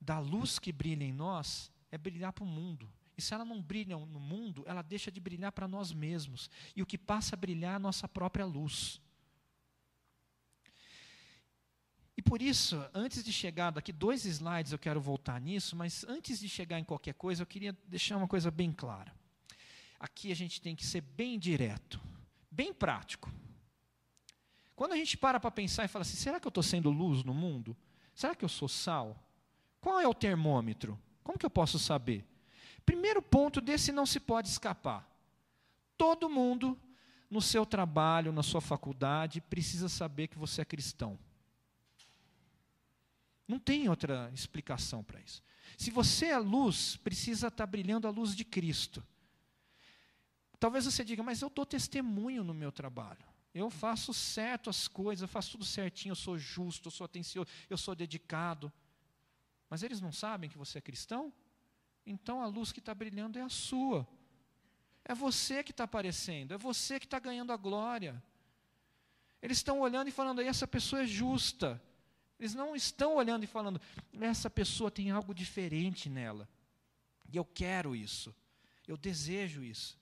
da 0.00 0.20
luz 0.20 0.58
que 0.58 0.70
brilha 0.70 1.04
em 1.04 1.12
nós 1.12 1.72
é 1.90 1.98
brilhar 1.98 2.32
para 2.32 2.44
o 2.44 2.46
mundo. 2.46 2.88
E 3.16 3.22
se 3.22 3.32
ela 3.32 3.44
não 3.44 3.62
brilha 3.62 3.96
no 3.96 4.20
mundo, 4.20 4.64
ela 4.66 4.82
deixa 4.82 5.10
de 5.10 5.20
brilhar 5.20 5.52
para 5.52 5.68
nós 5.68 5.92
mesmos. 5.92 6.50
E 6.74 6.82
o 6.82 6.86
que 6.86 6.98
passa 6.98 7.36
a 7.36 7.38
brilhar 7.38 7.72
é 7.72 7.76
a 7.76 7.78
nossa 7.78 8.08
própria 8.08 8.44
luz. 8.44 9.00
E 12.16 12.22
por 12.22 12.40
isso, 12.40 12.84
antes 12.94 13.24
de 13.24 13.32
chegar 13.32 13.70
daqui 13.70 13.92
dois 13.92 14.24
slides, 14.24 14.72
eu 14.72 14.78
quero 14.78 15.00
voltar 15.00 15.40
nisso, 15.40 15.74
mas 15.74 16.04
antes 16.04 16.38
de 16.38 16.48
chegar 16.48 16.78
em 16.78 16.84
qualquer 16.84 17.14
coisa, 17.14 17.42
eu 17.42 17.46
queria 17.46 17.76
deixar 17.86 18.16
uma 18.16 18.28
coisa 18.28 18.50
bem 18.50 18.72
clara. 18.72 19.12
Aqui 19.98 20.30
a 20.30 20.36
gente 20.36 20.60
tem 20.60 20.76
que 20.76 20.86
ser 20.86 21.00
bem 21.00 21.38
direto, 21.38 22.00
bem 22.50 22.72
prático. 22.72 23.32
Quando 24.76 24.92
a 24.92 24.96
gente 24.96 25.16
para 25.16 25.40
para 25.40 25.50
pensar 25.50 25.84
e 25.84 25.88
fala 25.88 26.02
assim: 26.02 26.16
será 26.16 26.38
que 26.38 26.46
eu 26.46 26.50
estou 26.50 26.62
sendo 26.62 26.90
luz 26.90 27.24
no 27.24 27.34
mundo? 27.34 27.76
Será 28.14 28.34
que 28.34 28.44
eu 28.44 28.48
sou 28.48 28.68
sal? 28.68 29.20
Qual 29.80 30.00
é 30.00 30.06
o 30.06 30.14
termômetro? 30.14 30.98
Como 31.22 31.38
que 31.38 31.46
eu 31.46 31.50
posso 31.50 31.78
saber? 31.78 32.24
Primeiro 32.84 33.22
ponto 33.22 33.60
desse 33.60 33.92
não 33.92 34.06
se 34.06 34.20
pode 34.20 34.48
escapar. 34.48 35.08
Todo 35.96 36.28
mundo, 36.28 36.78
no 37.30 37.40
seu 37.40 37.64
trabalho, 37.64 38.32
na 38.32 38.42
sua 38.42 38.60
faculdade, 38.60 39.40
precisa 39.40 39.88
saber 39.88 40.28
que 40.28 40.38
você 40.38 40.62
é 40.62 40.64
cristão. 40.64 41.18
Não 43.46 43.58
tem 43.58 43.88
outra 43.88 44.30
explicação 44.32 45.02
para 45.04 45.20
isso. 45.20 45.42
Se 45.76 45.90
você 45.90 46.26
é 46.26 46.38
luz, 46.38 46.96
precisa 46.96 47.48
estar 47.48 47.66
tá 47.66 47.66
brilhando 47.66 48.06
a 48.06 48.10
luz 48.10 48.34
de 48.34 48.44
Cristo. 48.44 49.04
Talvez 50.58 50.84
você 50.84 51.04
diga, 51.04 51.22
mas 51.22 51.42
eu 51.42 51.50
dou 51.50 51.66
testemunho 51.66 52.42
no 52.42 52.54
meu 52.54 52.72
trabalho. 52.72 53.24
Eu 53.54 53.70
faço 53.70 54.12
certo 54.12 54.70
as 54.70 54.88
coisas, 54.88 55.22
eu 55.22 55.28
faço 55.28 55.52
tudo 55.52 55.64
certinho, 55.64 56.12
eu 56.12 56.16
sou 56.16 56.38
justo, 56.38 56.88
eu 56.88 56.90
sou 56.90 57.04
atencioso, 57.04 57.48
eu 57.68 57.76
sou 57.76 57.94
dedicado. 57.94 58.72
Mas 59.68 59.82
eles 59.82 60.00
não 60.00 60.10
sabem 60.10 60.48
que 60.48 60.58
você 60.58 60.78
é 60.78 60.80
cristão? 60.80 61.32
Então 62.06 62.42
a 62.42 62.46
luz 62.46 62.72
que 62.72 62.80
está 62.80 62.94
brilhando 62.94 63.38
é 63.38 63.42
a 63.42 63.48
sua. 63.48 64.06
É 65.04 65.14
você 65.14 65.62
que 65.62 65.70
está 65.70 65.84
aparecendo, 65.84 66.54
é 66.54 66.58
você 66.58 66.98
que 66.98 67.06
está 67.06 67.18
ganhando 67.18 67.52
a 67.52 67.56
glória. 67.56 68.22
Eles 69.42 69.58
estão 69.58 69.80
olhando 69.80 70.08
e 70.08 70.12
falando, 70.12 70.40
essa 70.40 70.66
pessoa 70.66 71.02
é 71.02 71.06
justa. 71.06 71.80
Eles 72.38 72.54
não 72.54 72.74
estão 72.74 73.14
olhando 73.16 73.44
e 73.44 73.46
falando, 73.46 73.80
essa 74.18 74.48
pessoa 74.48 74.90
tem 74.90 75.10
algo 75.10 75.34
diferente 75.34 76.08
nela. 76.08 76.48
E 77.30 77.36
eu 77.36 77.44
quero 77.44 77.94
isso. 77.94 78.34
Eu 78.88 78.96
desejo 78.96 79.62
isso. 79.62 79.98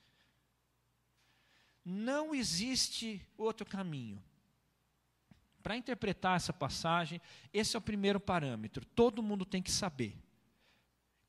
Não 1.85 2.35
existe 2.35 3.21
outro 3.37 3.67
caminho. 3.67 4.23
Para 5.63 5.77
interpretar 5.77 6.37
essa 6.37 6.53
passagem, 6.53 7.21
esse 7.53 7.75
é 7.75 7.79
o 7.79 7.83
primeiro 7.83 8.21
parâmetro. 8.21 8.85
Todo 8.85 9.23
mundo 9.23 9.45
tem 9.45 9.63
que 9.63 9.71
saber. 9.71 10.22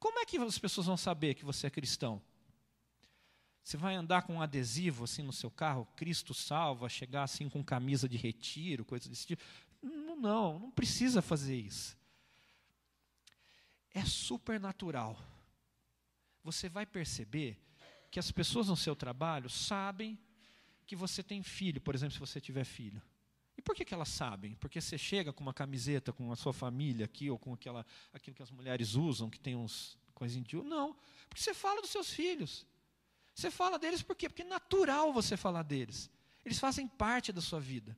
Como 0.03 0.19
é 0.19 0.25
que 0.25 0.35
as 0.35 0.59
pessoas 0.59 0.85
vão 0.85 0.97
saber 0.97 1.33
que 1.33 1.45
você 1.45 1.67
é 1.67 1.69
cristão? 1.69 2.21
Você 3.63 3.77
vai 3.77 3.95
andar 3.95 4.23
com 4.23 4.33
um 4.33 4.41
adesivo 4.41 5.05
assim 5.05 5.23
no 5.23 5.31
seu 5.31 5.49
carro, 5.49 5.87
Cristo 5.95 6.33
salva, 6.33 6.89
chegar 6.89 7.23
assim 7.23 7.47
com 7.47 7.63
camisa 7.63 8.09
de 8.09 8.17
retiro, 8.17 8.83
coisa 8.83 9.07
desse 9.07 9.25
tipo. 9.25 9.41
Não, 9.81 10.17
não, 10.17 10.59
não 10.59 10.71
precisa 10.71 11.21
fazer 11.21 11.55
isso. 11.55 11.97
É 13.93 14.03
supernatural. 14.03 15.17
Você 16.43 16.67
vai 16.67 16.85
perceber 16.85 17.57
que 18.11 18.19
as 18.19 18.29
pessoas 18.29 18.67
no 18.67 18.75
seu 18.75 18.97
trabalho 18.97 19.49
sabem 19.49 20.19
que 20.85 20.97
você 20.97 21.23
tem 21.23 21.41
filho, 21.41 21.79
por 21.79 21.95
exemplo, 21.95 22.11
se 22.11 22.19
você 22.19 22.41
tiver 22.41 22.65
filho. 22.65 23.01
Por 23.63 23.75
que, 23.75 23.85
que 23.85 23.93
elas 23.93 24.09
sabem? 24.09 24.55
Porque 24.55 24.81
você 24.81 24.97
chega 24.97 25.31
com 25.31 25.41
uma 25.41 25.53
camiseta 25.53 26.11
com 26.11 26.31
a 26.31 26.35
sua 26.35 26.53
família 26.53 27.05
aqui, 27.05 27.29
ou 27.29 27.39
com 27.39 27.53
aquela, 27.53 27.85
aquilo 28.11 28.35
que 28.35 28.43
as 28.43 28.51
mulheres 28.51 28.95
usam, 28.95 29.29
que 29.29 29.39
tem 29.39 29.55
uns 29.55 29.97
coisinhas 30.13 30.47
de. 30.47 30.55
Não. 30.57 30.95
Porque 31.29 31.41
você 31.41 31.53
fala 31.53 31.81
dos 31.81 31.89
seus 31.89 32.09
filhos. 32.09 32.65
Você 33.33 33.49
fala 33.49 33.79
deles 33.79 34.01
por 34.01 34.15
quê? 34.15 34.29
Porque 34.29 34.43
é 34.43 34.45
natural 34.45 35.11
você 35.13 35.35
falar 35.37 35.63
deles. 35.63 36.09
Eles 36.45 36.59
fazem 36.59 36.87
parte 36.87 37.31
da 37.31 37.41
sua 37.41 37.59
vida. 37.59 37.97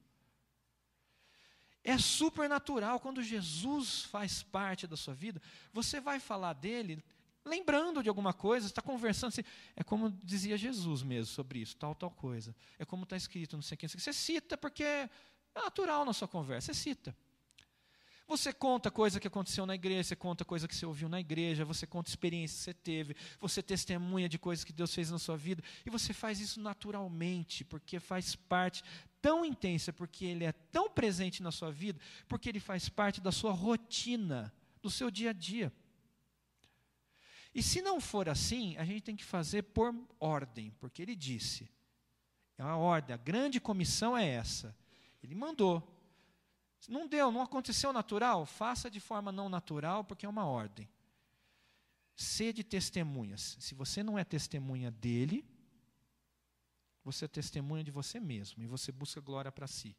É 1.84 1.97
supernatural 1.97 2.99
quando 2.99 3.22
Jesus 3.22 4.03
faz 4.03 4.41
parte 4.41 4.88
da 4.88 4.95
sua 4.95 5.13
vida. 5.13 5.41
Você 5.74 5.99
vai 5.99 6.20
falar 6.20 6.53
dele 6.53 7.03
lembrando 7.45 8.01
de 8.01 8.09
alguma 8.09 8.34
coisa, 8.34 8.66
está 8.66 8.82
conversando 8.82 9.30
assim. 9.30 9.43
É 9.76 9.84
como 9.84 10.09
dizia 10.24 10.57
Jesus 10.57 11.03
mesmo 11.03 11.32
sobre 11.32 11.59
isso, 11.59 11.78
tal, 11.78 11.93
tal 11.93 12.09
coisa. 12.09 12.55
É 12.80 12.86
como 12.86 13.03
está 13.03 13.16
escrito, 13.16 13.55
não 13.55 13.61
sei 13.61 13.78
quem. 13.78 13.88
Você 13.88 14.11
cita 14.11 14.57
porque 14.57 15.09
é 15.56 15.62
natural 15.62 16.03
na 16.03 16.14
sua 16.14 16.28
conversa, 16.28 16.74
você 16.74 16.80
cita. 16.80 17.16
Você 18.28 18.51
conta 18.51 18.89
coisa 18.89 19.20
que 19.20 19.28
aconteceu 19.28 19.68
na 19.68 19.76
igreja, 19.76 20.03
você 20.03 20.16
conta 20.16 20.43
coisa 20.43 20.68
que 20.68 20.76
você 20.76 20.86
ouviu 20.86 21.08
na 21.08 21.20
igreja, 21.20 21.64
você 21.64 21.86
conta 21.86 22.10
experiências 22.10 22.60
que 22.60 22.64
você 22.66 22.74
teve, 22.74 23.16
você 23.39 23.62
testemunha 23.62 24.28
de 24.28 24.39
coisas 24.39 24.66
que 24.66 24.74
Deus 24.74 24.93
fez 24.93 25.12
na 25.12 25.20
sua 25.20 25.38
vida, 25.38 25.64
e 25.86 25.89
você 25.91 26.12
faz 26.12 26.39
isso 26.39 26.60
naturalmente, 26.60 27.64
porque 27.64 27.99
faz 27.99 28.36
parte 28.36 28.84
tão 29.22 29.45
intensa, 29.45 29.93
porque 29.93 30.26
Ele 30.26 30.43
é 30.43 30.51
tão 30.51 30.89
presente 30.89 31.43
na 31.43 31.51
sua 31.51 31.72
vida, 31.72 31.99
porque 32.28 32.49
Ele 32.49 32.60
faz 32.60 32.89
parte 32.89 33.22
da 33.22 33.32
sua 33.32 33.51
rotina, 33.51 34.51
do 34.82 34.89
seu 34.89 35.12
dia 35.12 35.30
a 35.30 35.34
dia. 35.34 35.72
E 37.53 37.62
se 37.62 37.80
não 37.80 38.01
for 38.01 38.28
assim, 38.28 38.76
a 38.78 38.84
gente 38.84 39.03
tem 39.03 39.16
que 39.16 39.24
fazer 39.24 39.62
por 39.62 39.95
ordem, 40.20 40.72
porque 40.80 41.01
Ele 41.01 41.16
disse. 41.16 41.70
É 42.58 42.64
uma 42.64 42.78
ordem, 42.78 43.14
a 43.14 43.18
grande 43.18 43.60
comissão 43.60 44.18
é 44.18 44.28
essa 44.28 44.76
ele 45.26 45.36
mandou. 45.36 45.91
Não 46.88 47.07
deu, 47.07 47.32
não 47.32 47.41
aconteceu 47.41 47.91
natural? 47.91 48.45
Faça 48.45 48.89
de 48.89 48.99
forma 48.99 49.32
não 49.32 49.49
natural, 49.49 50.03
porque 50.03 50.26
é 50.26 50.30
uma 50.30 50.45
ordem. 50.45 50.89
Sede 52.15 52.63
testemunhas. 52.63 53.57
Se 53.59 53.73
você 53.73 54.03
não 54.03 54.17
é 54.17 54.23
testemunha 54.23 54.91
dele, 54.91 55.45
você 57.03 57.26
é 57.26 57.28
testemunha 57.28 57.84
de 57.84 57.91
você 57.91 58.19
mesmo 58.19 58.63
e 58.63 58.67
você 58.67 58.91
busca 58.91 59.19
glória 59.19 59.51
para 59.51 59.67
si. 59.67 59.95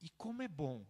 E 0.00 0.08
como 0.10 0.42
é 0.42 0.48
bom 0.48 0.86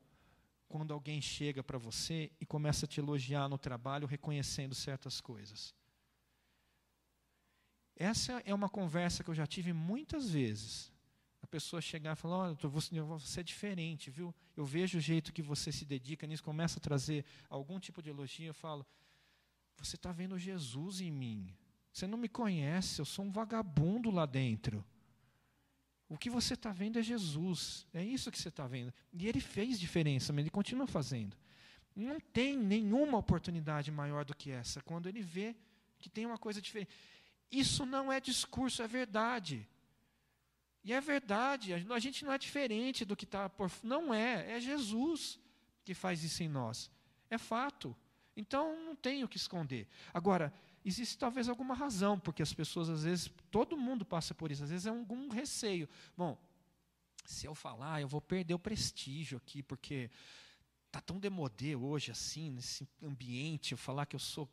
quando 0.69 0.95
alguém 0.95 1.21
chega 1.21 1.63
para 1.63 1.79
você 1.79 2.33
e 2.41 2.47
começa 2.47 2.87
a 2.87 2.89
te 2.89 3.01
elogiar 3.01 3.49
no 3.49 3.59
trabalho, 3.59 4.07
reconhecendo 4.07 4.75
certas 4.75 5.21
coisas. 5.21 5.75
Essa 7.97 8.43
é 8.45 8.55
uma 8.55 8.69
conversa 8.69 9.23
que 9.23 9.31
eu 9.31 9.35
já 9.35 9.47
tive 9.47 9.73
muitas 9.73 10.31
vezes. 10.31 10.92
Pessoa 11.53 11.83
chegar 11.83 12.13
e 12.15 12.17
falar: 12.17 12.39
Olha, 12.39 12.55
você 12.55 13.41
é 13.41 13.43
diferente, 13.43 14.11
viu? 14.11 14.35
Eu 14.57 14.65
vejo 14.65 14.97
o 14.97 15.01
jeito 15.03 15.35
que 15.35 15.43
você 15.43 15.71
se 15.71 15.85
dedica 15.85 16.27
nisso, 16.27 16.43
começa 16.43 16.79
a 16.79 16.81
trazer 16.81 17.27
algum 17.51 17.79
tipo 17.79 18.01
de 18.03 18.09
elogio. 18.09 18.47
Eu 18.47 18.55
falo: 18.55 18.87
Você 19.77 19.97
está 19.97 20.11
vendo 20.11 20.39
Jesus 20.39 21.03
em 21.03 21.11
mim. 21.11 21.55
Você 21.93 22.07
não 22.07 22.17
me 22.17 22.27
conhece, 22.27 23.03
eu 23.03 23.05
sou 23.05 23.27
um 23.27 23.31
vagabundo 23.31 24.11
lá 24.11 24.25
dentro. 24.25 24.83
O 26.09 26.17
que 26.17 26.31
você 26.31 26.55
está 26.55 26.73
vendo 26.73 26.99
é 26.99 27.03
Jesus. 27.03 27.87
É 27.93 28.03
isso 28.03 28.31
que 28.31 28.39
você 28.39 28.49
está 28.49 28.67
vendo. 28.67 28.91
E 29.13 29.29
ele 29.29 29.41
fez 29.41 29.79
diferença, 29.79 30.33
mas 30.33 30.45
ele 30.45 30.51
continua 30.51 30.87
fazendo. 30.87 31.37
Não 31.95 32.19
tem 32.19 32.57
nenhuma 32.57 33.19
oportunidade 33.19 33.91
maior 33.91 34.25
do 34.25 34.35
que 34.35 34.51
essa, 34.51 34.81
quando 34.81 35.07
ele 35.07 35.21
vê 35.21 35.55
que 35.99 36.09
tem 36.09 36.25
uma 36.25 36.39
coisa 36.39 36.63
diferente. 36.63 36.91
Isso 37.51 37.85
não 37.85 38.11
é 38.11 38.19
discurso, 38.21 38.83
é 38.83 38.89
verdade. 38.89 39.69
E 40.85 40.93
é 40.93 41.01
verdade, 41.01 41.73
a 41.73 41.99
gente 41.99 42.25
não 42.25 42.33
é 42.33 42.39
diferente 42.39 43.05
do 43.05 43.17
que 43.17 43.25
está 43.25 43.49
por. 43.49 43.71
Não 43.83 44.13
é, 44.13 44.57
é 44.57 44.61
Jesus 44.61 45.39
que 45.85 45.95
faz 45.95 46.25
isso 46.25 46.43
em 46.43 46.49
nós. 46.49 46.91
É 47.31 47.39
fato. 47.39 47.97
Então 48.37 48.85
não 48.85 48.97
tem 48.97 49.23
o 49.23 49.29
que 49.29 49.37
esconder. 49.37 49.87
Agora, 50.13 50.53
existe 50.85 51.17
talvez 51.17 51.49
alguma 51.49 51.75
razão, 51.75 52.19
porque 52.19 52.43
as 52.43 52.53
pessoas, 52.53 52.89
às 52.89 53.05
vezes, 53.05 53.31
todo 53.51 53.77
mundo 53.77 54.05
passa 54.05 54.35
por 54.35 54.51
isso, 54.51 54.65
às 54.65 54.71
vezes 54.71 54.87
é 54.87 54.91
algum 54.91 55.29
receio. 55.29 55.89
Bom, 56.17 56.37
se 57.25 57.47
eu 57.47 57.55
falar, 57.55 58.01
eu 58.01 58.09
vou 58.09 58.21
perder 58.21 58.55
o 58.55 58.59
prestígio 58.59 59.39
aqui, 59.39 59.63
porque 59.63 60.11
está 60.87 61.01
tão 61.01 61.19
demodê 61.19 61.77
hoje, 61.77 62.11
assim, 62.11 62.51
nesse 62.51 62.89
ambiente, 63.03 63.73
eu 63.73 63.79
falar 63.79 64.07
que 64.07 64.17
eu 64.17 64.21
sou 64.21 64.49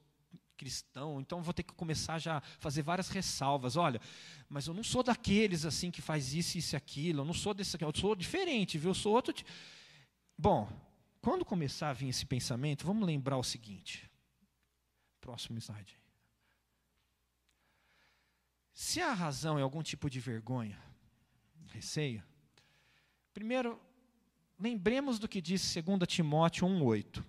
cristão, 0.59 1.21
então 1.21 1.41
vou 1.41 1.53
ter 1.53 1.63
que 1.63 1.73
começar 1.73 2.19
já 2.19 2.39
a 2.39 2.41
fazer 2.59 2.81
várias 2.81 3.07
ressalvas. 3.07 3.77
Olha, 3.77 4.01
mas 4.49 4.67
eu 4.67 4.73
não 4.73 4.83
sou 4.83 5.01
daqueles 5.01 5.63
assim 5.63 5.89
que 5.89 6.01
faz 6.01 6.33
isso, 6.33 6.57
isso 6.57 6.75
e 6.75 6.77
aquilo, 6.77 7.21
eu 7.21 7.25
não 7.25 7.33
sou 7.33 7.53
desse 7.53 7.77
aqui, 7.77 7.85
eu 7.85 7.93
sou 7.95 8.13
diferente, 8.13 8.77
viu? 8.77 8.89
Eu 8.89 8.93
sou 8.93 9.13
outro. 9.13 9.33
Bom, 10.37 10.69
quando 11.21 11.45
começar 11.45 11.89
a 11.91 11.93
vir 11.93 12.09
esse 12.09 12.25
pensamento, 12.25 12.85
vamos 12.85 13.07
lembrar 13.07 13.37
o 13.37 13.43
seguinte. 13.43 14.11
Próximo 15.21 15.57
slide. 15.59 15.97
Se 18.73 18.99
a 18.99 19.13
razão 19.13 19.57
é 19.57 19.61
algum 19.61 19.81
tipo 19.81 20.09
de 20.09 20.19
vergonha, 20.19 20.77
receio, 21.67 22.21
primeiro, 23.33 23.79
lembremos 24.59 25.19
do 25.19 25.27
que 25.27 25.41
disse 25.41 25.81
2 25.81 25.99
Timóteo 26.05 26.67
1,8. 26.67 27.23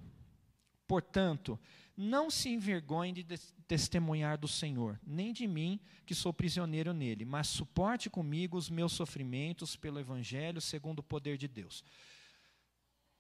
Portanto, 0.89 1.57
não 1.97 2.31
se 2.31 2.49
envergonhe 2.49 3.13
de 3.13 3.39
testemunhar 3.67 4.39
do 4.39 4.49
Senhor, 4.49 4.99
nem 5.07 5.33
de 5.33 5.47
mim, 5.47 5.79
que 6.07 6.15
sou 6.15 6.33
prisioneiro 6.33 6.93
nele, 6.93 7.25
mas 7.25 7.47
suporte 7.47 8.09
comigo 8.09 8.57
os 8.57 8.71
meus 8.71 8.93
sofrimentos 8.93 9.77
pelo 9.77 10.01
Evangelho, 10.01 10.61
segundo 10.61 11.01
o 11.01 11.05
poder 11.05 11.37
de 11.37 11.47
Deus. 11.47 11.85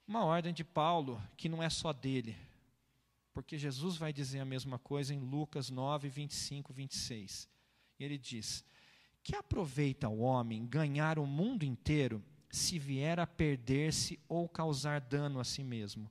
Uma 0.06 0.24
ordem 0.24 0.52
de 0.52 0.64
Paulo 0.64 1.22
que 1.36 1.48
não 1.48 1.62
é 1.62 1.70
só 1.70 1.92
dele, 1.92 2.36
porque 3.32 3.56
Jesus 3.56 3.96
vai 3.96 4.12
dizer 4.12 4.40
a 4.40 4.44
mesma 4.44 4.78
coisa 4.78 5.14
em 5.14 5.20
Lucas 5.20 5.70
9, 5.70 6.08
25, 6.08 6.72
26. 6.72 7.48
Ele 7.98 8.18
diz: 8.18 8.64
Que 9.22 9.36
aproveita 9.36 10.08
o 10.08 10.20
homem 10.20 10.66
ganhar 10.66 11.18
o 11.18 11.26
mundo 11.26 11.64
inteiro 11.64 12.24
se 12.50 12.78
vier 12.78 13.20
a 13.20 13.26
perder-se 13.26 14.18
ou 14.28 14.48
causar 14.48 15.00
dano 15.00 15.38
a 15.38 15.44
si 15.44 15.62
mesmo? 15.62 16.10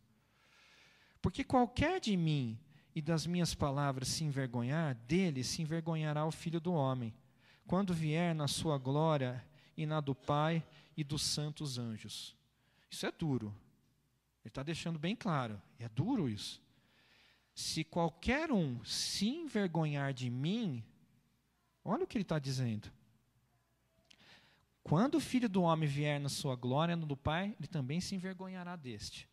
Porque 1.22 1.44
qualquer 1.44 2.00
de 2.00 2.16
mim 2.16 2.58
e 2.96 3.02
das 3.02 3.26
minhas 3.26 3.54
palavras 3.54 4.08
se 4.08 4.24
envergonhar, 4.24 4.96
dele 4.96 5.44
se 5.44 5.62
envergonhará 5.62 6.26
o 6.26 6.32
filho 6.32 6.60
do 6.60 6.74
homem, 6.74 7.14
quando 7.68 7.94
vier 7.94 8.34
na 8.34 8.48
sua 8.48 8.78
glória 8.78 9.46
e 9.78 9.86
na 9.86 10.02
do 10.02 10.16
Pai 10.16 10.66
e 10.98 11.04
dos 11.04 11.22
santos 11.22 11.78
anjos. 11.78 12.36
Isso 12.90 13.06
é 13.06 13.12
duro. 13.12 13.56
Ele 14.44 14.50
está 14.50 14.64
deixando 14.64 14.98
bem 14.98 15.16
claro. 15.16 15.62
É 15.78 15.88
duro 15.88 16.28
isso. 16.28 16.62
Se 17.54 17.84
qualquer 17.84 18.52
um 18.52 18.84
se 18.84 19.28
envergonhar 19.28 20.14
de 20.14 20.30
mim, 20.30 20.84
olha 21.84 22.04
o 22.04 22.08
que 22.08 22.18
ele 22.18 22.24
está 22.24 22.40
dizendo. 22.40 22.92
Quando 24.82 25.16
o 25.16 25.22
filho 25.22 25.48
do 25.48 25.62
homem 25.62 25.88
vier 25.88 26.20
na 26.20 26.30
sua 26.30 26.56
glória 26.56 26.96
na 26.96 27.06
do 27.06 27.16
Pai, 27.16 27.56
ele 27.60 27.68
também 27.68 28.02
se 28.02 28.16
envergonhará 28.16 28.76
deste. 28.76 29.30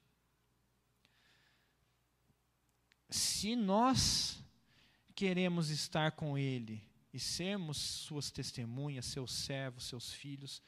Se 3.08 3.54
nós 3.54 4.42
queremos 5.14 5.70
estar 5.70 6.12
com 6.12 6.36
Ele 6.36 6.82
e 7.12 7.18
sermos 7.18 7.78
Suas 7.78 8.30
testemunhas, 8.30 9.06
seus 9.06 9.32
servos, 9.32 9.84
seus 9.84 10.12
filhos, 10.12 10.62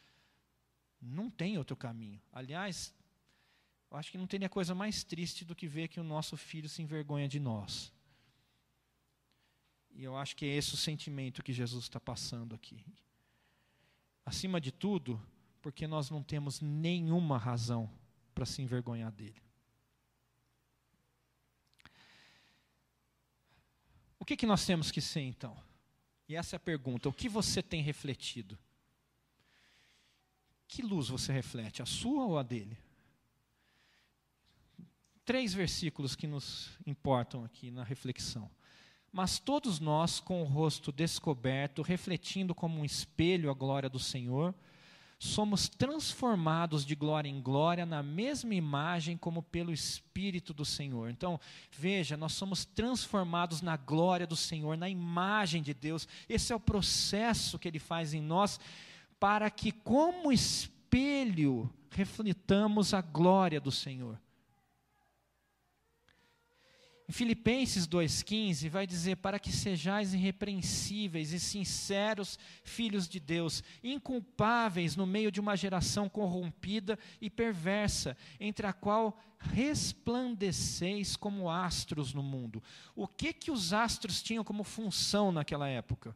não 1.00 1.30
tem 1.30 1.58
outro 1.58 1.76
caminho. 1.76 2.20
Aliás, 2.32 2.94
eu 3.90 3.96
acho 3.96 4.10
que 4.10 4.18
não 4.18 4.26
teria 4.26 4.48
coisa 4.48 4.74
mais 4.74 5.04
triste 5.04 5.44
do 5.44 5.54
que 5.54 5.66
ver 5.66 5.88
que 5.88 6.00
o 6.00 6.04
nosso 6.04 6.36
filho 6.36 6.68
se 6.68 6.82
envergonha 6.82 7.28
de 7.28 7.38
nós. 7.38 7.92
E 9.90 10.04
eu 10.04 10.16
acho 10.16 10.36
que 10.36 10.44
é 10.44 10.48
esse 10.48 10.74
o 10.74 10.76
sentimento 10.76 11.42
que 11.42 11.52
Jesus 11.52 11.84
está 11.84 11.98
passando 11.98 12.54
aqui. 12.54 12.84
Acima 14.24 14.60
de 14.60 14.70
tudo, 14.70 15.20
porque 15.60 15.86
nós 15.86 16.10
não 16.10 16.22
temos 16.22 16.60
nenhuma 16.60 17.38
razão 17.38 17.90
para 18.34 18.46
se 18.46 18.62
envergonhar 18.62 19.10
dele. 19.10 19.47
Que, 24.28 24.36
que 24.36 24.46
nós 24.46 24.66
temos 24.66 24.90
que 24.90 25.00
ser 25.00 25.22
então? 25.22 25.56
E 26.28 26.36
essa 26.36 26.56
é 26.56 26.58
a 26.58 26.60
pergunta: 26.60 27.08
o 27.08 27.12
que 27.12 27.30
você 27.30 27.62
tem 27.62 27.80
refletido? 27.80 28.58
Que 30.66 30.82
luz 30.82 31.08
você 31.08 31.32
reflete, 31.32 31.80
a 31.80 31.86
sua 31.86 32.26
ou 32.26 32.38
a 32.38 32.42
dele? 32.42 32.76
Três 35.24 35.54
versículos 35.54 36.14
que 36.14 36.26
nos 36.26 36.68
importam 36.86 37.42
aqui 37.42 37.70
na 37.70 37.82
reflexão. 37.82 38.50
Mas 39.10 39.38
todos 39.38 39.80
nós, 39.80 40.20
com 40.20 40.42
o 40.42 40.44
rosto 40.44 40.92
descoberto, 40.92 41.80
refletindo 41.80 42.54
como 42.54 42.80
um 42.80 42.84
espelho 42.84 43.50
a 43.50 43.54
glória 43.54 43.88
do 43.88 43.98
Senhor, 43.98 44.54
somos 45.18 45.68
transformados 45.68 46.86
de 46.86 46.94
glória 46.94 47.28
em 47.28 47.40
glória 47.40 47.84
na 47.84 48.02
mesma 48.02 48.54
imagem 48.54 49.16
como 49.16 49.42
pelo 49.42 49.72
Espírito 49.72 50.54
do 50.54 50.64
Senhor. 50.64 51.10
Então, 51.10 51.40
veja, 51.72 52.16
nós 52.16 52.34
somos 52.34 52.64
transformados 52.64 53.60
na 53.60 53.76
glória 53.76 54.26
do 54.26 54.36
Senhor, 54.36 54.76
na 54.76 54.88
imagem 54.88 55.60
de 55.60 55.74
Deus. 55.74 56.06
Esse 56.28 56.52
é 56.52 56.56
o 56.56 56.60
processo 56.60 57.58
que 57.58 57.66
Ele 57.66 57.80
faz 57.80 58.14
em 58.14 58.22
nós, 58.22 58.60
para 59.18 59.50
que, 59.50 59.72
como 59.72 60.30
espelho, 60.30 61.68
reflitamos 61.90 62.94
a 62.94 63.00
glória 63.00 63.60
do 63.60 63.72
Senhor. 63.72 64.20
Em 67.08 67.12
Filipenses 67.12 67.88
2,15 67.88 68.68
vai 68.68 68.86
dizer: 68.86 69.16
Para 69.16 69.38
que 69.38 69.50
sejais 69.50 70.12
irrepreensíveis 70.12 71.32
e 71.32 71.40
sinceros 71.40 72.38
filhos 72.62 73.08
de 73.08 73.18
Deus, 73.18 73.64
inculpáveis 73.82 74.94
no 74.94 75.06
meio 75.06 75.32
de 75.32 75.40
uma 75.40 75.56
geração 75.56 76.06
corrompida 76.06 76.98
e 77.18 77.30
perversa, 77.30 78.14
entre 78.38 78.66
a 78.66 78.74
qual 78.74 79.18
resplandeceis 79.38 81.16
como 81.16 81.48
astros 81.48 82.12
no 82.12 82.22
mundo. 82.22 82.62
O 82.94 83.08
que 83.08 83.32
que 83.32 83.50
os 83.50 83.72
astros 83.72 84.22
tinham 84.22 84.44
como 84.44 84.62
função 84.62 85.32
naquela 85.32 85.66
época? 85.66 86.14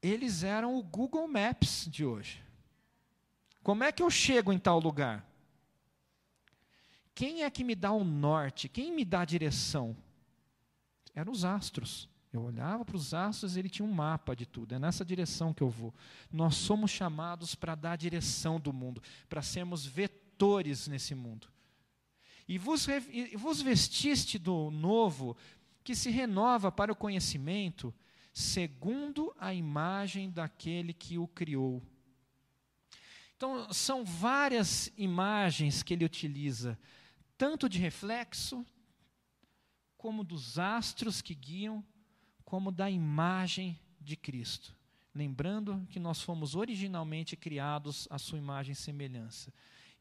Eles 0.00 0.42
eram 0.42 0.78
o 0.78 0.82
Google 0.82 1.28
Maps 1.28 1.86
de 1.90 2.06
hoje. 2.06 2.42
Como 3.62 3.84
é 3.84 3.92
que 3.92 4.02
eu 4.02 4.08
chego 4.08 4.50
em 4.50 4.58
tal 4.58 4.80
lugar? 4.80 5.29
Quem 7.14 7.42
é 7.42 7.50
que 7.50 7.64
me 7.64 7.74
dá 7.74 7.92
o 7.92 8.04
norte? 8.04 8.68
Quem 8.68 8.94
me 8.94 9.04
dá 9.04 9.20
a 9.20 9.24
direção? 9.24 9.96
Eram 11.14 11.32
os 11.32 11.44
astros. 11.44 12.08
Eu 12.32 12.42
olhava 12.42 12.84
para 12.84 12.96
os 12.96 13.12
astros 13.12 13.56
e 13.56 13.58
ele 13.58 13.68
tinha 13.68 13.86
um 13.86 13.92
mapa 13.92 14.36
de 14.36 14.46
tudo. 14.46 14.74
É 14.74 14.78
nessa 14.78 15.04
direção 15.04 15.52
que 15.52 15.62
eu 15.62 15.68
vou. 15.68 15.92
Nós 16.32 16.54
somos 16.54 16.90
chamados 16.90 17.54
para 17.54 17.74
dar 17.74 17.92
a 17.92 17.96
direção 17.96 18.60
do 18.60 18.72
mundo, 18.72 19.02
para 19.28 19.42
sermos 19.42 19.84
vetores 19.84 20.86
nesse 20.86 21.14
mundo. 21.14 21.48
E 22.46 22.56
vos, 22.56 22.86
e 22.88 23.36
vos 23.36 23.60
vestiste 23.60 24.38
do 24.38 24.70
novo, 24.70 25.36
que 25.82 25.94
se 25.94 26.10
renova 26.10 26.70
para 26.70 26.92
o 26.92 26.96
conhecimento, 26.96 27.92
segundo 28.32 29.34
a 29.38 29.52
imagem 29.52 30.30
daquele 30.30 30.92
que 30.92 31.18
o 31.18 31.26
criou. 31.26 31.82
Então, 33.36 33.72
são 33.72 34.04
várias 34.04 34.92
imagens 34.96 35.82
que 35.82 35.94
ele 35.94 36.04
utiliza 36.04 36.78
tanto 37.40 37.70
de 37.70 37.78
reflexo, 37.78 38.66
como 39.96 40.22
dos 40.22 40.58
astros 40.58 41.22
que 41.22 41.34
guiam, 41.34 41.82
como 42.44 42.70
da 42.70 42.90
imagem 42.90 43.80
de 43.98 44.14
Cristo. 44.14 44.76
lembrando 45.14 45.86
que 45.88 45.98
nós 45.98 46.20
fomos 46.20 46.54
originalmente 46.54 47.38
criados 47.38 48.06
à 48.10 48.18
sua 48.18 48.36
imagem 48.36 48.72
e 48.72 48.76
semelhança. 48.76 49.52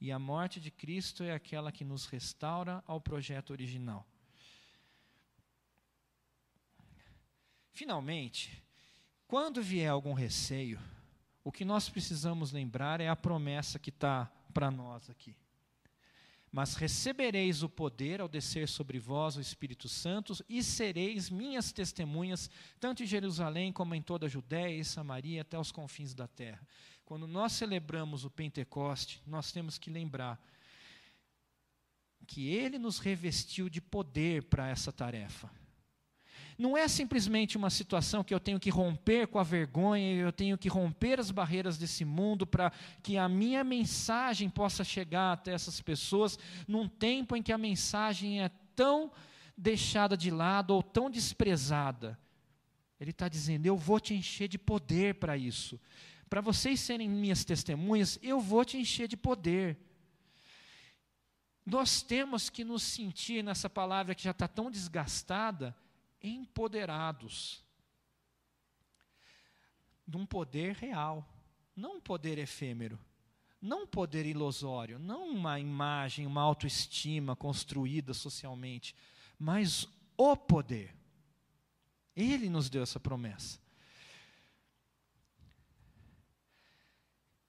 E 0.02 0.12
a 0.12 0.20
morte 0.20 0.60
de 0.60 0.70
Cristo 0.70 1.24
é 1.24 1.34
aquela 1.34 1.72
que 1.72 1.86
nos 1.86 2.06
restaura 2.08 2.84
ao 2.86 3.00
projeto 3.00 3.52
original. 3.52 4.06
Finalmente, 7.72 8.62
quando 9.26 9.64
vier 9.64 9.90
algum 9.90 10.14
receio, 10.14 10.78
o 11.42 11.54
que 11.54 11.64
nós 11.64 11.88
precisamos 11.88 12.52
lembrar 12.52 13.00
é 13.00 13.08
a 13.08 13.16
promessa 13.16 13.80
que 13.80 13.92
está 13.92 14.26
para 14.54 14.70
nós 14.70 15.10
aqui. 15.10 15.38
Mas 16.52 16.76
recebereis 16.76 17.62
o 17.62 17.70
poder 17.70 18.22
ao 18.22 18.28
descer 18.28 18.68
sobre 18.68 18.98
vós 18.98 19.36
o 19.36 19.42
Espírito 19.42 19.88
Santo, 19.88 20.34
e 20.50 20.64
sereis 20.64 21.30
minhas 21.30 21.72
testemunhas, 21.72 22.50
tanto 22.80 23.04
em 23.04 23.06
Jerusalém 23.06 23.72
como 23.72 23.94
em 23.94 24.02
toda 24.02 24.26
a 24.26 24.30
Judéia 24.30 24.76
e 24.76 24.84
Samaria, 24.84 25.42
até 25.42 25.60
os 25.60 25.72
confins 25.72 26.14
da 26.14 26.28
terra. 26.28 26.66
Quando 27.06 27.28
nós 27.28 27.54
celebramos 27.54 28.26
o 28.26 28.30
Pentecoste, 28.30 29.22
nós 29.26 29.52
temos 29.52 29.78
que 29.78 29.90
lembrar 29.90 30.40
que 32.28 32.48
Ele 32.48 32.78
nos 32.78 33.00
revestiu 33.00 33.70
de 33.70 33.82
poder 33.82 34.44
para 34.44 34.70
essa 34.70 34.92
tarefa. 34.92 35.50
Não 36.60 36.76
é 36.76 36.90
simplesmente 36.90 37.56
uma 37.56 37.70
situação 37.70 38.22
que 38.22 38.34
eu 38.34 38.40
tenho 38.40 38.60
que 38.60 38.70
romper 38.70 39.28
com 39.28 39.40
a 39.40 39.44
vergonha, 39.44 40.14
eu 40.16 40.30
tenho 40.30 40.58
que 40.58 40.68
romper 40.68 41.18
as 41.18 41.32
barreiras 41.32 41.78
desse 41.78 42.04
mundo 42.04 42.46
para 42.46 42.70
que 43.02 43.18
a 43.18 43.30
minha 43.30 43.64
mensagem 43.64 44.50
possa 44.50 44.84
chegar 44.84 45.32
até 45.32 45.54
essas 45.54 45.80
pessoas 45.80 46.38
num 46.68 46.86
tempo 46.86 47.34
em 47.34 47.42
que 47.42 47.54
a 47.54 47.58
mensagem 47.58 48.44
é 48.44 48.50
tão 48.76 49.10
deixada 49.58 50.18
de 50.18 50.30
lado 50.30 50.72
ou 50.72 50.84
tão 50.84 51.10
desprezada. 51.10 52.20
Ele 53.00 53.12
está 53.12 53.30
dizendo: 53.30 53.66
Eu 53.66 53.78
vou 53.78 53.98
te 53.98 54.14
encher 54.14 54.50
de 54.50 54.58
poder 54.58 55.16
para 55.16 55.38
isso. 55.38 55.80
Para 56.30 56.42
vocês 56.42 56.82
serem 56.82 57.08
minhas 57.08 57.46
testemunhas, 57.46 58.20
eu 58.22 58.42
vou 58.42 58.66
te 58.66 58.78
encher 58.78 59.08
de 59.08 59.16
poder. 59.16 59.78
Nós 61.66 62.02
temos 62.02 62.50
que 62.50 62.66
nos 62.66 62.84
sentir 62.84 63.46
nessa 63.46 63.70
palavra 63.70 64.14
que 64.14 64.24
já 64.24 64.32
está 64.32 64.48
tão 64.48 64.70
desgastada, 64.70 65.74
empoderados 66.22 67.64
de 70.08 70.18
um 70.18 70.26
poder 70.26 70.76
real, 70.76 71.28
não 71.76 71.98
um 71.98 72.02
poder 72.02 72.38
efêmero, 72.38 73.00
não 73.62 73.84
um 73.84 73.88
poder 73.88 74.26
ilusório, 74.26 74.98
não 74.98 75.30
uma 75.30 75.60
imagem, 75.60 76.26
uma 76.26 76.42
autoestima 76.42 77.36
construída 77.36 78.14
socialmente, 78.14 78.96
mas 79.38 79.88
o 80.18 80.36
poder. 80.36 80.96
Ele 82.16 82.50
nos 82.50 82.70
deu 82.70 82.84
essa 82.84 83.00
promessa. 83.00 83.60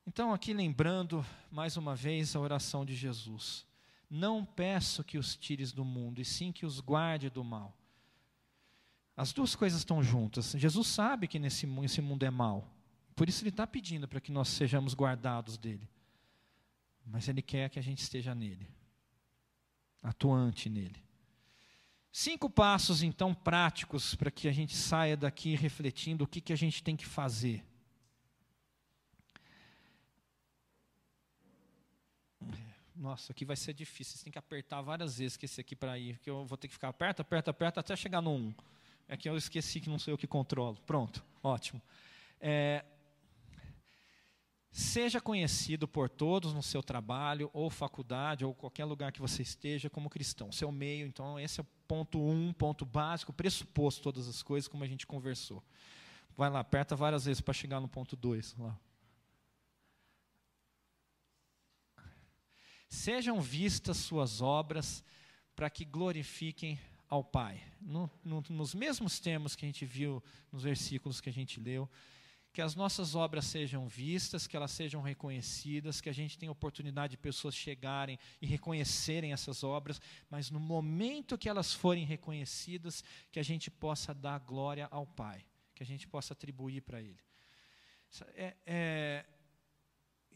Então, 0.07 0.33
aqui 0.33 0.53
lembrando 0.53 1.25
mais 1.51 1.77
uma 1.77 1.95
vez 1.95 2.35
a 2.35 2.41
oração 2.41 2.85
de 2.85 2.95
Jesus: 2.95 3.65
Não 4.09 4.45
peço 4.45 5.05
que 5.05 5.17
os 5.17 5.37
tires 5.37 5.73
do 5.73 5.85
mundo, 5.85 6.21
e 6.21 6.25
sim 6.25 6.53
que 6.53 6.67
os 6.67 6.81
guarde 6.81 7.31
do 7.31 7.45
mal. 7.45 7.80
As 9.21 9.35
duas 9.35 9.55
coisas 9.55 9.81
estão 9.81 10.03
juntas. 10.03 10.55
Jesus 10.57 10.87
sabe 10.87 11.29
que 11.29 11.39
nesse 11.39 11.69
esse 11.85 12.01
mundo 12.01 12.25
é 12.25 12.31
mal. 12.31 12.67
Por 13.15 13.29
isso 13.29 13.43
ele 13.43 13.51
está 13.51 13.67
pedindo 13.67 14.09
para 14.09 14.19
que 14.19 14.33
nós 14.33 14.49
sejamos 14.49 14.95
guardados 14.95 15.59
dele. 15.59 15.87
Mas 17.05 17.29
ele 17.29 17.43
quer 17.43 17.69
que 17.69 17.79
a 17.79 17.83
gente 17.83 17.99
esteja 17.99 18.35
nele, 18.35 18.67
atuante 20.03 20.71
nele. 20.71 21.05
Cinco 22.11 22.49
passos, 22.49 23.03
então, 23.03 23.35
práticos 23.35 24.15
para 24.15 24.31
que 24.31 24.49
a 24.49 24.53
gente 24.53 24.75
saia 24.75 25.19
daqui 25.19 25.55
refletindo 25.55 26.25
o 26.25 26.27
que, 26.27 26.41
que 26.41 26.55
a 26.55 26.57
gente 26.57 26.83
tem 26.83 26.97
que 26.97 27.05
fazer. 27.05 27.63
Nossa, 32.97 33.33
aqui 33.33 33.45
vai 33.45 33.57
ser 33.57 33.75
difícil. 33.75 34.17
Você 34.17 34.25
tem 34.25 34.33
que 34.33 34.39
apertar 34.39 34.81
várias 34.81 35.19
vezes 35.19 35.37
que 35.37 35.45
esse 35.45 35.61
aqui 35.61 35.77
para 35.77 35.99
ir, 35.99 36.17
porque 36.17 36.31
eu 36.31 36.47
vou 36.47 36.57
ter 36.57 36.69
que 36.69 36.75
ficar 36.75 36.89
aperta, 36.89 37.21
aperta, 37.21 37.51
aperta 37.51 37.81
até 37.81 37.95
chegar 37.95 38.23
no 38.23 38.31
1. 38.31 38.35
Um. 38.35 38.55
É 39.11 39.17
que 39.17 39.29
eu 39.29 39.37
esqueci 39.37 39.81
que 39.81 39.91
não 39.91 39.99
sou 39.99 40.13
eu 40.15 40.17
que 40.17 40.29
controlo. 40.29 40.77
Pronto, 40.87 41.25
ótimo. 41.43 41.83
É, 42.41 42.85
seja 44.71 45.21
conhecido 45.21 45.89
por 45.89 46.09
todos 46.09 46.55
no 46.55 46.63
seu 46.63 46.81
trabalho, 46.81 47.51
ou 47.53 47.69
faculdade, 47.69 48.45
ou 48.45 48.55
qualquer 48.55 48.85
lugar 48.85 49.11
que 49.11 49.21
você 49.21 49.43
esteja 49.43 49.91
como 49.91 50.09
cristão. 50.09 50.53
Seu 50.53 50.71
meio, 50.71 51.09
então, 51.09 51.41
esse 51.41 51.59
é 51.59 51.65
o 51.65 51.67
ponto 51.89 52.25
um, 52.25 52.53
ponto 52.53 52.87
básico, 52.87 53.33
pressuposto 53.33 54.01
todas 54.01 54.29
as 54.29 54.45
coisas, 54.45 54.69
como 54.69 54.85
a 54.85 54.87
gente 54.87 55.09
conversou. 55.09 55.61
Vai 56.37 56.49
lá, 56.49 56.61
aperta 56.61 56.95
várias 56.95 57.25
vezes 57.25 57.41
para 57.41 57.53
chegar 57.53 57.81
no 57.81 57.89
ponto 57.89 58.15
2. 58.15 58.55
Sejam 62.89 63.41
vistas 63.41 63.97
suas 63.97 64.41
obras 64.41 65.03
para 65.57 65.69
que 65.69 65.85
glorifiquem 65.85 66.79
ao 67.11 67.25
Pai. 67.25 67.61
No, 67.81 68.09
no, 68.25 68.43
nos 68.49 68.73
mesmos 68.75 69.19
termos 69.19 69.57
que 69.57 69.67
a 69.67 69.69
gente 69.69 69.85
viu 69.85 70.23
nos 70.53 70.63
versículos 70.63 71.21
que 71.21 71.29
a 71.29 71.33
gente 71.33 71.59
leu, 71.59 71.91
que 72.53 72.63
as 72.63 72.75
nossas 72.75 73.15
obras 73.15 73.45
sejam 73.45 73.89
vistas, 73.89 74.47
que 74.47 74.57
elas 74.57 74.71
sejam 74.71 75.03
reconhecidas, 75.03 76.01
que 76.01 76.09
a 76.09 76.13
gente 76.13 76.39
tenha 76.39 76.51
oportunidade 76.51 77.13
de 77.13 77.17
pessoas 77.17 77.55
chegarem 77.55 78.19
e 78.41 78.47
reconhecerem 78.47 79.33
essas 79.33 79.63
obras, 79.63 80.01
mas 80.29 80.51
no 80.51 80.59
momento 80.59 81.39
que 81.39 81.49
elas 81.49 81.73
forem 81.73 82.05
reconhecidas, 82.05 83.05
que 83.31 83.39
a 83.39 83.43
gente 83.43 83.71
possa 83.71 84.15
dar 84.15 84.39
glória 84.39 84.89
ao 84.91 85.07
Pai, 85.07 85.45
que 85.75 85.83
a 85.83 85.87
gente 85.87 86.09
possa 86.09 86.33
atribuir 86.33 86.83
para 86.83 87.01
Ele. 87.01 87.21
É, 88.35 88.57
é, 88.67 89.27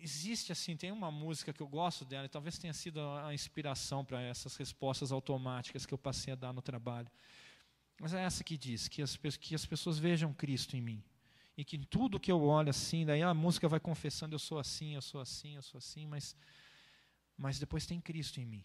existe 0.05 0.53
assim, 0.53 0.77
tem 0.77 0.93
uma 0.93 1.11
música 1.11 1.51
que 1.51 1.63
eu 1.63 1.67
gosto 1.67 2.05
dela, 2.05 2.27
e 2.27 2.29
talvez 2.29 2.59
tenha 2.59 2.75
sido 2.75 3.01
a 3.01 3.33
inspiração 3.33 4.05
para 4.05 4.21
essas 4.21 4.55
respostas 4.55 5.11
automáticas 5.11 5.87
que 5.87 5.95
eu 5.95 5.99
passei 5.99 6.35
a 6.35 6.37
dar 6.37 6.53
no 6.53 6.61
trabalho. 6.61 7.11
Mas 7.99 8.13
é 8.13 8.23
essa 8.23 8.45
que 8.45 8.59
diz 8.59 8.87
que 8.87 9.01
as, 9.01 9.17
que 9.17 9.55
as 9.55 9.65
pessoas 9.65 9.99
vejam 9.99 10.35
Cristo 10.35 10.77
em 10.77 10.83
mim. 10.83 11.03
E 11.57 11.65
que 11.65 11.77
em 11.77 11.83
tudo 11.83 12.21
que 12.21 12.31
eu 12.31 12.43
olho 12.43 12.69
assim, 12.69 13.07
daí 13.07 13.23
a 13.23 13.33
música 13.33 13.67
vai 13.67 13.81
confessando, 13.81 14.35
eu 14.35 14.39
sou 14.39 14.59
assim, 14.59 14.95
eu 14.95 15.01
sou 15.01 15.21
assim, 15.21 15.55
eu 15.55 15.63
sou 15.63 15.79
assim, 15.79 16.07
mas, 16.07 16.37
mas 17.37 17.59
depois 17.59 17.87
tem 17.87 18.01
Cristo 18.01 18.41
em 18.41 18.45
mim. 18.45 18.65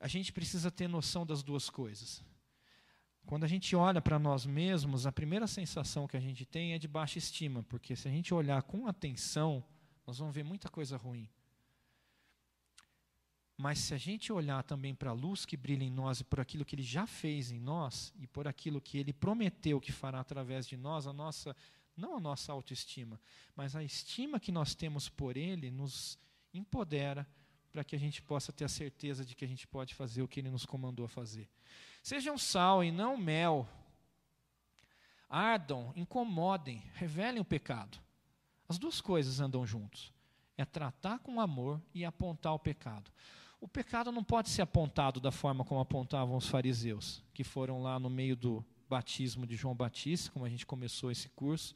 A 0.00 0.08
gente 0.08 0.32
precisa 0.32 0.70
ter 0.70 0.88
noção 0.88 1.24
das 1.24 1.42
duas 1.42 1.70
coisas. 1.70 2.24
Quando 3.26 3.44
a 3.44 3.48
gente 3.48 3.76
olha 3.76 4.00
para 4.00 4.18
nós 4.18 4.44
mesmos, 4.44 5.06
a 5.06 5.12
primeira 5.12 5.46
sensação 5.46 6.08
que 6.08 6.16
a 6.16 6.20
gente 6.20 6.44
tem 6.44 6.72
é 6.72 6.78
de 6.78 6.88
baixa 6.88 7.18
estima, 7.18 7.62
porque 7.62 7.94
se 7.94 8.08
a 8.08 8.10
gente 8.10 8.34
olhar 8.34 8.60
com 8.62 8.88
atenção, 8.88 9.62
nós 10.10 10.18
vamos 10.18 10.34
ver 10.34 10.42
muita 10.42 10.68
coisa 10.68 10.96
ruim. 10.96 11.28
Mas 13.56 13.78
se 13.78 13.94
a 13.94 13.96
gente 13.96 14.32
olhar 14.32 14.64
também 14.64 14.92
para 14.92 15.10
a 15.10 15.12
luz 15.12 15.46
que 15.46 15.56
brilha 15.56 15.84
em 15.84 15.90
nós 15.90 16.18
e 16.18 16.24
por 16.24 16.40
aquilo 16.40 16.64
que 16.64 16.74
ele 16.74 16.82
já 16.82 17.06
fez 17.06 17.52
em 17.52 17.60
nós 17.60 18.12
e 18.18 18.26
por 18.26 18.48
aquilo 18.48 18.80
que 18.80 18.98
ele 18.98 19.12
prometeu 19.12 19.80
que 19.80 19.92
fará 19.92 20.18
através 20.18 20.66
de 20.66 20.76
nós, 20.76 21.06
a 21.06 21.12
nossa 21.12 21.54
não 21.96 22.16
a 22.16 22.20
nossa 22.20 22.50
autoestima, 22.50 23.20
mas 23.54 23.76
a 23.76 23.84
estima 23.84 24.40
que 24.40 24.50
nós 24.50 24.74
temos 24.74 25.08
por 25.08 25.36
ele 25.36 25.70
nos 25.70 26.18
empodera 26.52 27.24
para 27.70 27.84
que 27.84 27.94
a 27.94 27.98
gente 27.98 28.20
possa 28.20 28.52
ter 28.52 28.64
a 28.64 28.68
certeza 28.68 29.24
de 29.24 29.36
que 29.36 29.44
a 29.44 29.48
gente 29.48 29.64
pode 29.68 29.94
fazer 29.94 30.22
o 30.22 30.28
que 30.28 30.40
ele 30.40 30.50
nos 30.50 30.66
comandou 30.66 31.04
a 31.06 31.08
fazer. 31.08 31.48
Sejam 32.02 32.36
sal 32.36 32.82
e 32.82 32.90
não 32.90 33.16
mel. 33.16 33.68
Ardam, 35.28 35.92
incomodem, 35.94 36.82
revelem 36.94 37.40
o 37.40 37.44
pecado. 37.44 38.00
As 38.70 38.78
duas 38.78 39.00
coisas 39.00 39.40
andam 39.40 39.66
juntos. 39.66 40.12
É 40.56 40.64
tratar 40.64 41.18
com 41.18 41.40
amor 41.40 41.82
e 41.92 42.04
apontar 42.04 42.54
o 42.54 42.58
pecado. 42.58 43.10
O 43.60 43.66
pecado 43.66 44.12
não 44.12 44.22
pode 44.22 44.48
ser 44.48 44.62
apontado 44.62 45.18
da 45.18 45.32
forma 45.32 45.64
como 45.64 45.80
apontavam 45.80 46.36
os 46.36 46.46
fariseus, 46.46 47.20
que 47.34 47.42
foram 47.42 47.82
lá 47.82 47.98
no 47.98 48.08
meio 48.08 48.36
do 48.36 48.64
batismo 48.88 49.44
de 49.44 49.56
João 49.56 49.74
Batista, 49.74 50.30
como 50.30 50.44
a 50.44 50.48
gente 50.48 50.64
começou 50.64 51.10
esse 51.10 51.28
curso, 51.30 51.74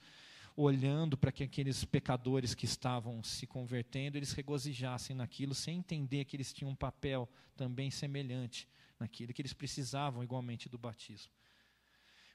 olhando 0.56 1.18
para 1.18 1.32
que 1.32 1.42
aqueles 1.42 1.84
pecadores 1.84 2.54
que 2.54 2.64
estavam 2.64 3.24
se 3.24 3.44
convertendo, 3.44 4.16
eles 4.16 4.30
regozijassem 4.30 5.16
naquilo, 5.16 5.52
sem 5.52 5.78
entender 5.78 6.24
que 6.26 6.36
eles 6.36 6.52
tinham 6.52 6.70
um 6.70 6.76
papel 6.76 7.28
também 7.56 7.90
semelhante 7.90 8.68
naquilo, 9.00 9.34
que 9.34 9.42
eles 9.42 9.52
precisavam 9.52 10.22
igualmente 10.22 10.68
do 10.68 10.78
batismo. 10.78 11.32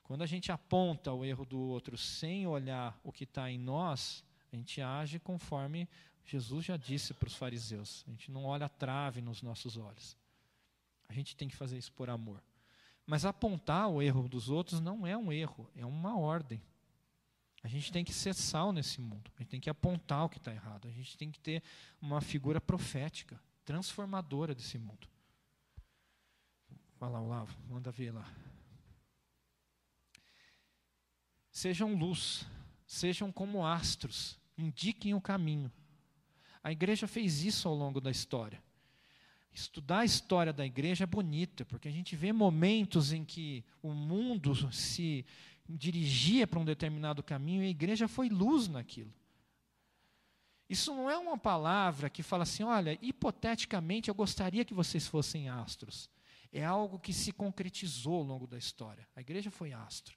Quando 0.03 0.21
a 0.21 0.27
gente 0.27 0.51
aponta 0.51 1.13
o 1.13 1.23
erro 1.23 1.45
do 1.45 1.61
outro 1.61 1.97
sem 1.97 2.45
olhar 2.45 2.99
o 3.05 3.11
que 3.13 3.23
está 3.23 3.49
em 3.49 3.57
nós, 3.57 4.21
a 4.51 4.55
gente 4.55 4.81
age 4.81 5.19
conforme 5.19 5.87
Jesus 6.25 6.65
já 6.65 6.77
disse 6.77 7.13
para 7.13 7.27
os 7.27 7.35
fariseus. 7.35 8.03
A 8.07 8.11
gente 8.11 8.31
não 8.31 8.45
olha 8.45 8.65
a 8.65 8.69
trave 8.69 9.21
nos 9.21 9.41
nossos 9.41 9.77
olhos. 9.77 10.17
A 11.07 11.13
gente 11.13 11.35
tem 11.35 11.47
que 11.47 11.55
fazer 11.55 11.77
isso 11.77 11.91
por 11.91 12.09
amor. 12.09 12.41
Mas 13.05 13.25
apontar 13.25 13.89
o 13.89 14.01
erro 14.01 14.27
dos 14.27 14.49
outros 14.49 14.79
não 14.79 15.05
é 15.05 15.17
um 15.17 15.31
erro, 15.31 15.69
é 15.75 15.85
uma 15.85 16.17
ordem. 16.17 16.61
A 17.63 17.67
gente 17.67 17.91
tem 17.91 18.05
que 18.05 18.13
ser 18.13 18.33
sal 18.33 18.71
nesse 18.71 19.01
mundo. 19.01 19.31
A 19.35 19.41
gente 19.41 19.49
tem 19.49 19.59
que 19.59 19.69
apontar 19.69 20.25
o 20.25 20.29
que 20.29 20.37
está 20.37 20.53
errado. 20.53 20.87
A 20.87 20.91
gente 20.91 21.17
tem 21.17 21.31
que 21.31 21.39
ter 21.39 21.63
uma 22.01 22.21
figura 22.21 22.61
profética, 22.61 23.39
transformadora 23.65 24.53
desse 24.53 24.77
mundo. 24.77 25.07
Vai 26.99 27.09
lá, 27.09 27.21
Olavo, 27.21 27.55
manda 27.67 27.91
ver 27.91 28.11
lá. 28.11 28.31
Sejam 31.51 31.95
luz 31.95 32.45
sejam 32.89 33.31
como 33.31 33.63
astros, 33.63 34.38
indiquem 34.59 35.13
o 35.13 35.21
caminho. 35.21 35.71
A 36.63 36.71
igreja 36.71 37.07
fez 37.07 37.43
isso 37.43 37.67
ao 37.67 37.75
longo 37.75 38.01
da 38.01 38.11
história. 38.11 38.61
Estudar 39.51 39.99
a 39.99 40.05
história 40.05 40.53
da 40.53 40.65
igreja 40.65 41.03
é 41.03 41.07
bonito, 41.07 41.65
porque 41.65 41.87
a 41.87 41.91
gente 41.91 42.15
vê 42.15 42.31
momentos 42.31 43.11
em 43.11 43.25
que 43.25 43.63
o 43.81 43.91
mundo 43.91 44.53
se 44.71 45.25
dirigia 45.67 46.45
para 46.47 46.59
um 46.59 46.65
determinado 46.65 47.23
caminho 47.23 47.63
e 47.63 47.67
a 47.67 47.69
igreja 47.69 48.07
foi 48.07 48.29
luz 48.29 48.67
naquilo. 48.67 49.13
Isso 50.69 50.93
não 50.93 51.09
é 51.09 51.17
uma 51.17 51.37
palavra 51.37 52.09
que 52.09 52.21
fala 52.21 52.43
assim, 52.43 52.63
olha, 52.63 52.97
hipoteticamente 53.01 54.09
eu 54.09 54.15
gostaria 54.15 54.63
que 54.63 54.73
vocês 54.73 55.07
fossem 55.07 55.49
astros. 55.49 56.09
É 56.51 56.63
algo 56.63 56.99
que 56.99 57.11
se 57.11 57.31
concretizou 57.31 58.15
ao 58.15 58.23
longo 58.23 58.47
da 58.47 58.57
história. 58.57 59.07
A 59.15 59.21
igreja 59.21 59.49
foi 59.49 59.73
astro. 59.73 60.15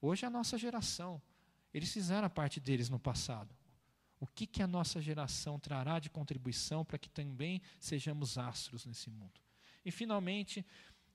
Hoje 0.00 0.24
é 0.24 0.28
a 0.28 0.30
nossa 0.30 0.56
geração. 0.56 1.20
Eles 1.72 1.92
fizeram 1.92 2.26
a 2.26 2.30
parte 2.30 2.60
deles 2.60 2.88
no 2.88 2.98
passado. 2.98 3.54
O 4.20 4.26
que, 4.26 4.46
que 4.46 4.62
a 4.62 4.66
nossa 4.66 5.00
geração 5.00 5.58
trará 5.58 5.98
de 5.98 6.10
contribuição 6.10 6.84
para 6.84 6.98
que 6.98 7.08
também 7.08 7.62
sejamos 7.78 8.36
astros 8.36 8.84
nesse 8.84 9.08
mundo? 9.10 9.40
E, 9.84 9.90
finalmente, 9.90 10.66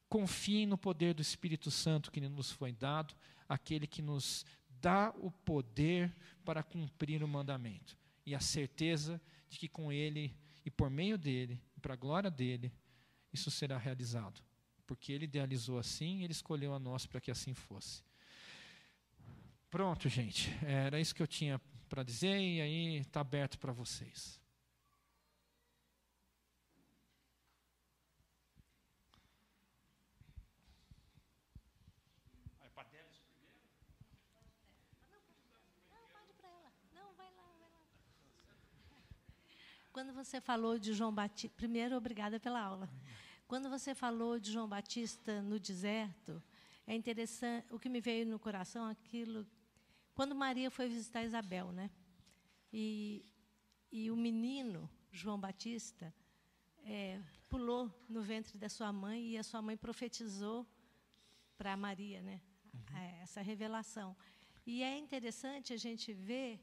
confie 0.07 0.65
no 0.65 0.77
poder 0.77 1.13
do 1.13 1.21
Espírito 1.21 1.69
Santo 1.69 2.11
que 2.11 2.21
nos 2.21 2.51
foi 2.51 2.71
dado, 2.71 3.13
aquele 3.47 3.85
que 3.85 4.01
nos 4.01 4.45
dá 4.79 5.13
o 5.17 5.31
poder 5.31 6.15
para 6.45 6.63
cumprir 6.63 7.23
o 7.23 7.27
mandamento. 7.27 7.97
E 8.25 8.33
a 8.33 8.39
certeza 8.39 9.21
de 9.49 9.57
que 9.57 9.67
com 9.67 9.91
ele 9.91 10.33
e 10.65 10.71
por 10.71 10.89
meio 10.89 11.17
dele, 11.17 11.61
para 11.81 11.93
a 11.93 11.97
glória 11.97 12.31
dele, 12.31 12.71
isso 13.33 13.51
será 13.51 13.77
realizado. 13.77 14.41
Porque 14.87 15.11
ele 15.11 15.25
idealizou 15.25 15.77
assim, 15.77 16.23
ele 16.23 16.31
escolheu 16.31 16.73
a 16.73 16.79
nós 16.79 17.05
para 17.05 17.19
que 17.19 17.31
assim 17.31 17.53
fosse. 17.53 18.03
Pronto, 19.73 20.07
gente. 20.07 20.55
Era 20.63 20.99
isso 20.99 21.15
que 21.15 21.23
eu 21.23 21.25
tinha 21.25 21.59
para 21.89 22.03
dizer 22.03 22.39
e 22.39 22.61
aí 22.61 22.97
está 22.97 23.21
aberto 23.21 23.57
para 23.57 23.73
vocês. 23.73 24.39
Quando 39.91 40.13
você 40.13 40.39
falou 40.39 40.77
de 40.77 40.93
João 40.93 41.11
Batista, 41.11 41.57
primeiro 41.57 41.95
obrigada 41.95 42.39
pela 42.39 42.61
aula. 42.61 42.87
Quando 43.47 43.71
você 43.71 43.95
falou 43.95 44.39
de 44.39 44.51
João 44.51 44.69
Batista 44.69 45.41
no 45.41 45.59
deserto, 45.59 46.43
é 46.85 46.93
interessante, 46.93 47.65
o 47.73 47.79
que 47.79 47.89
me 47.89 47.99
veio 47.99 48.27
no 48.27 48.37
coração 48.37 48.85
aquilo 48.85 49.47
quando 50.13 50.35
Maria 50.35 50.69
foi 50.69 50.87
visitar 50.87 51.23
Isabel, 51.23 51.71
né? 51.71 51.89
E, 52.71 53.25
e 53.91 54.11
o 54.11 54.15
menino, 54.15 54.89
João 55.11 55.39
Batista, 55.39 56.13
é, 56.85 57.21
pulou 57.49 57.91
no 58.09 58.21
ventre 58.21 58.57
da 58.57 58.69
sua 58.69 58.91
mãe 58.91 59.31
e 59.31 59.37
a 59.37 59.43
sua 59.43 59.61
mãe 59.61 59.77
profetizou 59.77 60.67
para 61.57 61.77
Maria, 61.77 62.21
né? 62.21 62.41
Uhum. 62.73 62.97
Essa 63.21 63.41
revelação. 63.41 64.15
E 64.65 64.81
é 64.81 64.97
interessante 64.97 65.73
a 65.73 65.77
gente 65.77 66.13
ver 66.13 66.59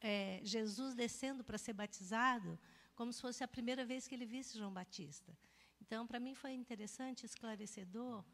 é, 0.00 0.40
Jesus 0.42 0.94
descendo 0.94 1.44
para 1.44 1.58
ser 1.58 1.72
batizado 1.72 2.58
como 2.94 3.12
se 3.12 3.20
fosse 3.20 3.42
a 3.44 3.48
primeira 3.48 3.84
vez 3.84 4.06
que 4.06 4.14
ele 4.14 4.26
visse 4.26 4.58
João 4.58 4.72
Batista. 4.72 5.36
Então, 5.80 6.06
para 6.06 6.20
mim 6.20 6.34
foi 6.34 6.52
interessante, 6.52 7.24
esclarecedor, 7.24 8.24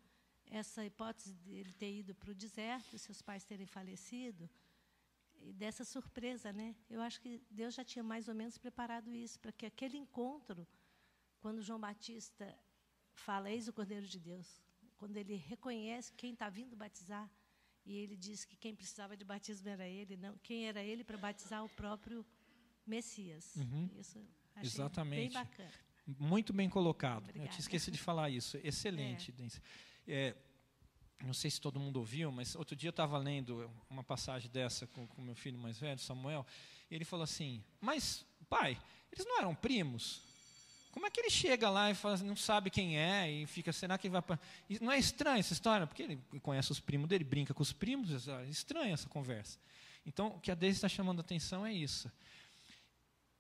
essa 0.51 0.85
hipótese 0.85 1.35
de 1.35 1.53
ele 1.53 1.73
ter 1.73 1.93
ido 1.99 2.15
para 2.15 2.31
o 2.31 2.35
deserto, 2.35 2.99
seus 2.99 3.21
pais 3.23 3.45
terem 3.45 3.67
falecido, 3.67 4.49
e 5.41 5.53
dessa 5.53 5.85
surpresa, 5.85 6.53
né? 6.53 6.75
Eu 6.89 7.01
acho 7.01 7.21
que 7.21 7.43
Deus 7.51 7.75
já 7.75 7.85
tinha 7.85 8.03
mais 8.03 8.29
ou 8.29 8.35
menos 8.35 8.57
preparado 8.59 9.13
isso 9.15 9.39
para 9.39 9.53
que 9.53 9.67
aquele 9.67 9.97
encontro, 9.97 10.67
quando 11.41 11.63
João 11.63 11.79
Batista 11.79 12.57
fala 13.15 13.51
eis 13.51 13.69
o 13.69 13.73
Cordeiro 13.73 14.07
de 14.07 14.19
Deus, 14.19 14.63
quando 14.97 15.17
ele 15.17 15.37
reconhece 15.37 16.13
quem 16.15 16.33
está 16.33 16.49
vindo 16.49 16.75
batizar 16.75 17.31
e 17.85 17.97
ele 17.97 18.17
diz 18.17 18.45
que 18.45 18.57
quem 18.57 18.75
precisava 18.75 19.17
de 19.17 19.25
batismo 19.25 19.69
era 19.69 19.87
ele, 19.87 20.17
não 20.17 20.37
quem 20.39 20.67
era 20.67 20.83
ele 20.83 21.05
para 21.05 21.17
batizar 21.17 21.65
o 21.65 21.69
próprio 21.69 22.27
Messias. 22.87 23.55
Uhum. 23.57 23.91
Isso 23.97 24.19
achei 24.55 24.69
Exatamente. 24.69 25.21
bem 25.21 25.31
bacana. 25.31 25.71
Muito 26.19 26.53
bem 26.53 26.69
colocado. 26.69 27.25
Obrigada. 27.25 27.49
Eu 27.49 27.53
te 27.53 27.61
esqueci 27.61 27.91
de 27.91 27.99
falar 27.99 28.31
isso. 28.31 28.57
Excelente, 28.63 29.33
é. 29.39 29.61
É, 30.07 30.35
não 31.25 31.35
sei 31.35 31.51
se 31.51 31.61
todo 31.61 31.81
mundo 31.81 31.97
ouviu, 31.99 32.31
mas 32.31 32.55
outro 32.55 32.77
dia 32.77 32.89
eu 32.89 32.91
estava 32.91 33.19
lendo 33.19 33.71
uma 33.89 34.05
passagem 34.05 34.51
dessa 34.51 34.87
com 34.87 35.09
o 35.17 35.23
meu 35.23 35.35
filho 35.35 35.59
mais 35.59 35.79
velho, 35.79 35.99
Samuel, 35.99 36.47
e 36.91 36.95
ele 36.95 37.05
falou 37.05 37.25
assim: 37.25 37.63
Mas, 37.81 38.25
pai, 38.49 38.79
eles 39.11 39.27
não 39.27 39.39
eram 39.39 39.55
primos? 39.55 40.21
Como 40.97 41.07
é 41.07 41.11
que 41.11 41.21
ele 41.21 41.29
chega 41.29 41.69
lá 41.69 41.91
e 41.91 41.95
fala, 41.95 42.17
não 42.19 42.35
sabe 42.35 42.71
quem 42.71 42.99
é 42.99 43.31
e 43.31 43.45
fica, 43.45 43.71
será 43.71 43.99
que 43.99 44.09
vai 44.09 44.23
para. 44.23 44.41
Não 44.81 44.91
é 44.91 44.99
estranha 44.99 45.39
essa 45.39 45.53
história? 45.53 45.87
Porque 45.87 46.03
ele 46.03 46.19
conhece 46.41 46.73
os 46.73 46.81
primos 46.81 47.07
dele, 47.07 47.23
brinca 47.23 47.53
com 47.53 47.63
os 47.63 47.71
primos, 47.71 48.27
é 48.27 48.47
estranha 48.47 48.95
essa 48.95 49.07
conversa. 49.07 49.59
Então, 50.07 50.29
o 50.29 50.41
que 50.41 50.51
a 50.51 50.55
Deise 50.55 50.79
está 50.79 50.89
chamando 50.89 51.19
a 51.19 51.21
atenção 51.21 51.67
é 51.67 51.73
isso. 51.73 52.11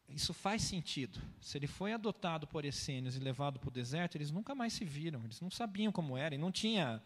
Isso 0.09 0.32
faz 0.32 0.62
sentido. 0.62 1.20
Se 1.40 1.59
ele 1.59 1.66
foi 1.66 1.92
adotado 1.92 2.46
por 2.46 2.64
essênios 2.64 3.16
e 3.16 3.20
levado 3.20 3.59
para 3.59 3.68
o 3.68 3.72
deserto, 3.72 4.16
eles 4.16 4.30
nunca 4.30 4.54
mais 4.54 4.72
se 4.72 4.84
viram. 4.84 5.22
Eles 5.24 5.40
não 5.40 5.50
sabiam 5.50 5.92
como 5.92 6.16
era 6.16 6.34
e 6.34 6.38
não 6.38 6.52
tinha 6.52 7.02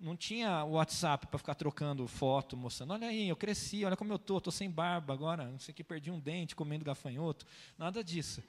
não 0.00 0.16
tinha 0.16 0.64
WhatsApp 0.64 1.26
para 1.26 1.38
ficar 1.38 1.56
trocando 1.56 2.06
foto, 2.06 2.56
mostrando, 2.56 2.92
olha 2.92 3.08
aí, 3.08 3.28
eu 3.28 3.36
cresci, 3.36 3.84
olha 3.84 3.96
como 3.96 4.12
eu 4.12 4.18
tô, 4.18 4.38
estou 4.38 4.52
sem 4.52 4.70
barba 4.70 5.12
agora, 5.12 5.46
não 5.46 5.58
sei 5.58 5.74
que 5.74 5.82
perdi 5.82 6.08
um 6.08 6.20
dente 6.20 6.54
comendo 6.54 6.84
gafanhoto, 6.84 7.44
nada 7.76 8.04
disso. 8.04 8.40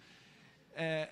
É, 0.75 1.09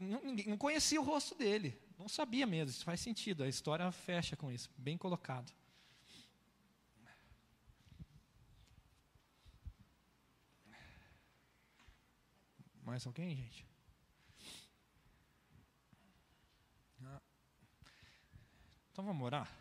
não, 0.00 0.20
não 0.48 0.56
conhecia 0.56 1.00
o 1.00 1.04
rosto 1.04 1.36
dele, 1.36 1.78
não 1.96 2.08
sabia 2.08 2.44
mesmo, 2.44 2.70
isso 2.70 2.84
faz 2.84 2.98
sentido, 2.98 3.44
a 3.44 3.48
história 3.48 3.90
fecha 3.92 4.34
com 4.34 4.50
isso, 4.50 4.68
bem 4.76 4.98
colocado. 4.98 5.52
Mais 12.86 13.04
alguém, 13.04 13.34
gente? 13.34 13.66
Ah. 17.02 17.20
Então 18.92 19.04
vamos 19.04 19.26
orar. 19.26 19.52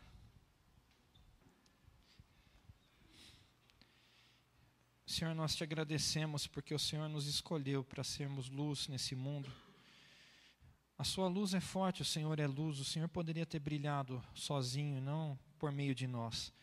Senhor, 5.07 5.33
nós 5.33 5.55
te 5.55 5.63
agradecemos 5.63 6.45
porque 6.45 6.75
o 6.75 6.77
Senhor 6.79 7.09
nos 7.09 7.25
escolheu 7.25 7.83
para 7.83 8.03
sermos 8.03 8.47
luz 8.47 8.87
nesse 8.87 9.15
mundo. 9.15 9.51
A 10.95 11.03
sua 11.03 11.27
luz 11.27 11.55
é 11.55 11.59
forte, 11.59 12.03
o 12.03 12.05
Senhor 12.05 12.39
é 12.39 12.45
luz. 12.45 12.79
O 12.79 12.85
Senhor 12.85 13.09
poderia 13.09 13.45
ter 13.45 13.59
brilhado 13.59 14.23
sozinho, 14.35 15.01
não 15.01 15.37
por 15.57 15.71
meio 15.71 15.95
de 15.95 16.05
nós. 16.05 16.53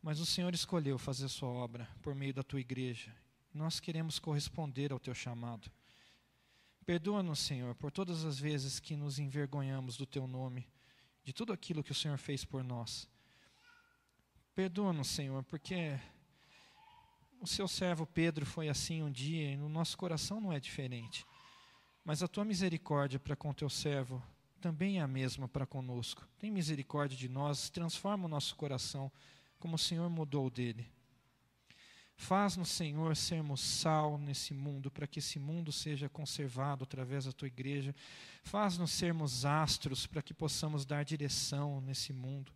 Mas 0.00 0.20
o 0.20 0.26
Senhor 0.26 0.54
escolheu 0.54 0.98
fazer 0.98 1.26
a 1.26 1.28
sua 1.28 1.50
obra 1.50 1.86
por 2.00 2.14
meio 2.14 2.32
da 2.32 2.42
tua 2.42 2.60
igreja. 2.60 3.14
Nós 3.52 3.78
queremos 3.78 4.18
corresponder 4.18 4.90
ao 4.90 4.98
teu 4.98 5.14
chamado. 5.14 5.70
Perdoa-nos, 6.84 7.38
Senhor, 7.38 7.74
por 7.76 7.92
todas 7.92 8.24
as 8.24 8.38
vezes 8.38 8.80
que 8.80 8.96
nos 8.96 9.18
envergonhamos 9.18 9.96
do 9.96 10.04
Teu 10.04 10.26
nome, 10.26 10.68
de 11.22 11.32
tudo 11.32 11.52
aquilo 11.52 11.82
que 11.82 11.92
o 11.92 11.94
Senhor 11.94 12.18
fez 12.18 12.44
por 12.44 12.64
nós. 12.64 13.08
Perdoa-nos, 14.54 15.08
Senhor, 15.08 15.44
porque 15.44 15.98
o 17.40 17.46
Seu 17.46 17.68
servo 17.68 18.04
Pedro 18.04 18.44
foi 18.44 18.68
assim 18.68 19.02
um 19.02 19.10
dia 19.10 19.52
e 19.52 19.56
no 19.56 19.68
nosso 19.68 19.96
coração 19.96 20.40
não 20.40 20.52
é 20.52 20.58
diferente. 20.58 21.24
Mas 22.04 22.20
a 22.22 22.28
Tua 22.28 22.44
misericórdia 22.44 23.20
para 23.20 23.36
com 23.36 23.54
Teu 23.54 23.70
servo 23.70 24.20
também 24.60 24.98
é 24.98 25.02
a 25.02 25.08
mesma 25.08 25.46
para 25.46 25.64
conosco. 25.64 26.26
Tem 26.38 26.50
misericórdia 26.50 27.16
de 27.16 27.28
nós, 27.28 27.70
transforma 27.70 28.26
o 28.26 28.28
nosso 28.28 28.56
coração 28.56 29.10
como 29.58 29.76
o 29.76 29.78
Senhor 29.78 30.10
mudou 30.10 30.50
dele. 30.50 30.90
Faz-nos, 32.16 32.68
Senhor, 32.68 33.16
sermos 33.16 33.60
sal 33.60 34.18
nesse 34.18 34.54
mundo, 34.54 34.90
para 34.90 35.06
que 35.06 35.18
esse 35.18 35.38
mundo 35.38 35.72
seja 35.72 36.08
conservado 36.08 36.84
através 36.84 37.24
da 37.24 37.32
tua 37.32 37.48
igreja. 37.48 37.94
Faz-nos 38.44 38.92
sermos 38.92 39.44
astros, 39.44 40.06
para 40.06 40.22
que 40.22 40.34
possamos 40.34 40.84
dar 40.84 41.04
direção 41.04 41.80
nesse 41.80 42.12
mundo. 42.12 42.52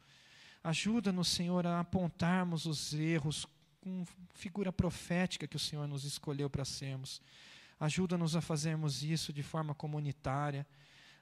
Ajuda-nos, 0.62 1.28
Senhor, 1.28 1.66
a 1.66 1.80
apontarmos 1.80 2.66
os 2.66 2.92
erros 2.94 3.46
com 3.80 4.04
figura 4.34 4.72
profética 4.72 5.46
que 5.46 5.56
o 5.56 5.60
Senhor 5.60 5.86
nos 5.86 6.04
escolheu 6.04 6.50
para 6.50 6.64
sermos. 6.64 7.20
Ajuda-nos 7.78 8.34
a 8.36 8.40
fazermos 8.40 9.02
isso 9.02 9.32
de 9.32 9.42
forma 9.42 9.74
comunitária. 9.74 10.66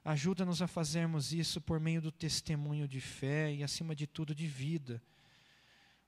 Ajuda-nos 0.04 0.60
a 0.60 0.66
fazermos 0.66 1.32
isso 1.32 1.60
por 1.60 1.80
meio 1.80 2.00
do 2.00 2.12
testemunho 2.12 2.86
de 2.86 3.00
fé 3.00 3.52
e, 3.52 3.64
acima 3.64 3.94
de 3.94 4.06
tudo, 4.06 4.34
de 4.34 4.46
vida 4.46 5.02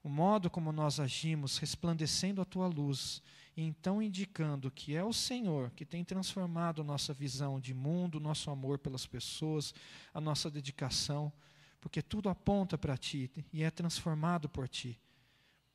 o 0.07 0.09
modo 0.09 0.49
como 0.49 0.71
nós 0.71 1.01
agimos, 1.01 1.59
resplandecendo 1.59 2.41
a 2.41 2.45
tua 2.45 2.69
luz, 2.69 3.21
e 3.57 3.63
então 3.65 4.01
indicando 4.01 4.71
que 4.71 4.95
é 4.95 5.03
o 5.03 5.13
Senhor 5.13 5.73
que 5.73 5.85
tem 5.85 6.05
transformado 6.05 6.85
nossa 6.85 7.13
visão 7.13 7.59
de 7.59 7.75
mundo, 7.75 8.21
nosso 8.21 8.49
amor 8.49 8.79
pelas 8.79 9.05
pessoas, 9.05 9.75
a 10.15 10.21
nossa 10.21 10.49
dedicação, 10.49 11.33
porque 11.81 12.01
tudo 12.01 12.29
aponta 12.29 12.79
para 12.79 12.97
ti 12.97 13.29
e 13.53 13.65
é 13.65 13.71
transformado 13.71 14.49
por 14.49 14.69
ti. 14.69 14.97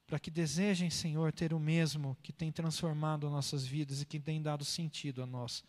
para 0.08 0.18
que 0.18 0.32
desejem, 0.32 0.90
Senhor, 0.90 1.34
ter 1.34 1.54
o 1.54 1.60
mesmo 1.60 2.18
que 2.24 2.32
tem 2.32 2.54
transformado 2.54 3.30
nossas 3.30 3.66
vidas 3.66 4.02
e 4.02 4.06
que 4.06 4.18
tem 4.18 4.42
dado 4.42 4.64
sentido 4.64 5.22
a 5.22 5.26
nós. 5.26 5.62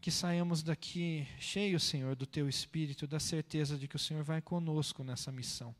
Que 0.00 0.12
saiamos 0.12 0.62
daqui 0.62 1.26
cheios, 1.40 1.82
Senhor, 1.82 2.14
do 2.14 2.24
Teu 2.24 2.48
Espírito, 2.48 3.04
da 3.04 3.18
certeza 3.18 3.76
de 3.76 3.88
que 3.88 3.96
o 3.96 3.98
Senhor 3.98 4.22
vai 4.22 4.40
conosco 4.40 5.02
nessa 5.02 5.32
missão. 5.32 5.74